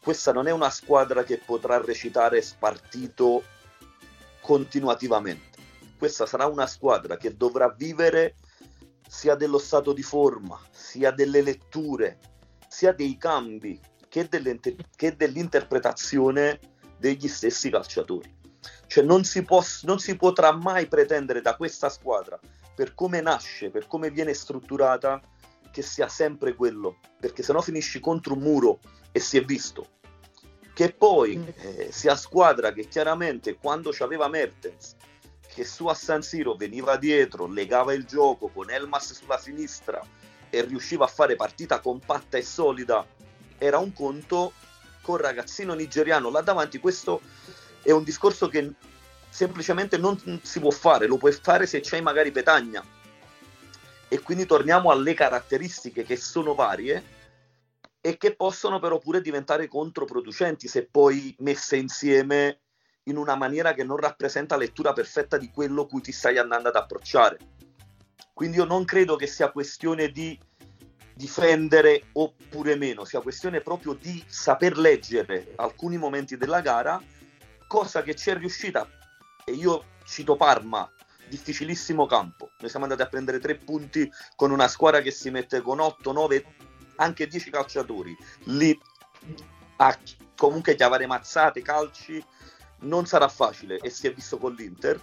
Questa 0.00 0.32
non 0.32 0.46
è 0.46 0.52
una 0.52 0.70
squadra 0.70 1.24
che 1.24 1.42
potrà 1.44 1.78
recitare 1.78 2.40
spartito 2.42 3.42
continuativamente. 4.40 5.58
Questa 5.98 6.26
sarà 6.26 6.46
una 6.46 6.68
squadra 6.68 7.16
che 7.16 7.36
dovrà 7.36 7.68
vivere 7.68 8.36
sia 9.08 9.34
dello 9.34 9.58
stato 9.58 9.92
di 9.92 10.02
forma, 10.02 10.60
sia 10.70 11.10
delle 11.10 11.42
letture, 11.42 12.20
sia 12.68 12.92
dei 12.92 13.16
cambi 13.16 13.80
che, 14.08 14.28
che 14.94 15.16
dell'interpretazione 15.16 16.60
degli 16.98 17.26
stessi 17.26 17.68
calciatori. 17.68 18.35
Cioè 18.86 19.04
non 19.04 19.24
si, 19.24 19.42
può, 19.42 19.62
non 19.82 19.98
si 19.98 20.16
potrà 20.16 20.52
mai 20.52 20.86
pretendere 20.86 21.40
da 21.40 21.56
questa 21.56 21.88
squadra, 21.88 22.38
per 22.74 22.94
come 22.94 23.20
nasce, 23.20 23.70
per 23.70 23.86
come 23.86 24.10
viene 24.10 24.34
strutturata, 24.34 25.20
che 25.70 25.82
sia 25.82 26.08
sempre 26.08 26.54
quello, 26.54 26.98
perché 27.20 27.42
sennò 27.42 27.60
finisci 27.60 28.00
contro 28.00 28.34
un 28.34 28.40
muro 28.40 28.78
e 29.12 29.20
si 29.20 29.36
è 29.36 29.44
visto. 29.44 29.88
Che 30.72 30.92
poi 30.92 31.42
eh, 31.56 31.88
sia 31.90 32.16
squadra 32.16 32.72
che 32.72 32.86
chiaramente 32.86 33.56
quando 33.56 33.90
c'aveva 33.92 34.28
Mertens, 34.28 34.94
che 35.46 35.64
su 35.64 35.86
a 35.86 35.94
San 35.94 36.22
Siro 36.22 36.54
veniva 36.54 36.96
dietro, 36.96 37.46
legava 37.46 37.94
il 37.94 38.04
gioco 38.04 38.48
con 38.48 38.70
Elmas 38.70 39.14
sulla 39.14 39.38
sinistra 39.38 40.02
e 40.50 40.62
riusciva 40.62 41.06
a 41.06 41.08
fare 41.08 41.34
partita 41.34 41.80
compatta 41.80 42.36
e 42.36 42.42
solida, 42.42 43.06
era 43.58 43.78
un 43.78 43.92
conto 43.92 44.52
con 45.00 45.16
ragazzino 45.16 45.72
nigeriano 45.72 46.30
là 46.30 46.40
davanti. 46.40 46.78
Questo 46.78 47.20
è 47.86 47.92
un 47.92 48.02
discorso 48.02 48.48
che 48.48 48.72
semplicemente 49.28 49.96
non 49.96 50.18
si 50.42 50.58
può 50.58 50.70
fare, 50.70 51.06
lo 51.06 51.18
puoi 51.18 51.32
fare 51.32 51.66
se 51.66 51.80
c'hai 51.80 52.02
magari 52.02 52.32
Petagna, 52.32 52.84
e 54.08 54.20
quindi 54.20 54.44
torniamo 54.44 54.90
alle 54.90 55.14
caratteristiche 55.14 56.02
che 56.02 56.16
sono 56.16 56.54
varie 56.54 57.14
e 58.00 58.16
che 58.16 58.34
possono 58.34 58.80
però 58.80 58.98
pure 58.98 59.20
diventare 59.20 59.68
controproducenti 59.68 60.66
se 60.66 60.86
poi 60.86 61.34
messe 61.40 61.76
insieme 61.76 62.60
in 63.04 63.16
una 63.16 63.36
maniera 63.36 63.72
che 63.72 63.84
non 63.84 63.98
rappresenta 63.98 64.56
lettura 64.56 64.92
perfetta 64.92 65.36
di 65.36 65.50
quello 65.50 65.86
cui 65.86 66.00
ti 66.00 66.10
stai 66.10 66.38
andando 66.38 66.68
ad 66.68 66.76
approcciare. 66.76 67.38
Quindi 68.32 68.56
io 68.56 68.64
non 68.64 68.84
credo 68.84 69.14
che 69.14 69.28
sia 69.28 69.52
questione 69.52 70.10
di 70.10 70.38
difendere 71.14 72.02
oppure 72.12 72.74
meno, 72.74 73.04
sia 73.04 73.20
questione 73.20 73.60
proprio 73.60 73.94
di 73.94 74.22
saper 74.26 74.76
leggere 74.76 75.52
alcuni 75.56 75.96
momenti 75.98 76.36
della 76.36 76.60
gara, 76.60 77.00
cosa 77.66 78.02
che 78.02 78.14
ci 78.14 78.30
è 78.30 78.36
riuscita, 78.36 78.88
e 79.44 79.52
io 79.52 79.84
cito 80.04 80.36
Parma 80.36 80.90
difficilissimo 81.28 82.06
campo. 82.06 82.50
Noi 82.58 82.70
siamo 82.70 82.84
andati 82.84 83.02
a 83.02 83.08
prendere 83.08 83.38
tre 83.38 83.56
punti 83.56 84.10
con 84.34 84.50
una 84.50 84.68
squadra 84.68 85.00
che 85.00 85.10
si 85.10 85.30
mette 85.30 85.60
con 85.60 85.80
8, 85.80 86.12
9, 86.12 86.54
anche 86.96 87.26
10 87.26 87.50
calciatori. 87.50 88.16
Lì 88.44 88.78
a 89.76 89.98
comunque 90.36 90.74
chiavare 90.74 91.06
mazzate, 91.06 91.62
calci, 91.62 92.24
non 92.80 93.06
sarà 93.06 93.28
facile 93.28 93.78
e 93.78 93.90
si 93.90 94.06
è 94.06 94.12
visto 94.12 94.38
con 94.38 94.54
l'Inter. 94.54 95.02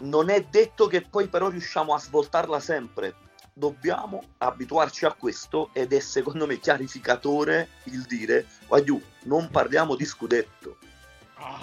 Non 0.00 0.30
è 0.30 0.44
detto 0.44 0.86
che 0.86 1.02
poi 1.02 1.28
però 1.28 1.48
riusciamo 1.48 1.92
a 1.92 1.98
svoltarla 1.98 2.60
sempre. 2.60 3.14
Dobbiamo 3.58 4.22
abituarci 4.38 5.04
a 5.04 5.12
questo 5.12 5.70
ed 5.72 5.92
è 5.92 5.98
secondo 5.98 6.46
me 6.46 6.60
chiarificatore 6.60 7.68
il 7.84 8.02
dire, 8.02 8.46
Guagliù, 8.66 9.00
non 9.24 9.50
parliamo 9.50 9.96
di 9.96 10.04
scudetto 10.04 10.78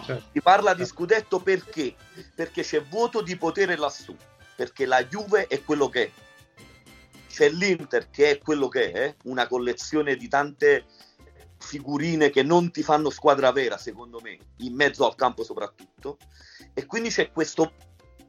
Certo. 0.05 0.29
Si 0.31 0.41
parla 0.41 0.73
di 0.73 0.86
scudetto 0.86 1.39
perché? 1.39 1.95
Perché 2.34 2.62
c'è 2.62 2.81
vuoto 2.81 3.21
di 3.21 3.36
potere 3.36 3.75
lassù, 3.75 4.15
perché 4.55 4.86
la 4.86 5.03
Juve 5.03 5.47
è 5.47 5.63
quello 5.63 5.89
che 5.89 6.03
è. 6.05 6.12
C'è 7.27 7.49
l'Inter 7.49 8.10
che 8.10 8.31
è 8.31 8.38
quello 8.38 8.69
che 8.69 8.91
è, 8.91 9.15
una 9.23 9.47
collezione 9.47 10.15
di 10.15 10.27
tante 10.29 10.86
figurine 11.58 12.29
che 12.29 12.43
non 12.43 12.71
ti 12.71 12.84
fanno 12.84 13.10
squadra 13.10 13.51
vera, 13.51 13.77
secondo 13.77 14.19
me, 14.21 14.38
in 14.58 14.73
mezzo 14.73 15.05
al 15.05 15.15
campo 15.15 15.43
soprattutto. 15.43 16.17
E 16.73 16.86
quindi 16.86 17.10
c'è 17.10 17.31
questo 17.31 17.73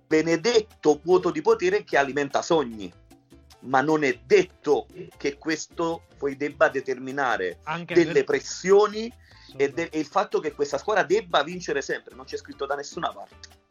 benedetto 0.06 1.00
vuoto 1.04 1.30
di 1.30 1.42
potere 1.42 1.84
che 1.84 1.96
alimenta 1.96 2.42
sogni. 2.42 2.92
Ma 3.66 3.80
non 3.80 4.04
è 4.04 4.18
detto 4.24 4.86
che 5.16 5.38
questo 5.38 6.02
poi 6.18 6.36
debba 6.36 6.68
determinare 6.68 7.58
Anche 7.64 7.94
delle 7.94 8.12
per... 8.12 8.24
pressioni 8.24 9.12
e, 9.56 9.72
de- 9.72 9.88
e 9.90 9.98
il 9.98 10.06
fatto 10.06 10.40
che 10.40 10.52
questa 10.52 10.78
squadra 10.78 11.02
debba 11.02 11.42
vincere 11.42 11.82
sempre, 11.82 12.14
non 12.14 12.24
c'è 12.24 12.36
scritto 12.36 12.66
da 12.66 12.74
nessuna 12.74 13.10
parte. 13.12 13.64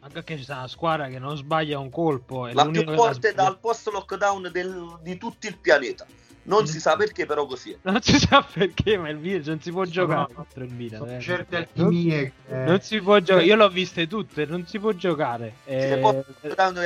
Anche 0.00 0.22
che 0.22 0.36
c'è 0.36 0.52
una 0.52 0.68
squadra 0.68 1.08
che 1.08 1.18
non 1.18 1.36
sbaglia 1.36 1.78
un 1.78 1.90
colpo. 1.90 2.46
È 2.46 2.52
la 2.52 2.68
più 2.68 2.84
forte 2.94 3.34
dal 3.34 3.58
post 3.58 3.88
lockdown 3.88 4.50
del, 4.52 4.98
di 5.02 5.18
tutto 5.18 5.48
il 5.48 5.58
pianeta. 5.58 6.06
Non 6.46 6.66
si 6.66 6.80
sa 6.80 6.96
perché, 6.96 7.26
però 7.26 7.46
così 7.46 7.72
è. 7.72 7.76
Non 7.82 8.00
si 8.02 8.18
sa 8.18 8.42
perché, 8.42 8.96
ma 8.98 9.08
il 9.08 9.16
Milan 9.16 9.42
non 9.46 9.60
si 9.60 9.70
può 9.70 9.84
giocare 9.84 10.32
contro 10.32 10.64
il 10.64 10.72
Milan. 10.72 11.08
Eh. 11.08 11.20
Certe 11.20 11.56
alchimie. 11.56 12.32
Non, 12.48 12.64
non 12.64 12.80
si 12.80 13.00
può 13.00 13.18
giocare. 13.18 13.44
Io 13.44 13.56
l'ho 13.56 13.68
viste 13.68 14.06
tutte, 14.06 14.46
non 14.46 14.66
si 14.66 14.78
può 14.78 14.92
giocare. 14.92 15.54
Eh... 15.64 16.00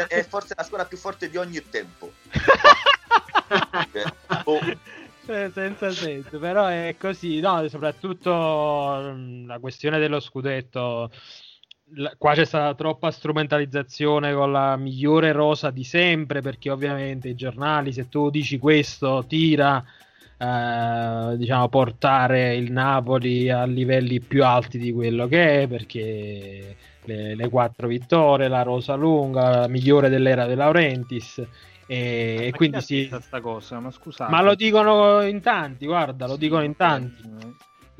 È 0.08 0.24
forse 0.24 0.54
la 0.56 0.62
squadra 0.62 0.86
più 0.86 0.96
forte 0.96 1.28
di 1.28 1.36
ogni 1.36 1.62
tempo. 1.68 2.10
eh, 3.92 4.04
oh 4.44 4.58
senza 5.52 5.90
senso, 5.92 6.38
però 6.38 6.66
è 6.66 6.96
così, 6.98 7.40
no, 7.40 7.66
soprattutto 7.68 9.12
mm, 9.14 9.46
la 9.46 9.58
questione 9.58 9.98
dello 9.98 10.20
scudetto. 10.20 11.10
Qua 12.18 12.34
c'è 12.34 12.44
stata 12.44 12.74
troppa 12.74 13.10
strumentalizzazione 13.10 14.32
con 14.32 14.52
la 14.52 14.76
migliore 14.76 15.32
rosa 15.32 15.70
di 15.70 15.84
sempre, 15.84 16.40
perché 16.40 16.70
ovviamente 16.70 17.28
i 17.28 17.34
giornali, 17.34 17.92
se 17.92 18.08
tu 18.08 18.30
dici 18.30 18.58
questo, 18.58 19.24
tira 19.26 19.84
eh, 20.36 21.36
diciamo 21.36 21.68
portare 21.68 22.54
il 22.56 22.72
Napoli 22.72 23.50
a 23.50 23.64
livelli 23.64 24.20
più 24.20 24.44
alti 24.44 24.78
di 24.78 24.92
quello 24.92 25.26
che 25.26 25.62
è, 25.62 25.66
perché 25.66 26.76
le, 27.04 27.34
le 27.34 27.48
quattro 27.48 27.88
vittorie, 27.88 28.48
la 28.48 28.62
rosa 28.62 28.94
lunga, 28.94 29.60
la 29.60 29.68
migliore 29.68 30.08
dell'era 30.08 30.46
De 30.46 30.54
Laurentiis 30.54 31.44
e, 31.90 32.46
e 32.46 32.50
quindi 32.52 32.80
sì. 32.82 33.10
Cosa? 33.40 33.80
Ma, 33.80 33.90
ma 34.28 34.42
lo 34.42 34.54
dicono 34.54 35.22
in 35.22 35.40
tanti, 35.40 35.86
guarda, 35.86 36.28
lo 36.28 36.36
dicono 36.36 36.62
in 36.62 36.76
tanti. 36.76 37.22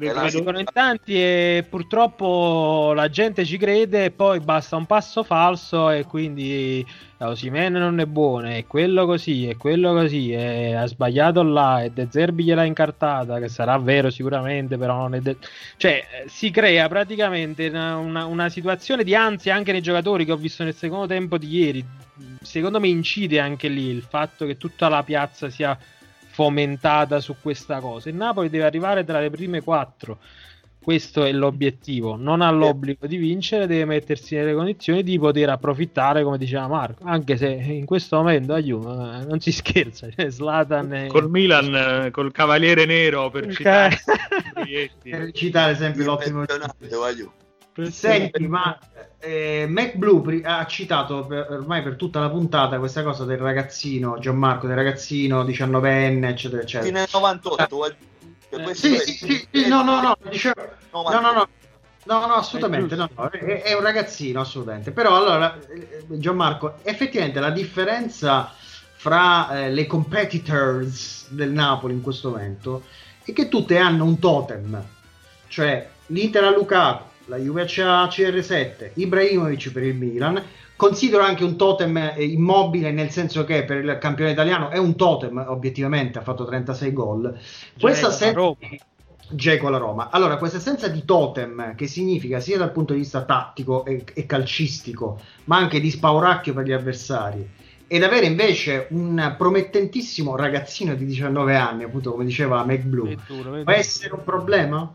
Lo 0.09 0.29
dicono 0.29 0.59
in 0.59 0.67
tanti 0.73 1.15
e 1.15 1.67
purtroppo 1.69 2.93
la 2.95 3.09
gente 3.09 3.45
ci 3.45 3.59
crede 3.59 4.07
e 4.07 4.11
poi 4.11 4.41
basta 4.41 4.77
un 4.77 4.87
passo 4.87 5.23
falso 5.23 5.91
e 5.91 6.05
quindi 6.05 6.85
Osimene 7.19 7.79
non 7.79 8.01
è 8.01 8.07
buono, 8.07 8.49
è 8.49 8.65
quello 8.67 9.05
così, 9.05 9.47
è 9.47 9.57
quello 9.59 9.93
così, 9.93 10.33
è, 10.33 10.73
ha 10.73 10.87
sbagliato 10.87 11.43
là 11.43 11.83
e 11.83 11.91
De 11.91 12.09
Zerbi 12.11 12.45
gliel'ha 12.45 12.65
incartata, 12.65 13.39
che 13.39 13.49
sarà 13.49 13.77
vero 13.79 14.09
sicuramente, 14.09 14.79
però 14.79 14.97
non 14.97 15.15
è... 15.15 15.21
De... 15.21 15.37
Cioè, 15.77 16.25
si 16.29 16.51
crea 16.51 16.89
praticamente 16.89 17.69
una, 17.69 17.97
una, 17.99 18.25
una 18.25 18.49
situazione 18.49 19.05
di 19.05 19.15
ansia 19.15 19.55
anche 19.55 19.73
nei 19.73 19.83
giocatori 19.83 20.25
che 20.25 20.33
ho 20.33 20.37
visto 20.37 20.65
nel 20.65 20.75
secondo 20.75 21.07
tempo 21.07 21.37
di 21.37 21.49
ieri, 21.59 21.85
secondo 22.41 22.81
me 22.81 22.89
incide 22.89 23.39
anche 23.39 23.69
lì 23.69 23.89
il 23.89 24.03
fatto 24.03 24.47
che 24.47 24.57
tutta 24.57 24.89
la 24.89 25.03
piazza 25.03 25.51
sia 25.51 25.79
fomentata 26.41 27.21
su 27.21 27.37
questa 27.39 27.81
cosa. 27.81 28.09
Il 28.09 28.15
Napoli 28.15 28.49
deve 28.49 28.65
arrivare 28.65 29.05
tra 29.05 29.21
le 29.21 29.29
prime 29.29 29.61
quattro. 29.61 30.17
Questo 30.83 31.25
è 31.25 31.33
l'obiettivo. 31.33 32.17
Non 32.17 32.41
ha 32.41 32.51
l'obbligo 32.51 33.07
di 33.07 33.19
vincere, 33.19 33.67
deve 33.67 33.85
mettersi 33.85 34.35
nelle 34.37 34.55
condizioni 34.55 35.03
di 35.03 35.19
poter 35.19 35.51
approfittare, 35.51 36.23
come 36.23 36.39
diceva 36.39 36.67
Marco. 36.67 37.05
Anche 37.05 37.37
se 37.37 37.49
in 37.49 37.85
questo 37.85 38.17
momento 38.17 38.55
aiuto, 38.55 38.91
eh, 38.91 39.27
non 39.27 39.39
si 39.39 39.53
scherza. 39.53 40.09
Cioè, 40.09 40.31
Zlatan 40.31 40.91
è... 40.95 41.07
Col 41.09 41.29
Milan, 41.29 41.75
eh, 42.07 42.11
col 42.11 42.33
Cavaliere 42.33 42.87
Nero 42.87 43.29
per 43.29 43.53
citare, 43.53 44.01
per 45.03 45.33
citare 45.33 45.75
sempre 45.75 46.05
l'ottimo. 46.05 46.47
Senti, 47.89 48.47
ma 48.47 48.79
eh, 49.19 49.67
Mac 49.69 49.95
Blue 49.95 50.43
ha 50.45 50.67
citato 50.67 51.27
per, 51.27 51.47
ormai 51.51 51.83
per 51.83 51.97
tutta 51.97 52.21
la 52.21 52.31
puntata 52.31 52.79
questa 52.79 53.03
cosa 53.03 53.25
del 53.25 53.39
ragazzino 53.39 54.19
Gianmarco, 54.19 54.67
del 54.67 54.77
ragazzino 54.77 55.45
19enne, 55.45 56.25
eccetera, 56.25 56.63
eccetera. 56.63 56.87
Fine 56.87 57.07
98, 57.13 57.87
eh, 58.51 58.75
sì, 58.75 58.97
sì, 58.99 59.13
sì, 59.13 59.49
sì, 59.51 59.69
no, 59.69 59.83
no, 59.83 60.01
no, 60.01 60.17
dicevo, 60.29 60.55
no, 60.93 61.21
no, 61.21 61.33
no, 61.33 61.49
No, 62.03 62.27
no, 62.27 62.35
assolutamente, 62.35 62.97
no, 62.97 63.09
no, 63.15 63.29
è, 63.29 63.63
è, 63.63 63.75
un 63.75 63.83
ragazzino, 63.83 64.41
assolutamente. 64.41 64.91
Però 64.91 65.17
allora, 65.17 65.59
eh, 65.69 66.19
Gianmarco, 66.19 66.79
effettivamente 66.83 67.41
la 67.41 67.51
differenza 67.51 68.53
fra 69.01 69.65
eh, 69.65 69.71
le 69.71 69.87
competitors 69.87 71.29
del 71.29 71.51
Napoli 71.51 71.93
in 71.93 72.01
questo 72.01 72.31
momento 72.31 72.85
è 73.23 73.33
che 73.33 73.49
tutte 73.49 73.77
hanno 73.77 74.05
un 74.05 74.19
totem, 74.19 74.83
cioè 75.49 75.89
l'Inter 76.07 76.45
a 76.45 76.51
Lukaku, 76.51 77.05
la 77.31 77.37
Juve 77.37 77.63
a 77.63 78.07
CR7, 78.07 78.91
Ibrahimovic 78.95 79.71
per 79.71 79.85
il 79.85 79.95
Milan, 79.95 80.43
considero 80.75 81.23
anche 81.23 81.45
un 81.45 81.57
totem 81.57 81.97
eh, 81.97 82.25
immobile 82.25 82.91
nel 82.91 83.11
senso 83.11 83.45
che 83.45 83.65
per 83.65 83.85
il 83.85 83.99
campione 84.01 84.33
italiano 84.33 84.71
è 84.71 84.79
un 84.79 84.97
totem 84.97 85.45
obiettivamente 85.47 86.19
ha 86.19 86.23
fatto 86.23 86.45
36 86.45 86.93
gol. 86.93 87.39
Questa 87.79 88.11
senza 88.11 88.57
Geco 89.33 89.69
alla 89.69 89.77
Roma. 89.77 90.11
Allora 90.11 90.39
questa 90.39 90.57
assenza 90.57 90.89
di 90.89 91.05
totem 91.05 91.77
che 91.77 91.87
significa 91.87 92.41
sia 92.41 92.59
dal 92.59 92.73
punto 92.73 92.95
di 92.95 93.01
vista 93.01 93.23
tattico 93.23 93.85
e, 93.85 94.03
e 94.13 94.27
calcistico 94.27 95.21
ma 95.45 95.57
anche 95.57 95.79
di 95.79 95.89
spauracchio 95.89 96.53
per 96.53 96.65
gli 96.65 96.73
avversari 96.73 97.49
ed 97.87 98.03
avere 98.03 98.27
invece 98.27 98.89
un 98.91 99.35
promettentissimo 99.39 100.35
ragazzino 100.35 100.95
di 100.95 101.05
19 101.05 101.55
anni 101.55 101.85
appunto 101.85 102.11
come 102.11 102.25
diceva 102.25 102.65
Meg 102.65 102.83
Blue 102.83 103.17
può 103.63 103.73
essere 103.73 104.15
un 104.15 104.25
problema? 104.25 104.93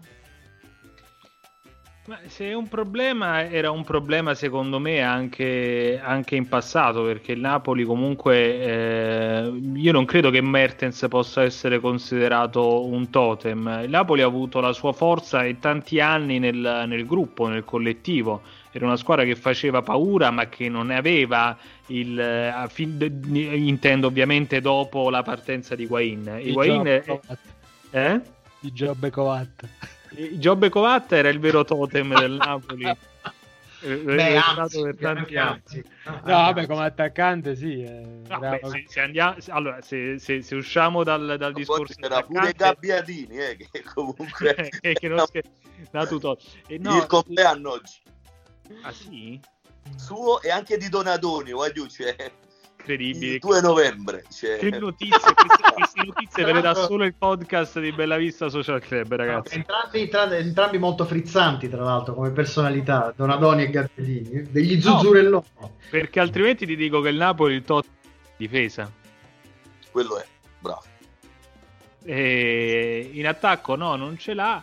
Ma 2.08 2.20
se 2.28 2.50
è 2.50 2.54
un 2.54 2.68
problema, 2.68 3.50
era 3.50 3.72
un 3.72 3.84
problema 3.84 4.36
secondo 4.36 4.78
me 4.78 5.02
anche, 5.02 6.00
anche 6.00 6.36
in 6.36 6.48
passato, 6.48 7.04
perché 7.04 7.32
il 7.32 7.40
Napoli 7.40 7.84
comunque, 7.84 8.60
eh, 8.60 9.52
io 9.74 9.92
non 9.92 10.06
credo 10.06 10.30
che 10.30 10.40
Mertens 10.40 11.04
possa 11.10 11.42
essere 11.42 11.80
considerato 11.80 12.86
un 12.86 13.10
totem. 13.10 13.82
Il 13.86 13.90
Napoli 13.90 14.22
ha 14.22 14.28
avuto 14.28 14.60
la 14.60 14.72
sua 14.72 14.94
forza 14.94 15.46
in 15.46 15.58
tanti 15.58 16.00
anni 16.00 16.38
nel, 16.38 16.84
nel 16.88 17.08
gruppo, 17.08 17.48
nel 17.48 17.64
collettivo. 17.64 18.44
Era 18.72 18.86
una 18.86 18.98
squadra 18.98 19.26
che 19.26 19.36
faceva 19.36 19.82
paura, 19.82 20.30
ma 20.30 20.48
che 20.48 20.70
non 20.70 20.92
aveva 20.92 21.58
il. 21.88 22.68
intendo 23.24 24.08
ovviamente 24.08 24.62
dopo 24.62 25.10
la 25.10 25.24
partenza 25.24 25.74
di 25.74 25.88
Guain. 25.88 26.40
Eh? 27.90 28.22
Di 28.60 28.72
Giobbe 28.72 29.10
Coat. 29.10 29.68
Giobbe 30.34 30.70
Covatt 30.70 31.12
era 31.12 31.30
il 31.30 31.40
vero 31.40 31.64
totem 31.64 32.18
del 32.18 32.32
Napoli. 32.38 32.98
Eh, 33.82 33.98
beh, 33.98 34.38
anzi, 34.38 34.82
per 34.82 34.98
tanti 34.98 35.38
anzi. 35.38 35.84
No, 36.06 36.22
vabbè, 36.24 36.66
come 36.66 36.86
attaccante 36.86 37.56
sì. 37.56 37.84
No, 37.84 38.40
beh, 38.40 38.62
se, 38.64 38.86
se, 38.88 39.00
andiamo, 39.00 39.36
allora, 39.50 39.82
se, 39.82 40.18
se, 40.18 40.42
se 40.42 40.56
usciamo 40.56 41.04
dal, 41.04 41.36
dal 41.38 41.54
discorso... 41.54 41.94
C'era 41.94 42.24
pure 42.24 42.54
Gabbiadini, 42.54 43.38
eh, 43.38 43.58
che 43.58 43.84
comunque... 43.94 44.72
che 44.82 45.08
non 45.08 45.26
scher- 45.28 45.50
no, 45.92 46.08
tutto. 46.08 46.40
E 46.68 46.78
no, 46.80 46.98
il 46.98 47.06
compleanno 47.06 47.72
oggi. 47.72 48.02
Ah 48.82 48.92
sì? 48.92 49.40
Suo 49.98 50.42
e 50.42 50.50
anche 50.50 50.78
di 50.78 50.90
Donadoni, 50.90 51.52
voglio 51.52 51.88
cioè 51.88 52.16
incredibili. 52.86 53.34
Il 53.34 53.40
2 53.40 53.62
novembre. 53.62 54.24
Cioè... 54.30 54.58
Che 54.58 54.70
notizie, 54.70 55.18
queste, 55.18 55.64
queste 55.74 56.04
notizie 56.06 56.44
ve 56.44 56.54
le 56.54 56.62
dà 56.62 56.76
solo 56.76 57.04
il 57.04 57.16
podcast 57.16 57.80
di 57.80 57.92
Bella 57.92 58.18
Vista 58.18 58.50
Social 58.50 58.80
Club, 58.80 59.16
ragazzi. 59.16 59.56
Entrambi, 59.56 60.08
tra, 60.08 60.36
entrambi 60.36 60.78
molto 60.78 61.06
frizzanti, 61.06 61.68
tra 61.68 61.84
l'altro, 61.84 62.14
come 62.14 62.30
personalità, 62.32 63.14
Donadoni 63.16 63.64
e 63.64 63.70
Gattellini, 63.70 64.44
degli 64.52 64.80
zuzzurelloni. 64.80 65.46
No, 65.60 65.72
perché 65.90 66.20
altrimenti 66.20 66.66
ti 66.66 66.76
dico 66.76 67.02
che 67.02 67.10
il 67.10 67.18
Napoli 67.18 67.56
il 67.56 67.64
tot 67.64 67.86
difesa. 68.38 68.92
Quello 69.92 70.20
è, 70.20 70.26
bravo. 70.60 70.84
E 72.04 73.10
in 73.14 73.26
attacco 73.26 73.76
no, 73.76 73.96
non 73.96 74.18
ce 74.18 74.34
l'ha 74.36 74.62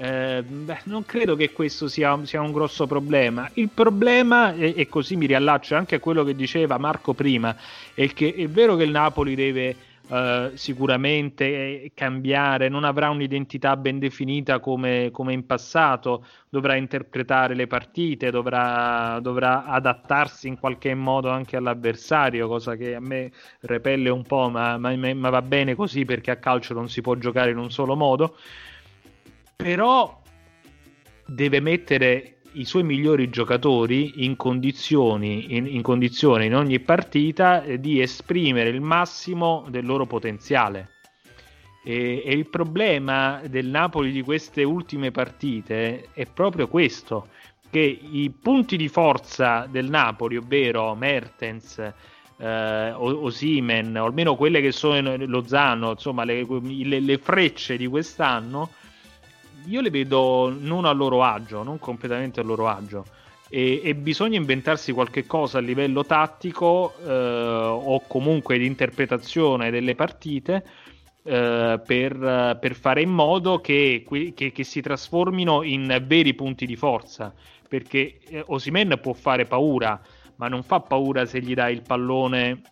eh, 0.00 0.44
beh, 0.44 0.82
non 0.84 1.04
credo 1.04 1.34
che 1.34 1.50
questo 1.50 1.88
sia, 1.88 2.16
sia, 2.24 2.40
un 2.40 2.52
grosso 2.52 2.86
problema. 2.86 3.50
Il 3.54 3.68
problema, 3.68 4.54
e, 4.54 4.74
e, 4.76 4.88
così 4.88 5.16
mi 5.16 5.26
riallaccio 5.26 5.74
anche 5.74 5.96
a 5.96 6.00
quello 6.00 6.22
che 6.22 6.36
diceva 6.36 6.78
Marco 6.78 7.14
prima, 7.14 7.56
è 7.94 8.12
che 8.12 8.32
è 8.32 8.48
vero 8.48 8.76
che 8.76 8.84
il 8.84 8.90
Napoli 8.92 9.34
deve 9.34 9.74
eh, 10.10 10.52
sicuramente 10.54 11.44
eh, 11.44 11.92
cambiare, 11.94 12.68
non 12.68 12.84
avrà 12.84 13.10
un'identità 13.10 13.76
ben 13.76 13.98
definita 13.98 14.60
come, 14.60 15.10
come 15.10 15.32
in 15.32 15.44
passato, 15.46 16.24
dovrà 16.48 16.76
interpretare 16.76 17.56
le 17.56 17.66
partite, 17.66 18.30
dovrà, 18.30 19.18
dovrà, 19.20 19.64
adattarsi 19.64 20.46
in 20.46 20.60
qualche 20.60 20.94
modo 20.94 21.28
anche 21.28 21.56
all'avversario, 21.56 22.46
cosa 22.46 22.76
che 22.76 22.94
a 22.94 23.00
me 23.00 23.32
repelle 23.62 24.10
un 24.10 24.22
po', 24.22 24.48
ma, 24.48 24.78
ma, 24.78 24.94
ma 24.96 25.28
va 25.28 25.42
bene 25.42 25.74
così 25.74 26.04
perché 26.04 26.30
a 26.30 26.36
calcio 26.36 26.72
non 26.72 26.88
si 26.88 27.00
può 27.00 27.16
giocare 27.16 27.50
in 27.50 27.58
un 27.58 27.70
solo 27.72 27.96
modo 27.96 28.36
però 29.60 30.22
deve 31.26 31.58
mettere 31.58 32.36
i 32.52 32.64
suoi 32.64 32.84
migliori 32.84 33.28
giocatori 33.28 34.24
in 34.24 34.36
condizioni, 34.36 35.56
in, 35.56 35.66
in, 35.66 35.82
condizione 35.82 36.44
in 36.44 36.54
ogni 36.54 36.78
partita 36.78 37.64
eh, 37.64 37.80
di 37.80 38.00
esprimere 38.00 38.68
il 38.68 38.80
massimo 38.80 39.66
del 39.68 39.84
loro 39.84 40.06
potenziale. 40.06 40.90
E, 41.84 42.22
e, 42.24 42.32
il 42.34 42.48
problema 42.48 43.42
del 43.48 43.66
Napoli 43.66 44.12
di 44.12 44.22
queste 44.22 44.62
ultime 44.62 45.10
partite 45.10 46.10
è 46.12 46.24
proprio 46.26 46.68
questo, 46.68 47.26
che 47.68 47.80
i 47.80 48.30
punti 48.30 48.76
di 48.76 48.88
forza 48.88 49.66
del 49.68 49.90
Napoli, 49.90 50.36
ovvero 50.36 50.94
Mertens, 50.94 51.78
eh, 52.38 52.92
Osimen, 52.92 53.96
o 53.96 54.04
almeno 54.04 54.36
quelle 54.36 54.60
che 54.60 54.70
sono 54.70 55.16
Lozano, 55.16 55.90
insomma 55.90 56.22
le, 56.22 56.46
le, 56.46 57.00
le 57.00 57.18
frecce 57.18 57.76
di 57.76 57.88
quest'anno, 57.88 58.70
io 59.66 59.80
le 59.80 59.90
vedo 59.90 60.54
non 60.58 60.84
a 60.84 60.92
loro 60.92 61.22
agio, 61.22 61.62
non 61.62 61.78
completamente 61.78 62.40
a 62.40 62.42
loro 62.42 62.68
agio. 62.68 63.04
E, 63.50 63.80
e 63.82 63.94
bisogna 63.94 64.36
inventarsi 64.36 64.92
qualche 64.92 65.26
cosa 65.26 65.58
a 65.58 65.60
livello 65.62 66.04
tattico 66.04 66.94
eh, 67.02 67.10
o 67.10 68.02
comunque 68.06 68.58
di 68.58 68.66
interpretazione 68.66 69.70
delle 69.70 69.94
partite 69.94 70.64
eh, 71.22 71.80
per, 71.84 72.58
per, 72.60 72.74
fare 72.74 73.02
in 73.02 73.10
modo 73.10 73.60
che, 73.60 74.04
che, 74.34 74.52
che, 74.52 74.64
si 74.64 74.80
trasformino 74.80 75.62
in 75.62 76.02
veri 76.06 76.34
punti 76.34 76.66
di 76.66 76.76
forza. 76.76 77.32
Perché 77.68 78.18
eh, 78.28 78.42
Osimen 78.46 78.98
può 79.00 79.12
fare 79.12 79.44
paura, 79.44 80.00
ma 80.36 80.48
non 80.48 80.62
fa 80.62 80.80
paura 80.80 81.26
se 81.26 81.40
gli 81.40 81.54
dai 81.54 81.74
il 81.74 81.82
pallone 81.82 82.62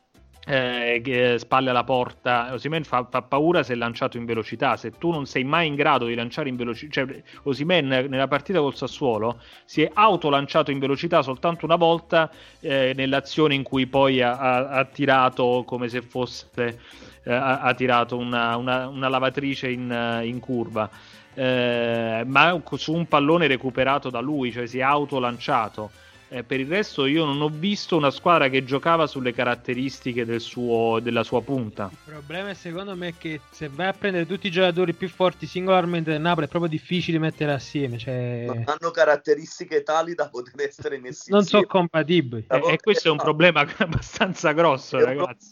eh, 0.49 1.37
spalle 1.39 1.71
alla 1.71 1.85
porta. 1.85 2.51
Osimen 2.53 2.85
fa, 2.85 3.07
fa, 3.11 3.23
paura 3.23 3.63
se 3.63 3.75
lanciato 3.75 4.17
in 4.17 4.25
velocità. 4.25 4.77
Se 4.77 4.93
tu 4.93 5.11
non 5.11 5.27
sei 5.27 5.43
mai 5.43 5.67
in 5.67 5.75
grado 5.75 6.07
di 6.07 6.15
lanciare 6.15 6.49
in 6.49 6.57
velocità, 6.57 6.93
cioè 6.93 7.23
Osimen 7.43 7.89
nella 7.89 8.29
partita 8.29 8.61
col 8.61 8.77
Sassuolo 8.77 9.41
si 9.65 9.83
è 9.83 9.91
autolanciato 9.93 10.71
in 10.71 10.79
velocità 10.79 11.23
soltanto 11.23 11.65
una 11.65 11.77
volta 11.77 12.31
eh, 12.61 12.93
nell'azione 12.95 13.55
in 13.55 13.65
cui 13.65 13.87
poi 13.87 14.23
ha, 14.23 14.39
ha, 14.39 14.69
ha 14.69 14.85
tirato 14.85 15.65
come 15.67 15.89
se 15.89 16.01
fosse 16.03 16.79
eh, 17.25 17.33
ha, 17.33 17.61
ha, 17.61 17.75
tirato 17.75 18.17
una, 18.17 18.57
una, 18.57 18.87
una 18.87 19.09
lavatrice 19.09 19.69
in, 19.69 20.23
in 20.23 20.39
curva. 20.39 20.89
Eh, 21.35 22.23
ma 22.25 22.63
su 22.77 22.95
un 22.95 23.07
pallone 23.09 23.47
recuperato 23.47 24.09
da 24.09 24.21
lui, 24.21 24.53
cioè 24.53 24.67
si 24.67 24.79
è 24.79 24.83
autolanciato. 24.83 25.91
Eh, 26.29 26.43
per 26.43 26.59
il 26.59 26.67
resto 26.67 27.07
io 27.07 27.25
non 27.25 27.41
ho 27.41 27.49
visto 27.49 27.97
una 27.97 28.11
squadra 28.11 28.49
che 28.49 28.65
giocava 28.65 29.07
sulle 29.07 29.33
caratteristiche 29.33 30.25
del 30.25 30.41
suo, 30.41 30.99
della 31.01 31.23
sua 31.23 31.41
punta. 31.41 31.89
Il 31.93 32.13
problema 32.13 32.51
è 32.51 32.55
secondo 32.55 32.97
me 32.97 33.15
che 33.17 33.41
se 33.51 33.69
vai 33.69 33.87
a 33.87 33.93
prendere 33.93 34.27
tutti 34.27 34.49
i 34.49 34.51
giocatori 34.51 34.93
più 34.93 35.09
forti 35.09 35.47
singolarmente 35.47 36.11
del 36.11 36.21
Napoli 36.21 36.47
è 36.47 36.49
proprio 36.49 36.71
difficile 36.71 37.19
mettere 37.19 37.53
assieme. 37.53 37.97
Cioè... 37.97 38.45
Non 38.47 38.65
hanno 38.67 38.91
caratteristiche 38.91 39.85
tali 39.85 40.15
da 40.15 40.29
poter 40.29 40.67
essere 40.67 40.99
messi 40.99 41.31
Non 41.31 41.45
sono 41.45 41.65
compatibili. 41.65 42.47
E, 42.49 42.73
e, 42.73 42.79
questo 42.81 43.07
è 43.07 43.11
un 43.13 43.19
problema 43.19 43.61
abbastanza 43.79 44.51
grosso, 44.51 44.99
ragazzi. 44.99 45.51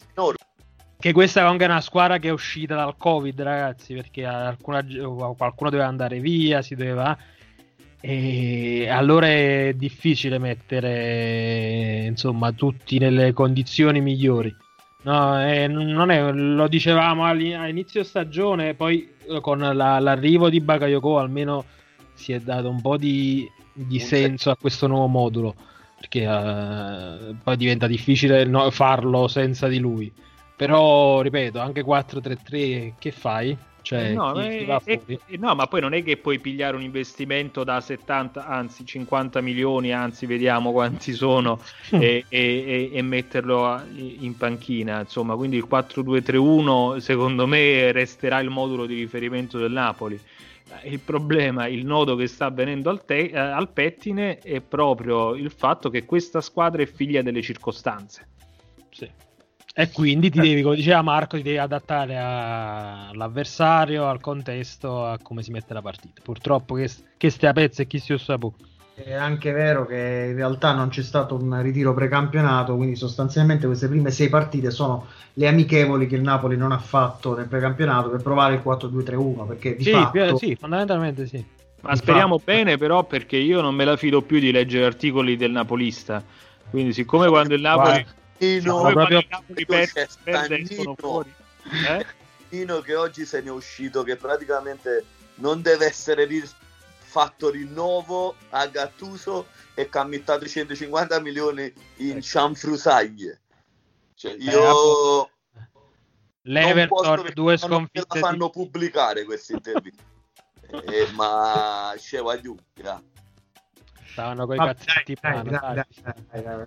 Che 0.97 1.13
questa 1.13 1.41
è 1.41 1.43
anche 1.43 1.65
una 1.65 1.81
squadra 1.81 2.17
che 2.17 2.29
è 2.29 2.31
uscita 2.31 2.75
dal 2.75 2.97
Covid, 2.97 3.41
ragazzi, 3.41 3.93
perché 3.93 4.25
alcuna, 4.25 4.83
qualcuno 5.37 5.69
doveva 5.69 5.87
andare 5.87 6.19
via, 6.19 6.61
si 6.61 6.75
doveva 6.75 7.15
e 8.07 8.87
allora 8.87 9.25
è 9.25 9.73
difficile 9.75 10.37
mettere 10.37 12.05
insomma 12.05 12.51
tutti 12.51 12.99
nelle 12.99 13.33
condizioni 13.33 13.99
migliori. 13.99 14.55
No, 15.01 15.43
eh, 15.43 15.65
non 15.67 16.11
è, 16.11 16.31
lo 16.31 16.67
dicevamo 16.67 17.25
all'inizio 17.25 18.03
stagione, 18.03 18.75
poi 18.75 19.11
eh, 19.27 19.41
con 19.41 19.57
la, 19.57 19.97
l'arrivo 19.97 20.49
di 20.49 20.61
Bakayoko 20.61 21.17
almeno 21.17 21.65
si 22.13 22.31
è 22.31 22.39
dato 22.39 22.69
un 22.69 22.79
po' 22.79 22.97
di, 22.97 23.49
di 23.73 23.99
senso 23.99 24.51
a 24.51 24.57
questo 24.57 24.85
nuovo 24.85 25.07
modulo, 25.07 25.55
perché 25.99 26.27
uh, 26.27 27.35
poi 27.43 27.57
diventa 27.57 27.87
difficile 27.87 28.45
no, 28.45 28.69
farlo 28.69 29.27
senza 29.27 29.67
di 29.67 29.79
lui. 29.79 30.13
Però, 30.55 31.21
ripeto, 31.21 31.59
anche 31.59 31.83
4-3-3 31.83 32.93
che 32.99 33.11
fai? 33.11 33.57
Cioè, 33.85 34.13
no, 34.13 34.33
chi, 34.33 34.65
chi 34.65 34.89
è, 34.91 34.99
è, 35.27 35.37
no, 35.37 35.53
ma 35.53 35.67
poi 35.67 35.79
non 35.79 35.93
è 35.93 36.01
che 36.01 36.17
puoi 36.17 36.39
pigliare 36.39 36.75
un 36.75 36.81
investimento 36.81 37.63
da 37.63 37.79
70, 37.79 38.47
anzi 38.47 38.83
50 38.83 39.41
milioni, 39.41 39.93
anzi 39.93 40.25
vediamo 40.25 40.71
quanti 40.71 41.13
sono, 41.13 41.61
e, 41.91 42.25
e, 42.27 42.89
e, 42.91 43.01
metterlo 43.03 43.79
in 43.93 44.35
panchina. 44.37 45.01
Insomma, 45.01 45.35
quindi 45.35 45.57
il 45.57 45.67
4-2-3-1 45.69 46.97
secondo 46.97 47.45
me 47.45 47.91
resterà 47.91 48.39
il 48.39 48.49
modulo 48.49 48.87
di 48.87 48.95
riferimento 48.95 49.59
del 49.59 49.73
Napoli. 49.73 50.19
il 50.85 50.99
problema, 50.99 51.67
il 51.67 51.85
nodo 51.85 52.15
che 52.15 52.25
sta 52.25 52.45
avvenendo 52.45 52.89
al, 52.89 53.05
te- 53.05 53.29
eh, 53.31 53.37
al 53.37 53.69
pettine 53.69 54.39
è 54.39 54.61
proprio 54.61 55.35
il 55.35 55.51
fatto 55.51 55.91
che 55.91 56.05
questa 56.05 56.41
squadra 56.41 56.81
è 56.81 56.87
figlia 56.87 57.21
delle 57.21 57.43
circostanze. 57.43 58.27
Sì. 58.89 59.07
E 59.77 59.91
quindi 59.91 60.29
ti 60.29 60.39
devi, 60.39 60.61
come 60.61 60.77
diceva 60.77 61.01
Marco, 61.01 61.35
ti 61.35 61.43
devi 61.43 61.57
adattare 61.57 62.17
a... 62.17 63.09
all'avversario, 63.09 64.07
al 64.07 64.21
contesto, 64.21 65.05
a 65.05 65.19
come 65.21 65.43
si 65.43 65.51
mette 65.51 65.73
la 65.73 65.81
partita. 65.81 66.21
Purtroppo 66.23 66.75
che, 66.75 66.89
che 67.17 67.29
stia 67.29 67.49
a 67.49 67.53
pezzo 67.53 67.81
e 67.81 67.87
chi 67.87 67.99
si 67.99 68.13
ossapu. 68.13 68.53
È 68.93 69.11
anche 69.11 69.51
vero 69.51 69.85
che 69.85 70.27
in 70.29 70.35
realtà 70.35 70.71
non 70.71 70.87
c'è 70.87 71.01
stato 71.01 71.35
un 71.35 71.61
ritiro 71.61 71.93
precampionato, 71.93 72.77
quindi 72.77 72.95
sostanzialmente 72.95 73.65
queste 73.65 73.89
prime 73.89 74.11
sei 74.11 74.29
partite 74.29 74.71
sono 74.71 75.07
le 75.33 75.47
amichevoli 75.49 76.07
che 76.07 76.15
il 76.15 76.21
Napoli 76.21 76.55
non 76.55 76.71
ha 76.71 76.77
fatto 76.77 77.35
nel 77.35 77.49
precampionato 77.49 78.09
per 78.09 78.21
provare 78.21 78.53
il 78.53 78.61
4-2-3-1. 78.63 79.45
Perché 79.45 79.75
di 79.75 79.83
sì, 79.83 79.91
fatto... 79.91 80.37
sì, 80.37 80.55
fondamentalmente 80.55 81.27
sì. 81.27 81.45
Ma 81.81 81.93
speriamo 81.97 82.37
fatto... 82.37 82.49
bene, 82.49 82.77
però, 82.77 83.03
perché 83.03 83.35
io 83.35 83.59
non 83.59 83.75
me 83.75 83.83
la 83.83 83.97
fido 83.97 84.21
più 84.21 84.39
di 84.39 84.53
leggere 84.53 84.85
articoli 84.85 85.35
del 85.35 85.51
Napolista. 85.51 86.23
Quindi, 86.69 86.93
siccome 86.93 87.27
quando 87.27 87.53
il 87.53 87.61
Napoli, 87.61 87.95
siccome 87.97 88.23
proprio... 88.37 89.19
il 89.19 89.27
Napoli 89.29 89.65
perde, 89.65 90.07
perde 90.23 90.59
escono 90.59 90.95
fuori. 90.95 91.33
Eh? 91.87 92.05
Nino 92.49 92.81
che 92.81 92.95
oggi 92.95 93.25
se 93.25 93.41
ne 93.41 93.47
è 93.47 93.51
uscito, 93.51 94.03
che 94.03 94.15
praticamente 94.15 95.05
non 95.35 95.61
deve 95.61 95.87
essere 95.87 96.27
fatto 96.97 97.49
rinnovo 97.49 98.35
a 98.49 98.67
Gattuso 98.67 99.47
e 99.73 99.89
che 99.89 99.97
ha 99.97 100.03
mettato 100.03 100.45
150 100.45 101.19
milioni 101.21 101.71
in 101.97 102.21
cianfrusaglie. 102.21 103.41
Cioè, 104.15 104.31
eh, 104.31 104.35
io 104.35 105.29
L'Everton 106.47 107.31
due 107.33 107.57
sconfitte 107.57 108.05
non 108.07 108.21
la 108.21 108.27
fanno 108.27 108.49
pubblicare 108.49 109.23
queste 109.23 109.53
interviste. 109.53 110.03
eh, 110.85 111.07
ma 111.13 111.93
sceva 111.97 112.39
giù, 112.39 112.55
Stavano 114.15 114.45
con 114.45 114.55
i 114.55 114.59
cazzetti 114.59 115.17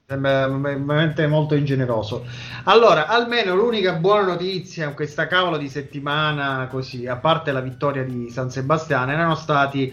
Sembra 0.04 0.48
veramente 0.48 1.26
molto 1.26 1.54
ingeneroso. 1.54 2.26
Allora, 2.64 3.06
almeno 3.06 3.54
l'unica 3.54 3.94
buona 3.94 4.26
notizia 4.26 4.86
in 4.86 4.92
questa 4.92 5.26
cavolo 5.26 5.56
di 5.56 5.70
settimana, 5.70 6.68
così, 6.70 7.06
a 7.06 7.16
parte 7.16 7.50
la 7.50 7.62
vittoria 7.62 8.04
di 8.04 8.28
San 8.28 8.50
Sebastiano, 8.50 9.12
erano 9.12 9.34
stati 9.34 9.90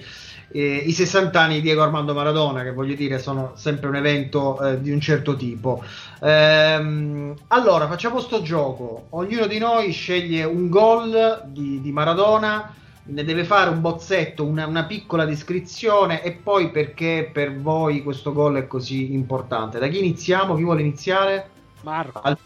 eh, 0.52 0.76
i 0.86 0.92
60 0.92 1.40
anni 1.40 1.54
di 1.56 1.62
Diego 1.62 1.82
Armando 1.82 2.14
Maradona, 2.14 2.62
che 2.62 2.74
voglio 2.74 2.94
dire 2.94 3.20
sono 3.20 3.54
sempre 3.56 3.88
un 3.88 3.96
evento 3.96 4.62
eh, 4.62 4.82
di 4.82 4.92
un 4.92 5.00
certo 5.00 5.38
tipo. 5.38 5.82
Ehm, 6.22 7.36
allora, 7.48 7.88
facciamo 7.88 8.20
sto 8.20 8.42
gioco. 8.42 9.06
Ognuno 9.12 9.48
di 9.48 9.60
noi 9.60 9.94
sceglie 9.94 10.44
un 10.44 10.68
gol 10.68 11.44
di, 11.46 11.80
di 11.80 11.92
Maradona, 11.94 12.74
ne 13.08 13.24
deve 13.24 13.44
fare 13.44 13.70
un 13.70 13.82
bozzetto, 13.82 14.44
una, 14.44 14.66
una, 14.66 14.86
piccola 14.86 15.26
descrizione 15.26 16.24
e 16.24 16.32
poi 16.32 16.72
perché 16.72 17.30
per 17.32 17.56
voi 17.60 18.02
questo 18.02 18.34
gol 18.34 18.56
è 18.56 18.68
così 18.68 19.14
importante. 19.14 19.78
Da 19.78 19.88
chi 19.88 20.00
iniziamo? 20.00 20.56
Chi 20.56 20.64
vuole 20.64 20.82
iniziare? 20.82 21.50
Marco. 21.82 22.22
Al... 22.22 22.38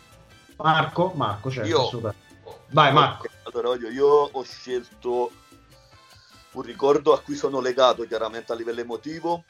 Marco? 0.57 1.13
Marco, 1.15 1.49
certo. 1.49 1.99
Io. 2.01 2.13
Vai, 2.71 2.91
Marco. 2.91 3.27
Allora, 3.43 3.75
io 3.89 4.07
ho 4.07 4.43
scelto 4.43 5.31
un 6.51 6.61
ricordo 6.61 7.13
a 7.13 7.21
cui 7.21 7.35
sono 7.35 7.61
legato 7.61 8.05
chiaramente 8.05 8.51
a 8.51 8.55
livello 8.55 8.81
emotivo, 8.81 9.43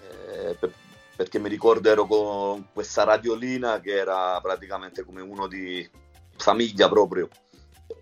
eh, 0.00 0.54
per, 0.58 0.72
perché 1.16 1.38
mi 1.38 1.48
ricordo 1.48 1.90
ero 1.90 2.06
con 2.06 2.68
questa 2.72 3.04
radiolina 3.04 3.80
che 3.80 3.96
era 3.96 4.40
praticamente 4.40 5.04
come 5.04 5.22
uno 5.22 5.48
di 5.48 5.88
famiglia 6.36 6.88
proprio, 6.88 7.28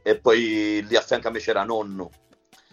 e 0.02 0.16
poi 0.16 0.84
lì 0.86 0.96
a 0.96 1.00
fianco 1.00 1.28
a 1.28 1.30
me 1.30 1.38
c'era 1.38 1.64
nonno. 1.64 2.10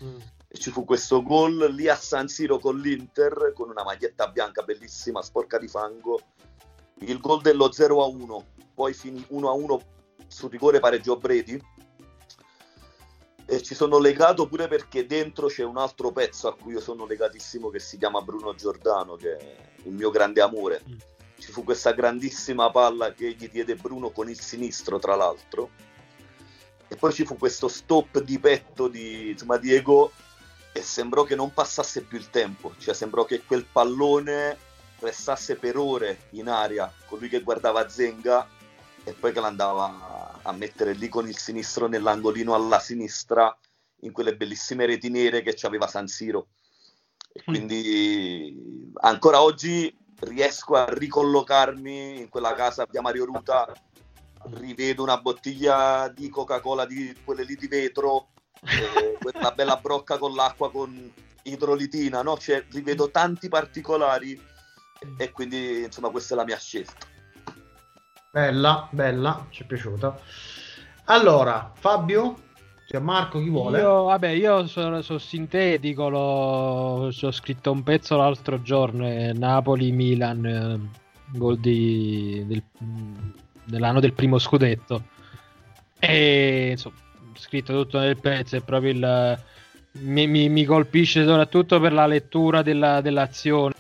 Mm. 0.04 0.18
Ci 0.50 0.72
fu 0.72 0.86
questo 0.86 1.22
gol 1.22 1.74
lì 1.74 1.88
a 1.88 1.96
San 1.96 2.28
Siro 2.28 2.58
con 2.60 2.80
l'Inter, 2.80 3.52
con 3.54 3.70
una 3.70 3.84
maglietta 3.84 4.28
bianca 4.28 4.64
bellissima, 4.64 5.22
sporca 5.22 5.58
di 5.58 5.68
fango. 5.68 6.20
Il 7.00 7.20
gol 7.20 7.42
dello 7.42 7.72
0 7.72 8.04
a 8.04 8.08
1, 8.08 8.46
poi 8.74 8.94
finì 8.94 9.24
1 9.28 9.50
a 9.50 9.52
1 9.52 9.82
sul 10.28 10.50
rigore 10.50 10.80
pareggio 10.80 11.18
Bredi 11.18 11.62
e 13.50 13.62
ci 13.62 13.76
sono 13.76 13.98
legato 13.98 14.46
pure 14.46 14.68
perché 14.68 15.06
dentro 15.06 15.48
c'è 15.48 15.64
un 15.64 15.78
altro 15.78 16.12
pezzo 16.12 16.50
a 16.50 16.56
cui 16.56 16.74
io 16.74 16.82
sono 16.82 17.06
legatissimo 17.06 17.70
che 17.70 17.80
si 17.80 17.98
chiama 17.98 18.22
Bruno 18.22 18.54
Giordano, 18.54 19.16
che 19.16 19.38
è 19.38 19.56
il 19.84 19.94
mio 19.94 20.10
grande 20.10 20.42
amore. 20.42 20.82
Mm. 20.88 20.98
Ci 21.40 21.52
fu 21.52 21.64
questa 21.64 21.94
grandissima 21.94 22.70
palla 22.72 23.14
che 23.14 23.36
gli 23.36 23.48
diede 23.50 23.76
Bruno 23.76 24.10
con 24.10 24.30
il 24.30 24.40
sinistro, 24.40 25.00
tra 25.00 25.16
l'altro. 25.16 25.70
Poi 26.98 27.14
ci 27.14 27.26
fu 27.26 27.38
questo 27.38 27.68
stop 27.68 28.22
di 28.22 28.40
petto 28.40 28.88
di 28.88 29.30
insomma, 29.30 29.58
Diego 29.58 30.12
e 30.72 30.82
sembrò 30.82 31.24
che 31.24 31.36
non 31.36 31.54
passasse 31.54 32.02
più 32.02 32.18
il 32.18 32.30
tempo, 32.30 32.74
cioè 32.78 32.94
sembrò 32.94 33.26
che 33.26 33.44
quel 33.44 33.66
pallone 33.66 34.58
restasse 35.00 35.56
per 35.56 35.78
ore 35.78 36.28
in 36.32 36.48
aria, 36.50 36.92
colui 37.06 37.30
che 37.30 37.42
guardava 37.42 37.88
Zenga 37.88 38.48
e 39.04 39.14
poi 39.14 39.32
che 39.32 39.40
l'andava 39.40 40.40
a 40.42 40.52
mettere 40.52 40.94
lì 40.94 41.08
con 41.08 41.28
il 41.28 41.38
sinistro 41.38 41.88
nell'angolino 41.88 42.54
alla 42.54 42.80
sinistra 42.80 43.56
in 44.02 44.12
quelle 44.12 44.36
bellissime 44.36 44.86
reti 44.86 45.10
nere 45.10 45.42
che 45.42 45.56
aveva 45.66 45.88
San 45.88 46.08
Siro. 46.08 46.48
E 47.32 47.44
quindi 47.44 48.92
ancora 48.96 49.42
oggi 49.42 49.96
riesco 50.20 50.76
a 50.76 50.92
ricollocarmi 50.92 52.20
in 52.20 52.30
quella 52.30 52.54
casa 52.54 52.88
via 52.90 53.02
Mario 53.02 53.26
Ruta, 53.26 53.72
rivedo 54.54 55.04
una 55.04 55.18
bottiglia 55.18 56.08
di 56.10 56.30
Coca-Cola 56.30 56.86
di 56.86 57.16
quelle 57.24 57.44
lì 57.44 57.56
di 57.56 57.68
vetro, 57.68 58.30
eh, 58.62 59.18
quella 59.22 59.52
bella 59.52 59.78
brocca 59.78 60.18
con 60.18 60.34
l'acqua 60.34 60.72
con 60.72 61.12
idrolitina, 61.44 62.22
no? 62.22 62.38
Cioè, 62.38 62.66
rivedo 62.72 63.10
tanti 63.10 63.48
particolari 63.48 64.40
e 65.18 65.32
quindi 65.32 65.84
insomma 65.84 66.10
questa 66.10 66.34
è 66.34 66.38
la 66.38 66.46
mia 66.46 66.58
scelta. 66.58 67.06
Bella, 68.32 68.88
bella, 68.92 69.46
ci 69.50 69.64
è 69.64 69.66
piaciuta. 69.66 70.20
Allora, 71.06 71.72
Fabio, 71.76 72.36
cioè 72.88 73.00
Marco, 73.02 73.40
chi 73.40 73.50
vuole? 73.50 73.80
Io, 73.80 74.04
vabbè, 74.04 74.30
io 74.30 74.68
sono, 74.68 75.02
sono 75.02 75.20
sintetico, 75.20 76.10
l'ho, 76.10 77.08
ho 77.08 77.32
scritto 77.32 77.72
un 77.72 77.84
pezzo 77.84 78.16
l'altro 78.16 78.62
giorno, 78.62 79.08
Napoli-Milan, 79.34 80.46
eh, 80.46 80.80
gol 81.38 81.60
di, 81.60 82.44
del, 82.46 82.64
dell'anno 83.68 84.00
del 84.00 84.14
primo 84.14 84.40
scudetto. 84.40 85.04
E 86.00 86.70
insomma, 86.72 86.96
scritto 87.36 87.74
tutto 87.74 88.00
nel 88.00 88.18
pezzo, 88.18 88.56
è 88.56 88.62
proprio 88.62 88.92
il... 88.92 89.40
Mi, 90.00 90.28
mi, 90.28 90.48
mi 90.50 90.64
colpisce 90.64 91.26
soprattutto 91.26 91.80
per 91.80 91.92
la 91.92 92.06
lettura 92.06 92.62
della, 92.62 93.02
dell'azione 93.02 93.74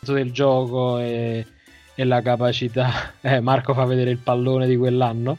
del 0.00 0.32
gioco 0.32 0.98
e 0.98 1.44
e 1.98 2.04
la 2.04 2.22
capacità. 2.22 3.12
Eh, 3.20 3.40
Marco 3.40 3.74
fa 3.74 3.84
vedere 3.84 4.10
il 4.10 4.18
pallone 4.18 4.68
di 4.68 4.76
quell'anno. 4.76 5.38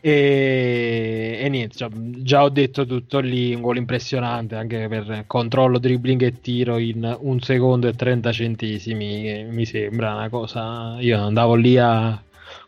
E, 0.00 1.38
e 1.40 1.48
niente, 1.48 1.76
cioè, 1.76 1.88
già 1.90 2.42
ho 2.42 2.50
detto 2.50 2.84
tutto 2.84 3.20
lì, 3.20 3.54
un 3.54 3.62
gol 3.62 3.78
impressionante 3.78 4.54
anche 4.54 4.86
per 4.86 5.24
controllo, 5.26 5.78
dribbling 5.78 6.22
e 6.22 6.40
tiro 6.40 6.76
in 6.76 7.16
un 7.20 7.40
secondo 7.40 7.88
e 7.88 7.94
30 7.94 8.32
centesimi, 8.32 9.46
mi 9.48 9.64
sembra 9.64 10.12
una 10.14 10.28
cosa... 10.28 10.98
Io 11.00 11.18
andavo 11.18 11.54
lì 11.54 11.78
a, 11.78 12.22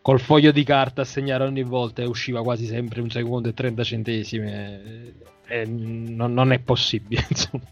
col 0.07 0.21
foglio 0.21 0.53
di 0.53 0.63
carta 0.63 1.01
a 1.01 1.05
segnare 1.05 1.43
ogni 1.43 1.65
volta 1.65 2.01
e 2.01 2.07
usciva 2.07 2.41
quasi 2.41 2.65
sempre 2.65 3.01
un 3.01 3.11
secondo 3.11 3.49
e 3.49 3.55
30 3.55 3.83
centesimi 3.83 4.53
e, 4.53 5.15
e 5.49 5.67
non, 5.67 6.33
non, 6.33 6.53
è 6.53 6.61
possibile, 6.61 7.27
insomma. 7.29 7.65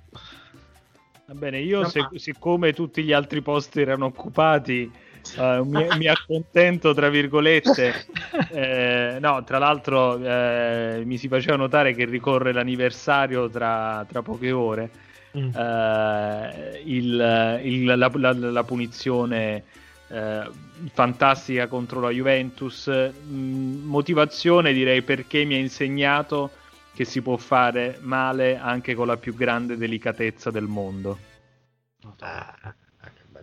Va 1.27 1.35
bene, 1.35 1.61
io 1.61 1.89
se, 1.89 2.09
siccome 2.17 2.73
tutti 2.73 3.05
gli 3.05 3.13
altri 3.13 3.41
posti 3.41 3.81
erano 3.81 4.07
occupati 4.07 4.91
Uh, 5.37 5.65
mi, 5.65 5.87
mi, 5.97 6.07
accontento 6.07 6.93
tra 6.93 7.09
virgolette 7.09 7.95
eh, 8.53 9.17
no 9.19 9.43
tra 9.43 9.57
l'altro 9.57 10.23
eh, 10.23 11.03
mi 11.03 11.17
si 11.17 11.29
faceva 11.29 11.57
notare 11.57 11.95
che 11.95 12.05
ricorre 12.05 12.53
l'anniversario 12.53 13.49
tra, 13.49 14.05
tra 14.07 14.21
poche 14.21 14.53
ore 14.53 14.91
mm. 15.39 15.49
uh, 15.55 16.79
il, 16.85 17.61
il, 17.63 17.85
la, 17.85 18.11
la, 18.13 18.33
la, 18.35 18.65
punizione 18.65 19.65
uh, 20.09 20.53
fantastica 20.93 21.67
contro 21.67 22.01
la 22.01 22.11
Juventus 22.11 22.89
mm, 22.89 23.85
motivazione 23.85 24.73
direi 24.73 25.03
perché 25.03 25.45
mi 25.45 25.55
ha 25.55 25.59
insegnato 25.59 26.51
che 26.95 27.05
si 27.05 27.23
può 27.23 27.37
fare 27.37 27.99
male 28.01 28.57
anche 28.57 28.95
con 28.95 29.07
la 29.07 29.17
più 29.17 29.35
grande 29.35 29.77
delicatezza 29.77 30.51
del 30.51 30.67
mondo 30.67 31.19
ah 32.21 32.75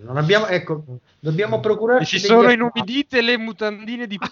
non 0.01 0.17
abbiamo, 0.17 0.47
ecco, 0.47 0.83
dobbiamo 1.19 1.59
procurarci. 1.59 2.19
Ci 2.19 2.25
sono 2.25 2.51
inumidite 2.51 3.21
le 3.21 3.37
mutandine 3.37 4.07
di 4.07 4.17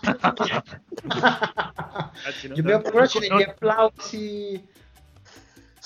Dobbiamo 2.47 2.81
procurarci 2.81 3.19
degli 3.19 3.43
applausi. 3.43 4.67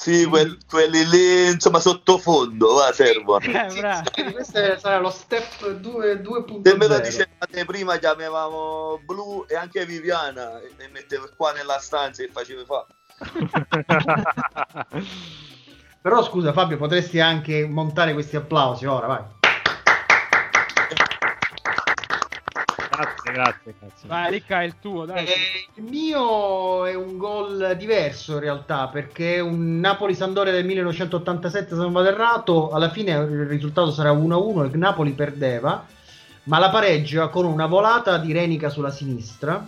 Sì, 0.04 0.26
quel, 0.26 0.58
quelli 0.70 1.08
lì, 1.08 1.52
insomma, 1.52 1.80
sottofondo, 1.80 2.74
va, 2.74 2.92
servono. 2.92 3.40
Eh, 3.46 4.34
questo 4.34 4.78
sarà 4.78 5.00
lo 5.00 5.10
step 5.10 5.66
2.0. 5.80 6.62
Se 6.62 6.76
me 6.76 6.88
lo 6.88 7.00
dicevate 7.00 7.64
prima, 7.64 7.96
chiamavamo 7.96 9.00
Blu 9.06 9.46
e 9.48 9.56
anche 9.56 9.86
Viviana 9.86 10.60
e 10.60 10.90
mettevo 10.92 11.30
qua 11.38 11.54
nella 11.54 11.80
stanza 11.80 12.22
e 12.22 12.30
facevo 12.30 12.66
fa. 12.66 12.86
Però 16.02 16.22
scusa 16.22 16.52
Fabio, 16.52 16.76
potresti 16.76 17.22
anche 17.22 17.66
montare 17.66 18.12
questi 18.12 18.36
applausi 18.36 18.86
ora, 18.86 19.08
vai. 19.08 19.43
Grazie, 22.96 23.32
grazie, 23.32 23.76
grazie. 23.80 24.08
Vai, 24.08 24.32
Ricca, 24.32 24.62
è 24.62 24.66
il 24.66 24.76
tuo, 24.80 25.06
dai. 25.06 25.26
Eh, 25.26 25.34
il 25.76 25.84
mio 25.84 26.86
è 26.86 26.94
un 26.94 27.18
gol 27.18 27.76
diverso 27.78 28.34
in 28.34 28.40
realtà, 28.40 28.88
perché 28.88 29.36
è 29.36 29.40
un 29.40 29.80
Napoli-Sandoria 29.80 30.52
del 30.52 30.66
1987, 30.66 31.70
se 31.70 31.76
non 31.76 31.92
vado 31.92 32.10
errato, 32.10 32.70
alla 32.70 32.90
fine 32.90 33.12
il 33.14 33.46
risultato 33.48 33.92
sarà 33.92 34.12
1-1, 34.12 34.72
il 34.72 34.78
Napoli 34.78 35.12
perdeva, 35.12 35.86
ma 36.44 36.60
la 36.60 36.70
pareggia 36.70 37.30
con 37.30 37.46
una 37.46 37.66
volata 37.66 38.18
di 38.18 38.32
Renica 38.32 38.70
sulla 38.70 38.92
sinistra, 38.92 39.66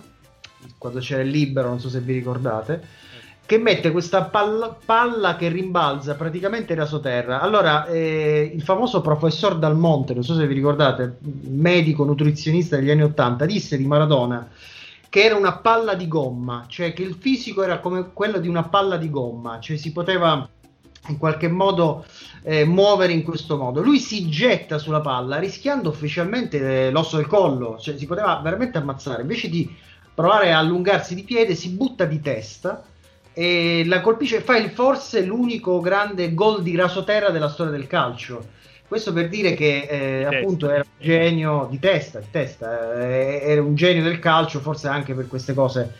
quando 0.78 1.00
c'era 1.00 1.22
il 1.22 1.30
libero, 1.30 1.68
non 1.68 1.80
so 1.80 1.88
se 1.88 2.00
vi 2.00 2.12
ricordate, 2.12 3.04
che 3.46 3.58
mette 3.58 3.92
questa 3.92 4.24
palla, 4.24 4.76
palla 4.84 5.36
che 5.36 5.48
rimbalza 5.48 6.16
praticamente 6.16 6.74
rasoterra. 6.74 7.40
Allora, 7.40 7.86
eh, 7.86 8.50
il 8.52 8.62
famoso 8.62 9.00
professor 9.00 9.56
Dalmonte, 9.56 10.14
non 10.14 10.24
so 10.24 10.34
se 10.34 10.46
vi 10.46 10.54
ricordate, 10.54 11.18
medico 11.20 12.04
nutrizionista 12.04 12.76
degli 12.76 12.90
anni 12.90 13.04
80, 13.04 13.46
disse 13.46 13.76
di 13.76 13.86
Maradona 13.86 14.48
che 15.08 15.22
era 15.22 15.36
una 15.36 15.56
palla 15.58 15.94
di 15.94 16.08
gomma, 16.08 16.66
cioè 16.68 16.92
che 16.92 17.02
il 17.02 17.16
fisico 17.18 17.62
era 17.62 17.78
come 17.78 18.10
quello 18.12 18.38
di 18.38 18.48
una 18.48 18.64
palla 18.64 18.98
di 18.98 19.08
gomma, 19.08 19.60
cioè 19.60 19.78
si 19.78 19.90
poteva 19.90 20.46
in 21.08 21.16
qualche 21.16 21.48
modo 21.48 22.04
eh, 22.42 22.64
muovere 22.64 23.12
in 23.12 23.22
questo 23.22 23.56
modo. 23.56 23.80
Lui 23.80 23.98
si 23.98 24.28
getta 24.28 24.76
sulla 24.76 25.00
palla 25.00 25.38
rischiando 25.38 25.88
ufficialmente 25.88 26.88
eh, 26.88 26.90
l'osso 26.90 27.16
del 27.16 27.28
collo, 27.28 27.78
cioè 27.78 27.96
si 27.96 28.04
poteva 28.04 28.40
veramente 28.42 28.76
ammazzare, 28.76 29.22
invece 29.22 29.48
di 29.48 29.74
provare 30.12 30.52
a 30.52 30.58
allungarsi 30.58 31.14
di 31.14 31.22
piede 31.22 31.54
si 31.54 31.70
butta 31.70 32.04
di 32.04 32.20
testa 32.20 32.84
e 33.38 33.84
la 33.84 34.00
colpisce, 34.00 34.40
fa 34.40 34.56
il, 34.56 34.70
forse 34.70 35.22
l'unico 35.22 35.78
grande 35.80 36.32
gol 36.32 36.62
di 36.62 36.74
rasoterra 36.74 37.28
della 37.28 37.50
storia 37.50 37.70
del 37.70 37.86
calcio. 37.86 38.42
Questo 38.88 39.12
per 39.12 39.28
dire 39.28 39.52
che 39.52 39.86
eh, 39.90 40.24
appunto 40.24 40.70
era 40.70 40.82
un 40.82 41.04
genio 41.04 41.68
di 41.70 41.78
testa, 41.78 42.20
di 42.20 42.28
testa 42.30 42.94
eh, 42.98 43.42
era 43.42 43.60
un 43.60 43.74
genio 43.74 44.02
del 44.02 44.20
calcio, 44.20 44.60
forse 44.60 44.88
anche 44.88 45.12
per 45.12 45.26
queste 45.26 45.52
cose 45.52 45.92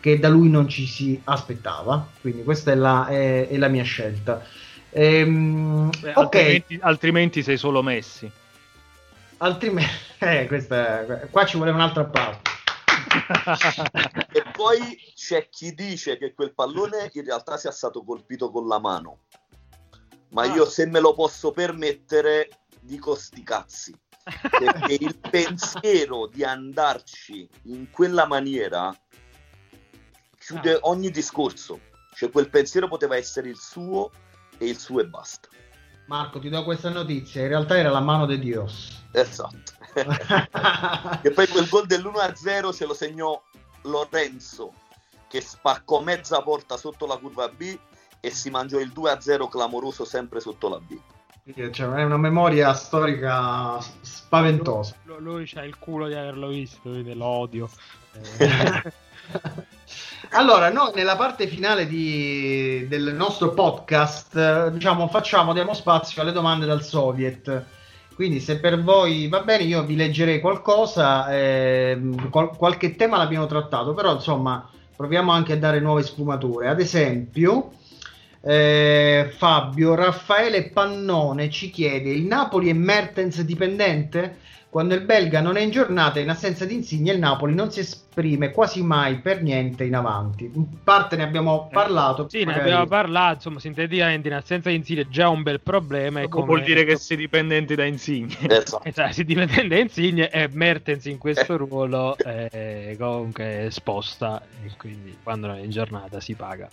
che 0.00 0.18
da 0.18 0.30
lui 0.30 0.48
non 0.48 0.66
ci 0.66 0.86
si 0.86 1.20
aspettava. 1.24 2.08
Quindi 2.22 2.42
questa 2.42 2.72
è 2.72 2.74
la, 2.74 3.06
è, 3.06 3.48
è 3.48 3.56
la 3.58 3.68
mia 3.68 3.84
scelta. 3.84 4.42
Ehm, 4.88 5.90
Beh, 5.90 6.12
okay. 6.14 6.22
altrimenti, 6.22 6.78
altrimenti, 6.80 7.42
sei 7.42 7.58
solo 7.58 7.82
Messi. 7.82 8.30
Altrimenti, 9.36 9.92
eh, 10.20 10.46
questa, 10.46 11.04
qua 11.30 11.44
ci 11.44 11.58
vuole 11.58 11.72
un'altra 11.72 12.04
parte. 12.04 12.56
E 14.32 14.42
poi 14.52 14.98
c'è 15.14 15.48
chi 15.48 15.74
dice 15.74 16.16
che 16.16 16.34
quel 16.34 16.54
pallone 16.54 17.10
in 17.12 17.24
realtà 17.24 17.56
sia 17.56 17.70
stato 17.70 18.02
colpito 18.04 18.50
con 18.50 18.66
la 18.66 18.78
mano. 18.78 19.20
Ma 20.30 20.42
ah. 20.42 20.54
io 20.54 20.66
se 20.66 20.86
me 20.86 21.00
lo 21.00 21.14
posso 21.14 21.50
permettere 21.52 22.48
dico 22.80 23.14
sti 23.14 23.42
cazzi. 23.42 23.94
Perché 24.50 24.98
il 25.00 25.18
pensiero 25.30 26.26
di 26.26 26.44
andarci 26.44 27.48
in 27.64 27.90
quella 27.90 28.26
maniera 28.26 28.94
chiude 30.38 30.74
ah. 30.74 30.78
ogni 30.82 31.10
discorso. 31.10 31.80
Cioè 32.14 32.30
quel 32.30 32.50
pensiero 32.50 32.88
poteva 32.88 33.16
essere 33.16 33.48
il 33.48 33.58
suo 33.58 34.10
e 34.58 34.66
il 34.66 34.78
suo 34.78 35.00
e 35.00 35.06
basta. 35.06 35.48
Marco, 36.08 36.38
ti 36.38 36.48
do 36.48 36.64
questa 36.64 36.90
notizia. 36.90 37.42
In 37.42 37.48
realtà 37.48 37.76
era 37.76 37.90
la 37.90 38.00
mano 38.00 38.26
di 38.26 38.38
Dios. 38.38 39.04
Esatto. 39.12 39.77
e 41.22 41.30
poi 41.30 41.48
quel 41.48 41.68
gol 41.68 41.86
dell'1-0 41.86 42.74
ce 42.74 42.86
lo 42.86 42.94
segnò 42.94 43.40
Lorenzo 43.82 44.72
che 45.28 45.40
spaccò 45.40 46.00
mezza 46.00 46.40
porta 46.42 46.76
sotto 46.76 47.06
la 47.06 47.16
curva 47.16 47.48
B 47.48 47.78
e 48.20 48.30
si 48.30 48.50
mangiò 48.50 48.78
il 48.78 48.92
2-0 48.94 49.48
clamoroso 49.48 50.04
sempre 50.04 50.40
sotto 50.40 50.68
la 50.68 50.80
B. 50.80 50.98
Cioè, 51.54 51.88
è 51.88 52.02
una 52.02 52.18
memoria 52.18 52.74
storica 52.74 53.78
spaventosa. 54.00 54.96
Lui, 55.04 55.20
lui 55.20 55.46
c'ha 55.46 55.64
il 55.64 55.78
culo 55.78 56.06
di 56.06 56.14
averlo 56.14 56.48
visto, 56.48 56.90
quindi 56.90 57.14
l'odio. 57.14 57.70
allora, 60.30 60.70
noi 60.70 60.92
nella 60.94 61.16
parte 61.16 61.46
finale 61.46 61.86
di, 61.86 62.86
del 62.86 63.14
nostro 63.14 63.54
podcast, 63.54 64.68
diciamo, 64.68 65.08
facciamo, 65.08 65.54
diamo 65.54 65.72
spazio 65.72 66.20
alle 66.20 66.32
domande 66.32 66.66
dal 66.66 66.82
Soviet. 66.82 67.64
Quindi 68.18 68.40
se 68.40 68.58
per 68.58 68.82
voi 68.82 69.28
va 69.28 69.42
bene 69.42 69.62
io 69.62 69.84
vi 69.84 69.94
leggerei 69.94 70.40
qualcosa, 70.40 71.30
eh, 71.32 71.96
qual- 72.30 72.56
qualche 72.56 72.96
tema 72.96 73.16
l'abbiamo 73.16 73.46
trattato, 73.46 73.94
però 73.94 74.12
insomma 74.14 74.68
proviamo 74.96 75.30
anche 75.30 75.52
a 75.52 75.56
dare 75.56 75.78
nuove 75.78 76.02
sfumature. 76.02 76.66
Ad 76.66 76.80
esempio, 76.80 77.74
eh, 78.40 79.32
Fabio 79.36 79.94
Raffaele 79.94 80.70
Pannone 80.70 81.50
ci 81.50 81.70
chiede: 81.70 82.10
il 82.10 82.24
Napoli 82.24 82.70
è 82.70 82.72
Mertens 82.72 83.42
dipendente? 83.42 84.46
Quando 84.70 84.94
il 84.94 85.00
belga 85.00 85.40
non 85.40 85.56
è 85.56 85.62
in 85.62 85.70
giornata 85.70 86.20
in 86.20 86.28
assenza 86.28 86.66
di 86.66 86.74
Insigne, 86.74 87.12
il 87.12 87.18
Napoli 87.18 87.54
non 87.54 87.70
si 87.70 87.80
esprime 87.80 88.50
quasi 88.50 88.82
mai 88.82 89.18
per 89.20 89.42
niente 89.42 89.84
in 89.84 89.94
avanti. 89.94 90.50
In 90.52 90.84
parte 90.84 91.16
ne 91.16 91.22
abbiamo 91.22 91.68
eh, 91.70 91.72
parlato. 91.72 92.26
Eh, 92.26 92.28
sì, 92.28 92.44
magari... 92.44 92.64
ne 92.64 92.66
abbiamo 92.66 92.86
parlato. 92.86 93.34
Insomma, 93.36 93.60
sinteticamente, 93.60 94.28
in 94.28 94.34
assenza 94.34 94.68
di 94.68 94.74
Insigne 94.74 95.00
è 95.00 95.08
già 95.08 95.30
un 95.30 95.42
bel 95.42 95.62
problema. 95.62 96.28
Come... 96.28 96.44
Vuol 96.44 96.62
dire 96.64 96.84
che 96.84 96.96
sei 96.96 97.16
dipendente 97.16 97.74
da 97.74 97.84
Insigne. 97.84 98.36
Esatto. 98.48 98.84
esatto, 98.84 99.12
sei 99.14 99.24
dipendente 99.24 99.68
da 99.68 99.78
Insigne 99.78 100.30
e 100.30 100.48
Mertens 100.52 101.06
in 101.06 101.16
questo 101.16 101.56
ruolo 101.56 102.16
è 102.18 102.94
comunque 102.98 103.68
sposta. 103.70 104.42
E 104.62 104.70
quindi 104.76 105.16
quando 105.22 105.46
non 105.46 105.56
è 105.56 105.60
in 105.60 105.70
giornata 105.70 106.20
si 106.20 106.34
paga. 106.34 106.68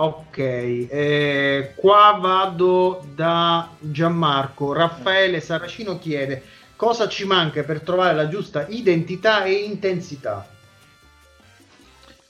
Ok, 0.00 0.38
eh, 0.38 1.72
qua 1.74 2.16
vado 2.20 3.04
da 3.16 3.68
Gianmarco. 3.80 4.72
Raffaele 4.72 5.40
Saracino 5.40 5.98
chiede 5.98 6.40
cosa 6.76 7.08
ci 7.08 7.24
manca 7.24 7.64
per 7.64 7.80
trovare 7.80 8.14
la 8.14 8.28
giusta 8.28 8.68
identità 8.68 9.42
e 9.42 9.54
intensità? 9.54 10.48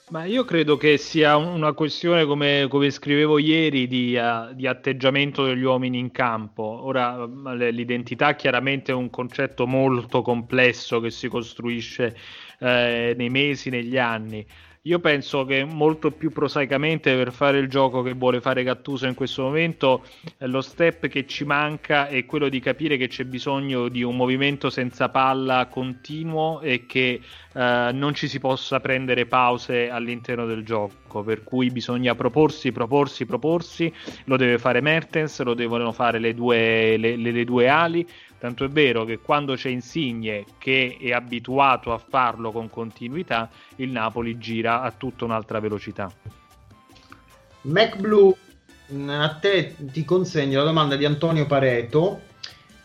Ma 0.09 0.25
io 0.25 0.45
credo 0.45 0.79
che 0.79 0.97
sia 0.97 1.37
una 1.37 1.73
questione, 1.73 2.25
come, 2.25 2.66
come 2.71 2.89
scrivevo 2.89 3.37
ieri, 3.37 3.87
di, 3.87 4.16
uh, 4.16 4.55
di, 4.55 4.66
atteggiamento 4.66 5.45
degli 5.45 5.62
uomini 5.62 5.99
in 5.99 6.11
campo. 6.11 6.62
Ora, 6.62 7.27
l'identità 7.27 8.35
chiaramente 8.35 8.93
è 8.93 8.95
un 8.95 9.11
concetto 9.11 9.66
molto 9.66 10.23
complesso 10.23 11.01
che 11.01 11.11
si 11.11 11.29
costruisce 11.29 12.16
eh, 12.61 13.14
nei 13.14 13.29
mesi, 13.29 13.69
negli 13.69 13.99
anni. 13.99 14.47
Io 14.83 15.01
penso 15.01 15.45
che 15.45 15.64
molto 15.64 16.12
più 16.12 16.31
prosaicamente 16.31 17.14
per 17.16 17.33
fare 17.33 17.59
il 17.59 17.68
gioco 17.68 18.03
che 18.03 18.12
vuole 18.12 18.41
fare 18.41 18.62
Gattuso 18.62 19.07
in 19.07 19.14
questo 19.14 19.43
momento, 19.43 20.05
eh, 20.39 20.47
lo 20.47 20.61
step 20.61 21.09
che 21.09 21.26
ci 21.26 21.45
manca 21.45 22.07
è 22.07 22.24
quello 22.24 22.49
di 22.49 22.61
capire 22.61 22.97
che 22.97 23.09
c'è 23.09 23.24
bisogno 23.24 23.89
di 23.89 24.03
un 24.03 24.14
movimento 24.14 24.70
senza 24.70 25.09
palla 25.09 25.66
continuo 25.66 26.61
e 26.61 26.87
che 26.87 27.20
eh, 27.53 27.91
non 27.93 28.14
ci 28.14 28.29
si 28.29 28.39
possa 28.39 28.79
prendere 28.79 29.26
pause 29.26 29.91
all'interno 29.91 30.47
del 30.47 30.64
gioco, 30.64 31.24
per 31.24 31.43
cui 31.43 31.70
bisogna 31.70 32.14
proporsi, 32.14 32.70
proporsi, 32.70 33.26
proporsi, 33.26 33.93
lo 34.24 34.37
deve 34.37 34.59
fare 34.59 34.81
Mertens, 34.81 35.43
lo 35.43 35.55
devono 35.55 35.91
fare 35.91 36.20
le 36.20 36.35
due, 36.35 36.97
le, 36.97 37.16
le, 37.16 37.33
le 37.33 37.45
due 37.45 37.68
ali, 37.68 38.07
Tanto 38.39 38.64
è 38.64 38.68
vero 38.68 39.05
che 39.05 39.18
quando 39.18 39.55
c'è 39.55 39.68
Insigne 39.68 40.45
che 40.59 40.97
è 41.01 41.12
abituato 41.12 41.93
a 41.93 41.99
farlo 41.99 42.53
con 42.53 42.70
continuità, 42.70 43.51
il 43.76 43.91
Napoli 43.91 44.39
gira 44.39 44.82
a 44.82 44.93
tutta 44.93 45.24
un'altra 45.24 45.59
velocità. 45.59 46.11
MacBlue, 47.62 48.34
a 49.09 49.34
te 49.34 49.74
ti 49.76 50.05
consegno 50.05 50.59
la 50.59 50.64
domanda 50.64 50.95
di 50.97 51.05
Antonio 51.05 51.47
Pareto. 51.47 52.28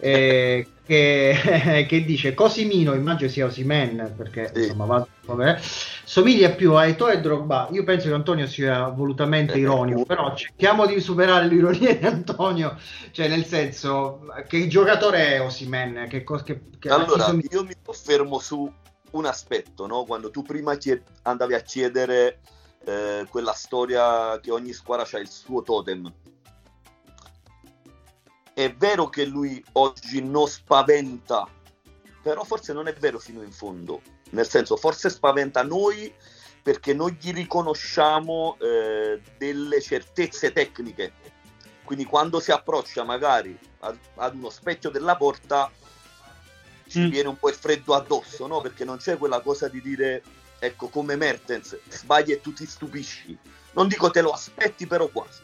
Eh, 0.04 0.68
che, 0.86 1.86
che, 1.88 2.04
dice 2.04 2.34
Cosimino, 2.34 2.94
immagino 2.94 3.30
sia 3.30 3.46
Osimen 3.46 4.14
perché 4.18 4.52
sì. 4.54 4.64
insomma 4.64 4.84
va, 4.84 5.08
vabbè, 5.22 5.58
somiglia 5.62 6.50
più 6.52 6.74
a 6.74 6.86
Eto 6.88 7.08
e 7.08 7.22
Drogba. 7.22 7.70
Io 7.72 7.86
penso 7.86 8.10
che 8.10 8.14
Antonio 8.14 8.46
sia 8.46 8.90
volutamente 8.90 9.58
ironico, 9.58 10.04
però 10.04 10.36
cerchiamo 10.36 10.86
di 10.86 11.00
superare 11.00 11.48
l'ironia 11.48 11.96
di 11.96 12.06
Antonio, 12.06 12.78
cioè 13.12 13.30
nel 13.30 13.46
senso 13.46 14.26
che 14.50 14.68
giocatore 14.68 15.36
è 15.36 15.42
Osimen? 15.42 16.08
Che, 16.10 16.26
che, 16.26 16.62
che 16.78 16.90
allora, 16.90 17.24
somiglia... 17.24 17.48
io 17.52 17.64
mi 17.64 17.76
soffermo 17.82 18.40
su 18.40 18.70
un 19.12 19.26
aspetto, 19.26 19.88
no? 19.88 20.04
quando 20.04 20.32
tu 20.32 20.42
prima 20.42 20.76
chied- 20.76 21.04
andavi 21.22 21.54
a 21.54 21.62
chiedere 21.62 22.40
eh, 22.84 23.26
quella 23.30 23.54
storia 23.54 24.38
che 24.42 24.52
ogni 24.52 24.74
squadra 24.74 25.08
ha 25.10 25.22
il 25.22 25.30
suo 25.30 25.62
totem 25.62 26.12
è 28.54 28.74
vero 28.74 29.10
che 29.10 29.26
lui 29.26 29.64
oggi 29.74 30.22
non 30.22 30.48
spaventa, 30.48 31.48
però 32.22 32.44
forse 32.44 32.72
non 32.72 32.88
è 32.88 32.94
vero 32.94 33.18
fino 33.20 33.42
in 33.42 33.52
fondo, 33.52 34.02
nel 34.32 34.48
senso 34.48 34.78
forse 34.78 35.10
spaventa 35.10 35.64
noi 35.64 36.14
perché 36.62 36.94
noi 36.94 37.18
gli 37.20 37.34
riconosciamo 37.34 38.58
eh, 38.60 39.22
delle 39.38 39.82
certezze 39.82 40.54
tecniche. 40.54 41.12
Quindi 41.84 42.06
quando 42.06 42.40
si 42.40 42.52
approccia 42.52 43.04
magari 43.04 43.58
ad, 43.80 43.98
ad 44.16 44.36
uno 44.36 44.50
specchio 44.50 44.90
della 44.90 45.18
porta 45.18 45.70
ci 46.88 47.00
mm. 47.00 47.10
viene 47.10 47.28
un 47.28 47.38
po' 47.38 47.50
il 47.50 47.56
freddo 47.56 47.96
addosso, 47.96 48.48
no? 48.48 48.62
Perché 48.62 48.86
non 48.86 48.98
c'è 48.98 49.18
quella 49.18 49.42
cosa 49.42 49.68
di 49.68 49.82
dire, 49.82 50.24
ecco, 50.60 50.88
come 50.88 51.18
Mertens, 51.18 51.78
sbagli 51.90 52.32
e 52.32 52.40
tu 52.40 52.54
ti 52.54 52.66
stupisci. 52.66 53.38
Non 53.74 53.90
dico 53.90 54.10
te 54.10 54.22
lo 54.22 54.32
aspetti, 54.32 54.88
però 54.88 55.08
quasi 55.08 55.42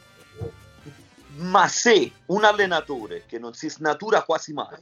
Ma 1.40 1.68
se 1.68 2.12
un 2.28 2.44
allenatore 2.44 3.26
che 3.26 3.40
non 3.40 3.54
si 3.54 3.70
snatura 3.70 4.24
quasi 4.24 4.54
mai, 4.54 4.78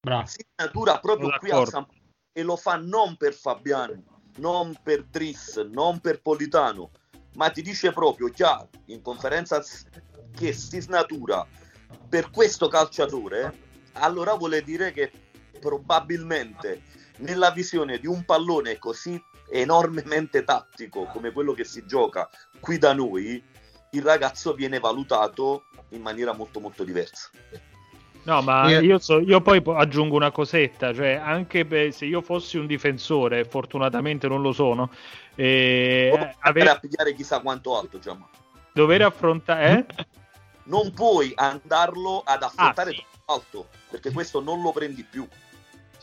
Bravo. 0.00 0.26
si 0.26 0.44
snatura 0.56 0.98
proprio 0.98 1.36
qui 1.38 1.50
a 1.50 1.54
d'accordo. 1.54 1.70
San 1.70 1.86
e 2.36 2.42
lo 2.42 2.56
fa 2.56 2.76
non 2.76 3.16
per 3.16 3.32
Fabiani, 3.32 4.04
non 4.38 4.76
per 4.82 5.06
Tris, 5.08 5.56
non 5.58 6.00
per 6.00 6.20
Politano, 6.20 6.90
ma 7.36 7.48
ti 7.50 7.62
dice 7.62 7.92
proprio 7.92 8.28
chiaro 8.28 8.68
in 8.86 9.02
conferenza 9.02 9.62
che 10.34 10.52
si 10.52 10.80
snatura 10.80 11.46
per 12.08 12.30
questo 12.30 12.66
calciatore, 12.66 13.56
allora 13.92 14.34
vuole 14.34 14.62
dire 14.62 14.90
che 14.90 15.12
probabilmente 15.60 16.82
nella 17.18 17.52
visione 17.52 18.00
di 18.00 18.08
un 18.08 18.24
pallone 18.24 18.78
così 18.78 19.20
enormemente 19.50 20.42
tattico 20.42 21.04
come 21.04 21.30
quello 21.30 21.52
che 21.52 21.64
si 21.64 21.86
gioca 21.86 22.28
qui 22.58 22.78
da 22.78 22.92
noi, 22.92 23.40
il 23.94 24.02
ragazzo 24.02 24.54
viene 24.54 24.78
valutato 24.80 25.64
in 25.90 26.00
maniera 26.02 26.32
molto 26.32 26.60
molto 26.60 26.84
diversa. 26.84 27.30
No, 28.24 28.40
ma 28.40 28.68
Io- 28.70 28.80
io, 28.80 28.98
so- 28.98 29.20
io 29.20 29.40
poi 29.42 29.60
po- 29.60 29.74
aggiungo 29.76 30.16
una 30.16 30.30
cosetta, 30.30 30.94
cioè 30.94 31.12
anche 31.22 31.66
per- 31.66 31.92
se 31.92 32.06
io 32.06 32.22
fossi 32.22 32.56
un 32.56 32.66
difensore, 32.66 33.44
fortunatamente 33.44 34.26
non 34.28 34.40
lo 34.40 34.52
sono, 34.52 34.90
eh, 35.34 36.08
Non 36.10 36.18
puoi 36.20 36.30
ave- 36.38 36.60
andare 36.60 36.76
a 36.76 36.80
pigliare 36.80 37.14
chissà 37.14 37.40
quanto 37.40 37.78
alto, 37.78 37.98
Giamma. 37.98 38.26
dover 38.72 39.02
affrontare... 39.02 39.86
Eh? 39.96 40.04
Non 40.64 40.94
puoi 40.94 41.32
andarlo 41.34 42.22
ad 42.24 42.42
affrontare 42.42 42.90
Ah, 42.90 42.94
sì. 42.94 43.04
alto, 43.26 43.68
perché 43.90 44.10
questo 44.10 44.40
non 44.40 44.62
lo 44.62 44.72
prendi 44.72 45.02
più. 45.04 45.28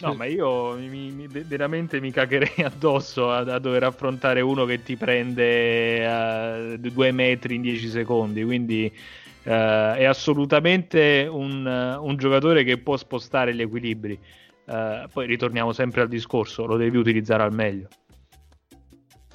No, 0.02 0.16
ma 0.16 0.26
io 0.26 0.74
mi- 0.78 1.12
mi- 1.12 1.28
veramente 1.28 2.00
mi 2.00 2.12
cagherei 2.12 2.64
addosso 2.66 3.32
a, 3.32 3.40
a 3.40 3.60
dover 3.60 3.84
affrontare 3.84 4.42
uno 4.42 4.66
che 4.66 4.82
ti 4.82 4.98
prende 4.98 6.06
a 6.08 6.76
due 6.78 7.12
metri 7.12 7.56
in 7.56 7.62
10 7.62 7.88
secondi. 7.88 8.44
Quindi 8.44 8.86
eh, 9.44 9.96
è 9.98 10.04
assolutamente 10.06 11.28
un, 11.30 11.66
un 11.66 12.18
giocatore 12.18 12.64
che 12.64 12.80
può 12.80 12.98
spostare 12.98 13.54
gli 13.54 13.62
equilibri. 13.62 14.20
Eh, 14.66 15.08
poi 15.12 15.26
ritorniamo 15.28 15.72
sempre 15.72 16.02
al 16.02 16.08
discorso: 16.08 16.66
lo 16.66 16.78
devi 16.78 16.98
utilizzare 16.98 17.44
al 17.44 17.54
meglio. 17.54 17.92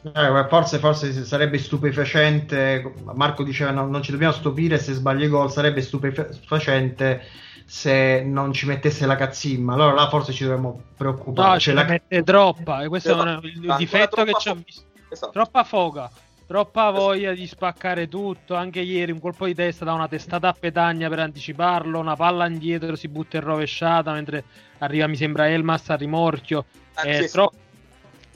Eh, 0.03 0.47
forse, 0.49 0.79
forse 0.79 1.25
sarebbe 1.25 1.59
stupefacente. 1.59 2.93
Marco 3.15 3.43
diceva: 3.43 3.71
no, 3.73 3.87
non 3.87 4.03
ci 4.03 4.13
dobbiamo 4.13 4.33
stupire 4.33 4.79
se 4.79 4.93
sbaglia 4.93 5.25
i 5.27 5.29
gol. 5.29 5.51
Sarebbe 5.51 5.81
stupefacente 5.83 7.23
se 7.69 8.23
non 8.25 8.53
ci 8.53 8.67
mettesse 8.67 9.07
la 9.07 9.17
cazzimma. 9.17 9.75
Allora 9.75 9.93
là 9.93 10.09
forse 10.09 10.33
ci 10.33 10.45
dovremmo 10.45 10.81
preoccupare. 10.97 11.49
No, 11.49 11.53
Cioè, 11.55 11.61
ce 11.61 11.73
la 11.73 11.85
mette 11.85 12.23
troppa. 12.23 12.83
E 12.83 12.89
questo 12.89 13.09
è 13.11 13.13
Esatto. 13.13 13.29
un- 13.29 13.45
il, 13.45 13.75
difetto 13.77 14.25
che 14.25 14.33
c'ha 14.33 14.55
fo- 14.55 14.63
visto. 14.65 14.83
Esatto. 15.09 15.33
Troppa 15.33 15.65
foga, 15.65 16.11
troppa 16.47 16.91
voglia 16.91 17.33
di 17.33 17.47
spaccare 17.47 18.09
tutto. 18.09 18.55
Anche 18.55 18.81
ieri 18.81 19.11
un 19.13 19.21
colpo 19.21 19.47
di 19.47 19.55
testa 19.55 19.85
da 19.85 19.93
una 19.95 20.07
testata 20.09 20.49
a 20.49 20.57
petagna 20.59 21.09
per 21.09 21.19
anticiparlo. 21.19 21.99
Una 21.99 22.15
palla 22.17 22.47
indietro 22.47 22.95
si 22.97 23.09
butta 23.09 23.37
in 23.39 23.43
rovesciata 23.45 24.13
mentre 24.13 24.45
arriva, 24.79 25.07
mi 25.09 25.17
sembra, 25.17 25.49
Elmas 25.51 25.91
a 25.91 25.97
rimorchio. 25.97 26.65
Anche 26.95 27.11
È 27.19 27.23
se- 27.23 27.29
troppo. 27.29 27.57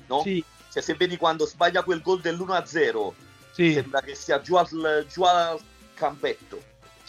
no? 0.08 0.20
Sì, 0.22 0.42
Cioè, 0.72 0.82
se 0.82 0.94
vedi 0.94 1.16
quando 1.16 1.46
sbaglia 1.46 1.82
quel 1.84 2.00
gol 2.02 2.20
dell'1-0, 2.20 3.12
sì. 3.52 3.72
sembra 3.72 4.00
che 4.00 4.14
sia 4.14 4.40
giù 4.40 4.56
al, 4.56 5.06
giù 5.08 5.22
al 5.22 5.58
campetto. 5.94 6.60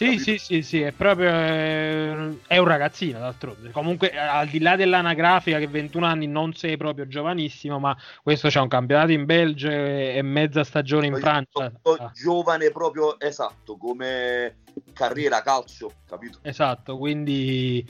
Sì, 0.02 0.18
sì, 0.18 0.38
sì, 0.40 0.62
sì, 0.64 0.82
è 0.82 0.92
proprio 0.94 1.30
eh, 1.30 2.40
è 2.48 2.58
un 2.58 2.66
ragazzino 2.66 3.20
d'altronde. 3.20 3.70
Comunque, 3.70 4.12
eh, 4.12 4.18
al 4.18 4.48
di 4.48 4.60
là 4.60 4.76
dell'anagrafica 4.76 5.60
che 5.60 5.68
21 5.68 6.08
anni 6.08 6.26
non 6.26 6.54
sei 6.54 6.76
proprio 6.76 7.08
giovanissimo, 7.08 7.78
ma 7.78 7.96
questo 8.24 8.48
c'è 8.48 8.60
un 8.60 8.68
campionato 8.68 9.12
in 9.12 9.26
Belgio 9.26 9.70
e, 9.70 10.20
mezza 10.24 10.64
stagione 10.64 11.06
in 11.06 11.18
Francia. 11.18 11.72
Ah, 11.84 12.12
Giovane 12.16 12.72
proprio 12.72 13.20
esatto, 13.20 13.78
come 13.78 14.62
carriera 14.92 15.44
calcio, 15.44 15.92
capito? 16.08 16.40
esatto, 16.42 16.98
quindi 16.98 17.86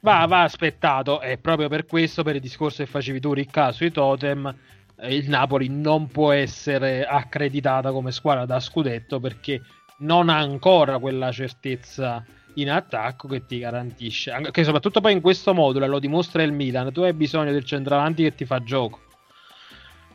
va, 0.00 0.26
va 0.26 0.42
aspettato 0.42 1.20
e 1.20 1.38
proprio 1.38 1.68
per 1.68 1.86
questo, 1.86 2.24
per 2.24 2.34
il 2.34 2.40
discorso 2.40 2.82
che 2.82 2.90
facevi 2.90 3.20
tu, 3.20 3.32
Ricca, 3.32 3.70
sui 3.70 3.92
totem, 3.92 4.52
eh, 4.96 5.14
il 5.14 5.28
Napoli 5.28 5.68
non 5.68 6.08
può 6.08 6.32
essere 6.32 7.04
accreditata 7.04 7.92
come 7.92 8.10
squadra 8.10 8.46
da 8.46 8.58
scudetto 8.58 9.20
perché 9.20 9.60
non 10.02 10.28
ha 10.28 10.38
ancora 10.38 10.98
quella 10.98 11.32
certezza 11.32 12.24
in 12.54 12.70
attacco 12.70 13.28
che 13.28 13.46
ti 13.46 13.58
garantisce. 13.58 14.32
Che 14.50 14.64
soprattutto 14.64 15.00
poi 15.00 15.12
in 15.12 15.20
questo 15.20 15.54
modulo 15.54 15.86
lo 15.86 15.98
dimostra 15.98 16.42
il 16.42 16.52
Milan. 16.52 16.92
Tu 16.92 17.00
hai 17.00 17.12
bisogno 17.12 17.50
del 17.50 17.64
centravanti 17.64 18.22
che 18.22 18.34
ti 18.34 18.44
fa 18.44 18.62
gioco. 18.62 19.00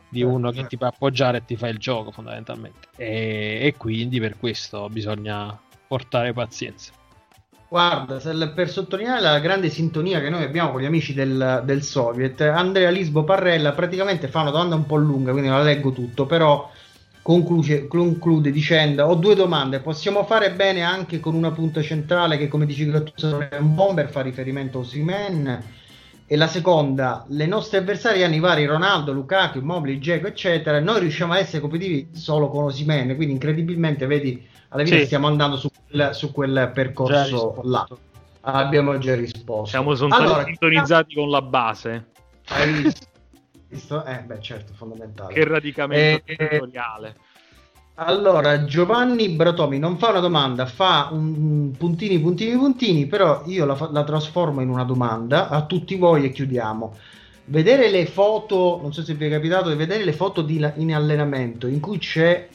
Di 0.09 0.19
Certo, 0.19 0.33
uno 0.33 0.49
che 0.49 0.55
certo. 0.55 0.69
ti 0.69 0.77
può 0.77 0.87
appoggiare 0.87 1.37
e 1.39 1.45
ti 1.45 1.57
fa 1.57 1.67
il 1.67 1.77
gioco 1.77 2.11
fondamentalmente. 2.11 2.87
E, 2.95 3.59
e 3.61 3.73
quindi 3.75 4.19
per 4.19 4.37
questo 4.37 4.87
bisogna 4.89 5.59
portare 5.87 6.31
pazienza. 6.31 6.93
Guarda, 7.69 8.17
per 8.53 8.69
sottolineare 8.69 9.19
la 9.19 9.39
grande 9.39 9.69
sintonia 9.69 10.21
che 10.21 10.29
noi 10.29 10.43
abbiamo 10.43 10.71
con 10.71 10.79
gli 10.79 10.85
amici 10.85 11.13
del, 11.13 11.63
del 11.65 11.83
Soviet, 11.83 12.39
Andrea 12.39 12.89
Lisbo 12.89 13.25
Parrella 13.25 13.73
praticamente 13.73 14.29
fa 14.29 14.39
una 14.39 14.51
domanda 14.51 14.75
un 14.75 14.85
po' 14.85 14.95
lunga, 14.95 15.31
quindi 15.31 15.49
non 15.49 15.57
la 15.57 15.65
leggo 15.65 15.91
tutto, 15.91 16.25
però 16.25 16.71
conclude, 17.27 17.87
conclude 17.89 18.51
dicendo 18.51 19.03
ho 19.03 19.15
due 19.15 19.35
domande, 19.35 19.81
possiamo 19.81 20.23
fare 20.23 20.53
bene 20.53 20.81
anche 20.81 21.19
con 21.19 21.35
una 21.35 21.51
punta 21.51 21.81
centrale 21.81 22.37
che 22.37 22.47
come 22.47 22.65
dici 22.65 22.89
Gattuso 22.89 23.49
è 23.49 23.57
un 23.57 23.75
bomber, 23.75 24.07
fa 24.07 24.21
riferimento 24.21 24.77
a 24.77 24.81
Osimhen 24.81 25.63
e 26.25 26.35
la 26.37 26.47
seconda, 26.47 27.25
le 27.27 27.45
nostre 27.45 27.79
i 27.81 28.39
vari 28.39 28.65
Ronaldo, 28.65 29.11
Lukaku, 29.11 29.57
Immobile, 29.57 29.97
Dzeko 29.97 30.27
eccetera, 30.27 30.79
noi 30.79 31.01
riusciamo 31.01 31.33
a 31.33 31.39
essere 31.39 31.59
competitivi 31.59 32.11
solo 32.13 32.47
con 32.47 32.63
Osimhen, 32.63 33.13
quindi 33.17 33.33
incredibilmente 33.33 34.05
vedi 34.05 34.47
alla 34.69 34.85
fine 34.85 34.99
Sì. 34.99 35.05
stiamo 35.07 35.27
andando 35.27 35.57
su 35.57 35.69
quel, 35.85 36.11
su 36.13 36.31
quel 36.31 36.71
percorso 36.73 37.59
là. 37.63 37.85
Abbiamo 38.39 38.97
già 38.99 39.15
risposto. 39.15 39.65
Siamo 39.65 39.91
Allora, 40.15 40.45
sintonizzati 40.45 41.13
con 41.15 41.29
la 41.29 41.41
base. 41.41 42.05
Hai 42.47 42.71
visto? 42.71 43.06
Visto? 43.69 44.05
Eh, 44.05 44.19
beh, 44.25 44.41
certo, 44.41 44.73
fondamentale. 44.73 45.33
Che 45.33 45.43
radicamento 45.43 46.23
Eh, 46.25 46.35
territoriale. 46.35 47.15
Allora, 47.99 48.63
Giovanni 48.65 49.29
Bratomi 49.29 49.79
non 49.79 49.97
fa 49.97 50.11
una 50.11 50.19
domanda, 50.19 50.67
fa 50.67 51.09
un 51.11 51.71
puntini, 51.75 52.19
puntini, 52.19 52.55
puntini, 52.55 53.07
però 53.07 53.41
io 53.47 53.65
la, 53.65 53.89
la 53.91 54.03
trasformo 54.03 54.61
in 54.61 54.69
una 54.69 54.83
domanda 54.83 55.49
a 55.49 55.65
tutti 55.65 55.95
voi 55.95 56.25
e 56.25 56.31
chiudiamo. 56.31 56.95
Vedere 57.45 57.89
le 57.89 58.05
foto, 58.05 58.77
non 58.81 58.93
so 58.93 59.03
se 59.03 59.15
vi 59.15 59.25
è 59.25 59.29
capitato 59.31 59.69
di 59.69 59.75
vedere 59.75 60.03
le 60.03 60.13
foto 60.13 60.43
di 60.43 60.63
in 60.75 60.93
allenamento 60.93 61.65
in 61.65 61.79
cui 61.79 61.97
c'è 61.97 62.47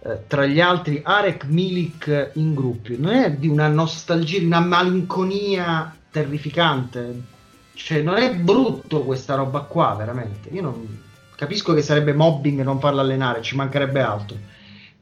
eh, 0.00 0.26
tra 0.26 0.46
gli 0.46 0.60
altri 0.60 1.00
Arek 1.04 1.44
Milik 1.44 2.30
in 2.34 2.54
gruppi, 2.54 2.96
non 2.96 3.12
è 3.12 3.32
di 3.32 3.48
una 3.48 3.68
nostalgia, 3.68 4.38
di 4.38 4.46
una 4.46 4.60
malinconia 4.60 5.94
terrificante? 6.10 7.34
Cioè, 7.76 8.00
non 8.00 8.16
è 8.16 8.34
brutto 8.34 9.02
questa 9.04 9.34
roba 9.34 9.60
qua, 9.60 9.94
veramente. 9.94 10.48
Io 10.48 10.62
non 10.62 11.02
capisco 11.36 11.74
che 11.74 11.82
sarebbe 11.82 12.14
mobbing 12.14 12.62
non 12.62 12.80
farla 12.80 13.02
allenare, 13.02 13.42
ci 13.42 13.54
mancherebbe 13.54 14.00
altro. 14.00 14.36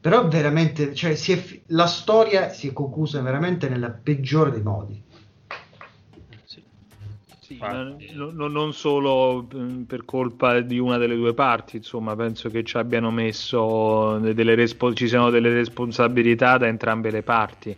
Però 0.01 0.27
veramente, 0.27 0.93
cioè, 0.93 1.15
si 1.15 1.31
è 1.31 1.61
la 1.67 1.87
storia 1.87 2.49
si 2.49 2.67
è 2.67 2.73
conclusa 2.73 3.21
veramente 3.21 3.69
nella 3.69 3.89
peggiore 3.89 4.51
dei 4.51 4.61
modi. 4.61 5.01
Sì. 6.43 6.61
Sì, 7.39 7.57
ma 7.59 7.71
no- 8.13 8.31
no- 8.31 8.47
non 8.47 8.73
solo 8.73 9.47
mm, 9.55 9.83
per 9.83 10.03
colpa 10.03 10.59
di 10.59 10.77
una 10.77 10.97
delle 10.97 11.15
due 11.15 11.33
parti, 11.33 11.77
insomma, 11.77 12.13
penso 12.15 12.49
che 12.49 12.63
ci 12.63 12.75
abbiano 12.75 13.09
messo 13.09 14.19
respo- 14.19 14.93
ci 14.93 15.07
siano 15.07 15.29
delle 15.29 15.49
responsabilità 15.49 16.57
da 16.57 16.67
entrambe 16.67 17.09
le 17.09 17.23
parti. 17.23 17.75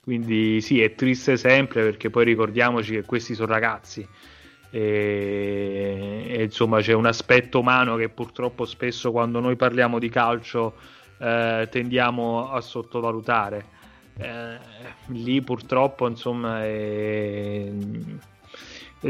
Quindi 0.00 0.62
sì, 0.62 0.80
è 0.80 0.94
triste 0.94 1.36
sempre 1.36 1.82
perché 1.82 2.08
poi 2.08 2.24
ricordiamoci 2.24 2.92
che 2.92 3.04
questi 3.04 3.34
sono 3.34 3.52
ragazzi 3.52 4.08
e, 4.70 6.26
e, 6.28 6.42
insomma 6.42 6.80
c'è 6.80 6.92
un 6.92 7.06
aspetto 7.06 7.60
umano 7.60 7.96
che 7.96 8.08
purtroppo 8.08 8.64
spesso 8.64 9.10
quando 9.10 9.40
noi 9.40 9.56
parliamo 9.56 9.98
di 9.98 10.08
calcio 10.08 10.74
eh, 11.18 11.68
tendiamo 11.70 12.50
a 12.50 12.60
sottovalutare. 12.60 13.66
Eh, 14.16 14.58
lì 15.08 15.40
purtroppo 15.42 16.08
insomma 16.08 16.64
è- 16.64 17.70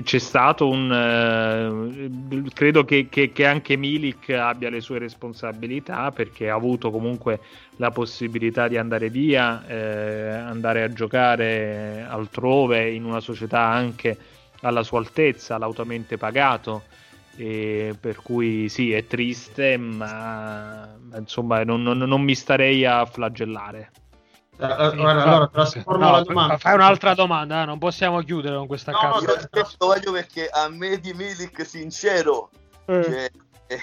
c'è 0.02 0.18
stato 0.18 0.68
un 0.68 0.92
eh, 0.92 2.50
credo 2.52 2.84
che, 2.84 3.09
che- 3.09 3.32
che 3.32 3.46
anche 3.46 3.76
Milik 3.76 4.28
abbia 4.30 4.68
le 4.68 4.80
sue 4.82 4.98
responsabilità 4.98 6.12
perché 6.12 6.50
ha 6.50 6.54
avuto 6.54 6.90
comunque 6.90 7.40
la 7.76 7.90
possibilità 7.90 8.68
di 8.68 8.76
andare 8.76 9.09
via 9.09 9.66
eh, 9.66 10.28
andare 10.30 10.82
a 10.82 10.92
giocare 10.92 12.04
altrove 12.06 12.90
in 12.90 13.04
una 13.04 13.20
società 13.20 13.61
anche 13.62 14.18
alla 14.62 14.82
sua 14.82 14.98
altezza 14.98 15.59
lautamente 15.59 16.16
pagato 16.16 16.84
e 17.36 17.94
per 17.98 18.16
cui 18.16 18.68
sì 18.68 18.92
è 18.92 19.06
triste 19.06 19.76
ma 19.76 20.88
ma, 21.00 21.16
insomma 21.18 21.62
non, 21.62 21.82
non- 21.82 21.98
non 21.98 22.20
mi 22.22 22.34
starei 22.34 22.84
a 22.84 23.04
flagellare 23.06 23.90
Allora, 24.59 24.90
Sì, 24.90 24.96
allora, 24.96 25.22
allora, 25.22 25.46
trasformo 25.46 26.04
no, 26.04 26.11
la 26.11 26.22
domanda. 26.22 26.59
Fai 26.59 26.74
un'altra 26.74 27.14
domanda, 27.14 27.62
eh, 27.62 27.64
non 27.64 27.78
possiamo 27.78 28.20
chiudere 28.22 28.56
con 28.56 28.66
questa 28.66 28.90
No, 28.90 28.98
cazzo. 28.98 29.24
Io 29.24 29.34
aspetto 29.36 29.86
voglio 29.86 30.11
perché 30.11 30.48
a 30.48 30.68
me 30.68 30.98
di 30.98 31.12
Milik 31.14 31.64
sincero 31.64 32.50
Eh. 32.86 33.04
cioè, 33.04 33.30
eh, 33.68 33.82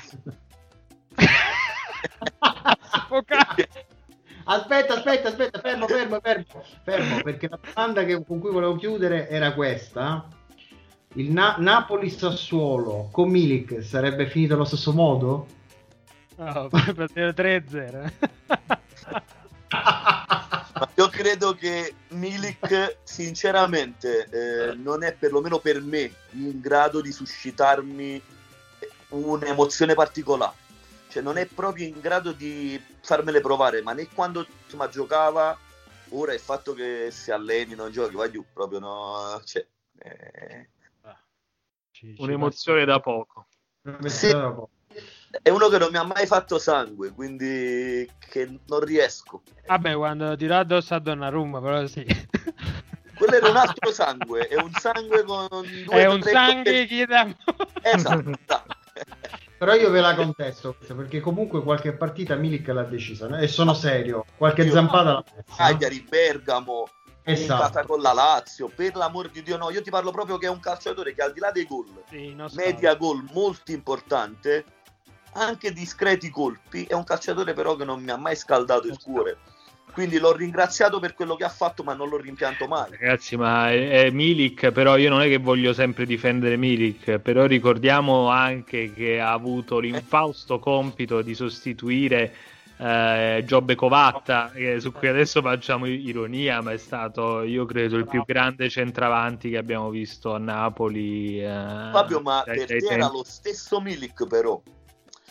Ok. 3.09 3.35
Aspetta, 4.47 4.95
aspetta, 4.95 5.29
aspetta, 5.29 5.59
fermo, 5.59 5.87
fermo, 5.87 6.19
fermo, 6.21 6.63
fermo, 6.83 7.21
perché 7.21 7.47
la 7.49 7.59
domanda 7.73 8.03
che, 8.03 8.23
con 8.23 8.39
cui 8.39 8.51
volevo 8.51 8.75
chiudere 8.75 9.27
era 9.29 9.53
questa. 9.53 10.27
Il 11.17 11.31
Na- 11.31 11.55
Napoli-Sassuolo 11.57 13.07
con 13.09 13.29
Milik 13.29 13.81
sarebbe 13.81 14.27
finito 14.27 14.55
allo 14.55 14.65
stesso 14.65 14.91
modo? 14.91 15.47
No, 16.35 16.67
per 17.13 17.33
3-0. 17.33 18.11
Io 20.95 21.07
credo 21.07 21.55
che 21.55 21.93
Milik, 22.09 22.97
sinceramente, 23.03 24.27
eh, 24.29 24.73
non 24.75 25.03
è 25.03 25.13
perlomeno 25.13 25.59
per 25.59 25.81
me 25.81 26.11
in 26.31 26.59
grado 26.59 26.99
di 26.99 27.13
suscitarmi 27.13 28.21
un'emozione 29.09 29.93
particolare. 29.93 30.63
Cioè, 31.07 31.23
non 31.23 31.37
è 31.37 31.45
proprio 31.45 31.87
in 31.87 32.01
grado 32.01 32.33
di 32.33 32.77
farmele 32.99 33.39
provare, 33.39 33.81
ma 33.81 33.93
né 33.93 34.09
quando 34.13 34.45
insomma, 34.65 34.89
giocava, 34.89 35.57
ora 36.09 36.33
il 36.33 36.41
fatto 36.41 36.73
che 36.73 37.07
si 37.09 37.31
alleni, 37.31 37.73
non 37.73 37.89
giochi, 37.89 38.15
va 38.15 38.29
giù, 38.29 38.43
proprio 38.51 38.79
no. 38.79 39.41
Cioè, 39.45 39.65
eh... 39.99 40.67
Un'emozione 42.17 42.85
da 42.85 42.99
poco. 42.99 43.47
Sì, 44.05 44.27
è 44.27 45.49
uno 45.49 45.67
che 45.67 45.77
non 45.77 45.89
mi 45.91 45.97
ha 45.97 46.03
mai 46.03 46.25
fatto 46.25 46.57
sangue, 46.57 47.11
quindi 47.11 48.09
che 48.19 48.59
non 48.67 48.79
riesco. 48.79 49.41
Vabbè, 49.67 49.95
quando 49.95 50.35
tirò 50.35 50.57
addosso 50.57 50.93
a 50.93 50.99
Donnarumma, 50.99 51.61
però 51.61 51.85
sì. 51.87 52.05
Quello 53.15 53.33
era 53.33 53.49
un 53.49 53.55
altro 53.55 53.91
sangue, 53.91 54.47
è 54.47 54.55
un 54.55 54.71
sangue 54.73 55.23
con 55.23 55.47
due 55.85 55.95
È 55.95 56.05
un 56.05 56.21
sangue 56.21 56.85
che 56.85 57.05
dà... 57.05 57.33
Esatto. 57.81 58.31
Però 59.57 59.73
io 59.73 59.89
ve 59.89 60.01
la 60.01 60.13
contesto 60.15 60.75
perché 60.95 61.21
comunque 61.21 61.63
qualche 61.63 61.93
partita 61.93 62.35
Milik 62.35 62.67
l'ha 62.67 62.83
decisa 62.83 63.27
no? 63.27 63.37
e 63.37 63.47
sono 63.47 63.73
serio. 63.73 64.25
Qualche 64.37 64.63
io, 64.63 64.71
zampata 64.71 65.11
l'ha 65.13 65.23
messa. 65.33 65.55
Cagliari, 65.55 66.05
Bergamo, 66.07 66.89
esatto. 67.25 67.85
con 67.85 68.01
la 68.01 68.13
Lazio. 68.13 68.71
Per 68.73 68.95
l'amor 68.95 69.29
di 69.29 69.43
Dio, 69.43 69.57
no, 69.57 69.71
io 69.71 69.81
ti 69.81 69.89
parlo 69.89 70.11
proprio 70.11 70.37
che 70.37 70.45
è 70.45 70.49
un 70.49 70.59
calciatore 70.59 71.13
che 71.13 71.21
al 71.21 71.33
di 71.33 71.39
là 71.39 71.51
dei 71.51 71.65
gol, 71.65 72.03
sì, 72.09 72.35
media 72.53 72.95
gol 72.95 73.25
molto 73.33 73.71
importante, 73.71 74.63
anche 75.33 75.73
discreti 75.73 76.29
colpi. 76.29 76.85
È 76.85 76.93
un 76.93 77.03
calciatore 77.03 77.53
però 77.53 77.75
che 77.75 77.85
non 77.85 78.01
mi 78.01 78.11
ha 78.11 78.17
mai 78.17 78.35
scaldato 78.35 78.87
il 78.87 78.97
cuore. 79.01 79.37
Quindi 79.91 80.19
l'ho 80.19 80.35
ringraziato 80.35 80.99
per 80.99 81.13
quello 81.13 81.37
che 81.37 81.45
ha 81.45 81.49
fatto, 81.49 81.81
ma 81.81 81.93
non 81.93 82.09
l'ho 82.09 82.17
rimpianto 82.17 82.67
mai. 82.67 82.91
Ragazzi, 82.91 83.37
ma 83.37 83.71
è, 83.71 84.03
è 84.03 84.09
Milik, 84.09 84.71
però 84.71 84.97
io 84.97 85.09
non 85.09 85.21
è 85.21 85.29
che 85.29 85.37
voglio 85.37 85.71
sempre 85.71 86.05
difendere 86.05 86.57
Milik, 86.57 87.19
però 87.19 87.45
ricordiamo 87.45 88.27
anche 88.27 88.93
che 88.93 89.21
ha 89.21 89.31
avuto 89.31 89.79
l'infausto 89.79 90.59
compito 90.59 91.21
di 91.21 91.33
sostituire 91.33 92.33
eh, 92.77 93.43
Giobbe 93.45 93.75
Covatta, 93.75 94.51
eh, 94.53 94.79
su 94.79 94.91
cui 94.91 95.07
adesso 95.07 95.41
facciamo 95.41 95.85
ironia, 95.85 96.61
ma 96.61 96.71
è 96.71 96.77
stato, 96.77 97.41
io 97.43 97.65
credo, 97.65 97.97
il 97.97 98.07
più 98.07 98.23
grande 98.25 98.69
centravanti 98.69 99.49
che 99.49 99.57
abbiamo 99.57 99.89
visto 99.89 100.33
a 100.33 100.37
Napoli. 100.37 101.41
Eh, 101.41 101.89
Fabio, 101.91 102.21
ma 102.21 102.43
per 102.45 102.65
te 102.65 102.77
era 102.77 103.09
lo 103.09 103.23
stesso 103.23 103.79
Milik, 103.79 104.27
però. 104.27 104.61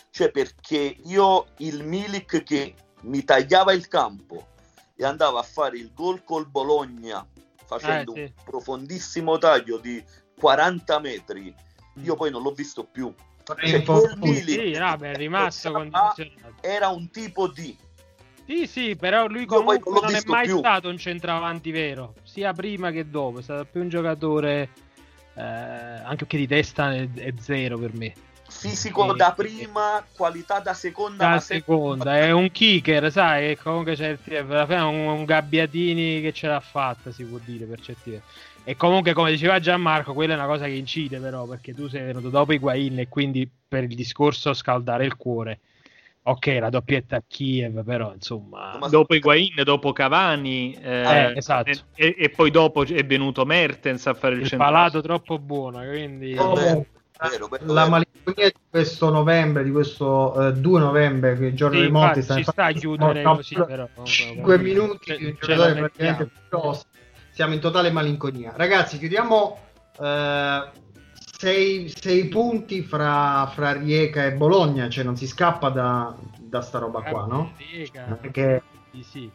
Cioè, 0.09 0.31
perché 0.31 0.97
io 1.03 1.47
il 1.57 1.83
Milik 1.83 2.43
che 2.43 2.73
mi 3.01 3.23
tagliava 3.23 3.73
il 3.73 3.87
campo 3.87 4.47
e 4.95 5.03
andava 5.03 5.39
a 5.39 5.43
fare 5.43 5.77
il 5.77 5.91
gol 5.93 6.23
col 6.23 6.47
Bologna 6.47 7.25
facendo 7.65 8.13
Eh, 8.13 8.15
sì. 8.15 8.21
un 8.21 8.43
profondissimo 8.45 9.37
taglio 9.37 9.77
di 9.77 10.03
40 10.39 10.99
metri. 10.99 11.53
Io 12.01 12.13
Mm. 12.13 12.17
poi 12.17 12.31
non 12.31 12.41
l'ho 12.41 12.51
visto 12.51 12.83
più. 12.83 13.13
Sì, 14.43 14.71
no, 14.71 14.97
beh, 14.97 15.11
è 15.11 15.15
rimasto 15.15 15.69
Ah, 15.69 15.73
condizionato. 15.73 16.53
era 16.61 16.87
un 16.89 17.09
tipo 17.11 17.47
di 17.47 17.77
Sì, 18.47 18.65
sì, 18.67 18.95
però 18.95 19.27
lui 19.27 19.45
comunque 19.45 19.79
non 19.85 19.93
l'ho 19.95 20.01
non, 20.01 20.15
è 20.15 20.21
mai 20.25 20.45
più. 20.45 20.57
stato 20.57 20.89
un 20.89 20.97
centravanti 20.97 21.71
vero, 21.71 22.15
sia 22.23 22.53
prima 22.53 22.91
che 22.91 23.09
dopo, 23.09 23.39
è 23.39 23.41
stato 23.41 23.65
più 23.71 23.81
un 23.81 23.89
giocatore 23.89 24.69
eh, 25.35 25.41
anche 25.41 26.15
perché 26.25 26.37
di 26.37 26.47
testa 26.47 26.93
è, 26.93 27.07
è 27.13 27.33
zero 27.39 27.77
per 27.77 27.93
me. 27.93 28.13
fisico 28.47 29.11
Sì. 29.11 29.17
da 29.17 29.33
prima, 29.33 30.05
qualità 30.15 30.59
da 30.59 30.73
seconda, 30.73 31.25
Da 31.33 31.39
sempre- 31.39 31.57
seconda, 31.57 32.17
è 32.17 32.31
un 32.31 32.51
kicker, 32.51 33.11
sai, 33.11 33.47
che 33.55 33.61
comunque 33.61 33.95
certi, 33.95 34.35
alla 34.35 34.65
fine 34.65 34.77
è 34.79 34.83
un, 34.83 35.07
un 35.07 35.25
Gabbiatini 35.25 36.21
che 36.21 36.31
ce 36.31 36.47
l'ha 36.47 36.59
fatta, 36.59 37.11
si 37.11 37.23
può 37.25 37.39
dire 37.43 37.65
per 37.65 37.79
certi 37.81 38.11
versi. 38.11 38.25
E 38.67 38.75
comunque, 38.75 39.13
come 39.13 39.29
diceva 39.31 39.59
Gianmarco, 39.59 40.13
quella 40.13 40.33
è 40.33 40.37
una 40.37 40.47
cosa 40.47 40.65
che 40.65 40.71
incide 40.71 41.19
però, 41.19 41.45
perché 41.45 41.73
tu 41.73 41.87
sei 41.87 42.03
venuto 42.03 42.29
dopo 42.29 42.51
Higuain 42.51 42.97
e 42.99 43.07
quindi 43.07 43.47
per 43.67 43.83
il 43.83 43.95
discorso 43.95 44.53
scaldare 44.53 45.05
il 45.05 45.15
cuore. 45.15 45.59
Ok, 46.23 46.57
la 46.59 46.69
doppietta 46.69 47.17
a 47.17 47.23
Kiev, 47.27 47.83
però 47.83 48.11
insomma... 48.11 48.77
Ma- 48.79 48.87
Dopo 48.87 49.13
Higuain, 49.13 49.53
dopo 49.63 49.93
Cavani, 49.93 50.73
eh, 50.73 51.31
Eh, 51.31 51.33
esatto. 51.35 51.69
e, 51.93 52.15
e 52.17 52.29
poi 52.29 52.49
dopo 52.49 52.83
è 52.83 53.05
venuto 53.05 53.45
Mertens 53.45 54.07
a 54.07 54.15
fare 54.15 54.33
il, 54.33 54.41
il 54.41 54.47
centrale. 54.47 54.71
palato 54.73 55.01
troppo 55.01 55.37
buono, 55.37 55.85
quindi... 55.87 56.35
Oh, 56.35 56.55
vero, 56.55 56.85
vero, 57.19 57.73
la 57.73 57.87
malinconia 57.87 58.49
di 58.49 58.55
questo 58.67 59.11
novembre, 59.11 59.63
di 59.63 59.69
questo 59.69 60.47
eh, 60.47 60.53
2 60.53 60.79
novembre, 60.79 61.37
che 61.37 61.45
il 61.45 61.55
giorno 61.55 61.75
Sì, 61.75 61.83
dei 61.83 61.91
morti 61.91 62.19
infatti, 62.19 62.43
ci 62.43 62.51
sta 62.51 62.63
a 62.65 62.71
chiudere 62.71 63.21
no, 63.21 63.35
così, 63.35 63.55
però. 63.55 63.87
5 64.03 64.57
minuti 64.57 65.15
di 65.15 65.25
un 65.25 65.35
giocatore 65.39 65.73
praticamente 65.75 66.29
grosso. 66.49 66.85
Siamo 67.35 67.53
in 67.53 67.59
totale 67.59 67.91
malinconia. 67.91 68.53
Ragazzi, 68.55 68.97
chiudiamo 68.97 69.59
eh, 69.99 70.69
sei, 71.37 71.91
sei 71.93 72.27
punti 72.29 72.81
fra, 72.81 73.45
fra 73.53 73.73
Rieca 73.73 74.23
e 74.23 74.31
Bologna, 74.31 74.87
cioè 74.87 75.03
non 75.03 75.17
si 75.17 75.27
scappa 75.27 75.67
da, 75.67 76.15
da 76.39 76.61
sta 76.61 76.79
roba 76.79 77.01
qua, 77.01 77.25
no? 77.25 77.51
Riega, 77.57 78.17
Perché 78.21 78.61
sì, 78.93 79.03
sì. 79.03 79.31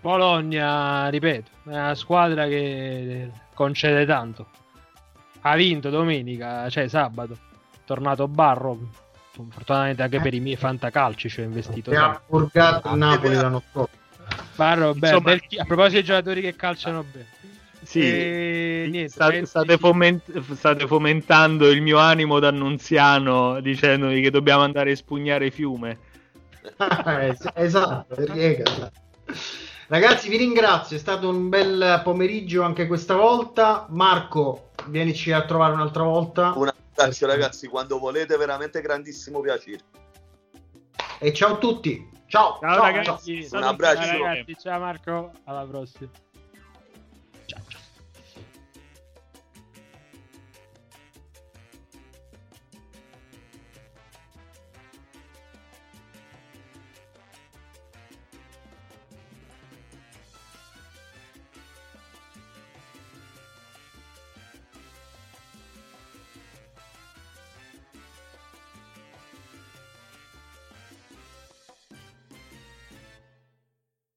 Bologna, 0.00 1.08
ripeto, 1.10 1.50
è 1.66 1.68
una 1.68 1.94
squadra 1.94 2.48
che 2.48 3.30
concede 3.54 4.04
tanto. 4.04 4.48
Ha 5.42 5.54
vinto 5.54 5.90
domenica, 5.90 6.68
cioè 6.70 6.88
sabato. 6.88 7.38
Tornato 7.84 8.26
Barro. 8.26 8.76
Fortunatamente 9.30 10.02
anche 10.02 10.20
per 10.20 10.34
i 10.34 10.40
miei 10.40 10.56
fantacalci 10.56 11.28
ci 11.28 11.40
ho 11.40 11.44
investito. 11.44 11.92
ha 11.92 11.94
tanto. 11.94 12.22
purgato 12.26 12.88
il 12.90 12.96
Napoli 12.96 13.34
l'anno 13.36 13.62
scorso. 13.70 13.96
Barro, 14.56 14.92
beh, 14.92 15.06
Insomma- 15.08 15.30
bel 15.30 15.40
chi- 15.46 15.58
a 15.58 15.64
proposito 15.64 15.94
dei 15.94 16.04
giocatori 16.04 16.40
che 16.40 16.56
calciano 16.56 17.04
bene. 17.04 17.26
Sì, 17.84 18.00
E 18.00 18.86
niente, 18.90 19.08
sta- 19.10 19.28
pensi- 19.28 19.46
state, 19.46 19.78
foment- 19.78 20.40
state 20.54 20.86
fomentando 20.86 21.68
il 21.68 21.82
mio 21.82 21.98
animo 21.98 22.38
d'annunziano 22.38 23.60
dicendomi 23.60 24.20
che 24.20 24.30
dobbiamo 24.30 24.62
andare 24.62 24.90
a 24.90 24.92
espugnare 24.92 25.50
fiume. 25.50 25.98
Eh, 27.06 27.36
esatto, 27.54 28.14
Riega. 28.16 28.90
Ragazzi, 29.88 30.30
vi 30.30 30.38
ringrazio, 30.38 30.96
è 30.96 30.98
stato 30.98 31.28
un 31.28 31.50
bel 31.50 32.00
pomeriggio 32.02 32.62
anche 32.62 32.86
questa 32.86 33.16
volta. 33.16 33.86
Marco, 33.90 34.70
vienici 34.86 35.30
a 35.30 35.44
trovare 35.44 35.74
un'altra 35.74 36.04
volta. 36.04 36.52
Un 36.56 36.68
abbraccio 36.68 37.26
ragazzi, 37.26 37.68
quando 37.68 37.98
volete, 37.98 38.36
veramente 38.38 38.80
grandissimo 38.80 39.40
piacere. 39.40 39.80
E 41.18 41.32
ciao 41.34 41.54
a 41.54 41.58
tutti. 41.58 42.08
Ciao, 42.26 42.58
Ciao, 42.60 42.74
ciao, 42.74 42.82
ragazzi, 42.82 43.46
ciao. 43.48 43.58
Un 43.60 43.64
abbraccio. 43.66 44.02
Ciao, 44.06 44.22
ragazzi, 44.24 44.56
ciao 44.58 44.80
Marco, 44.80 45.30
alla 45.44 45.66
prossima. 45.66 46.10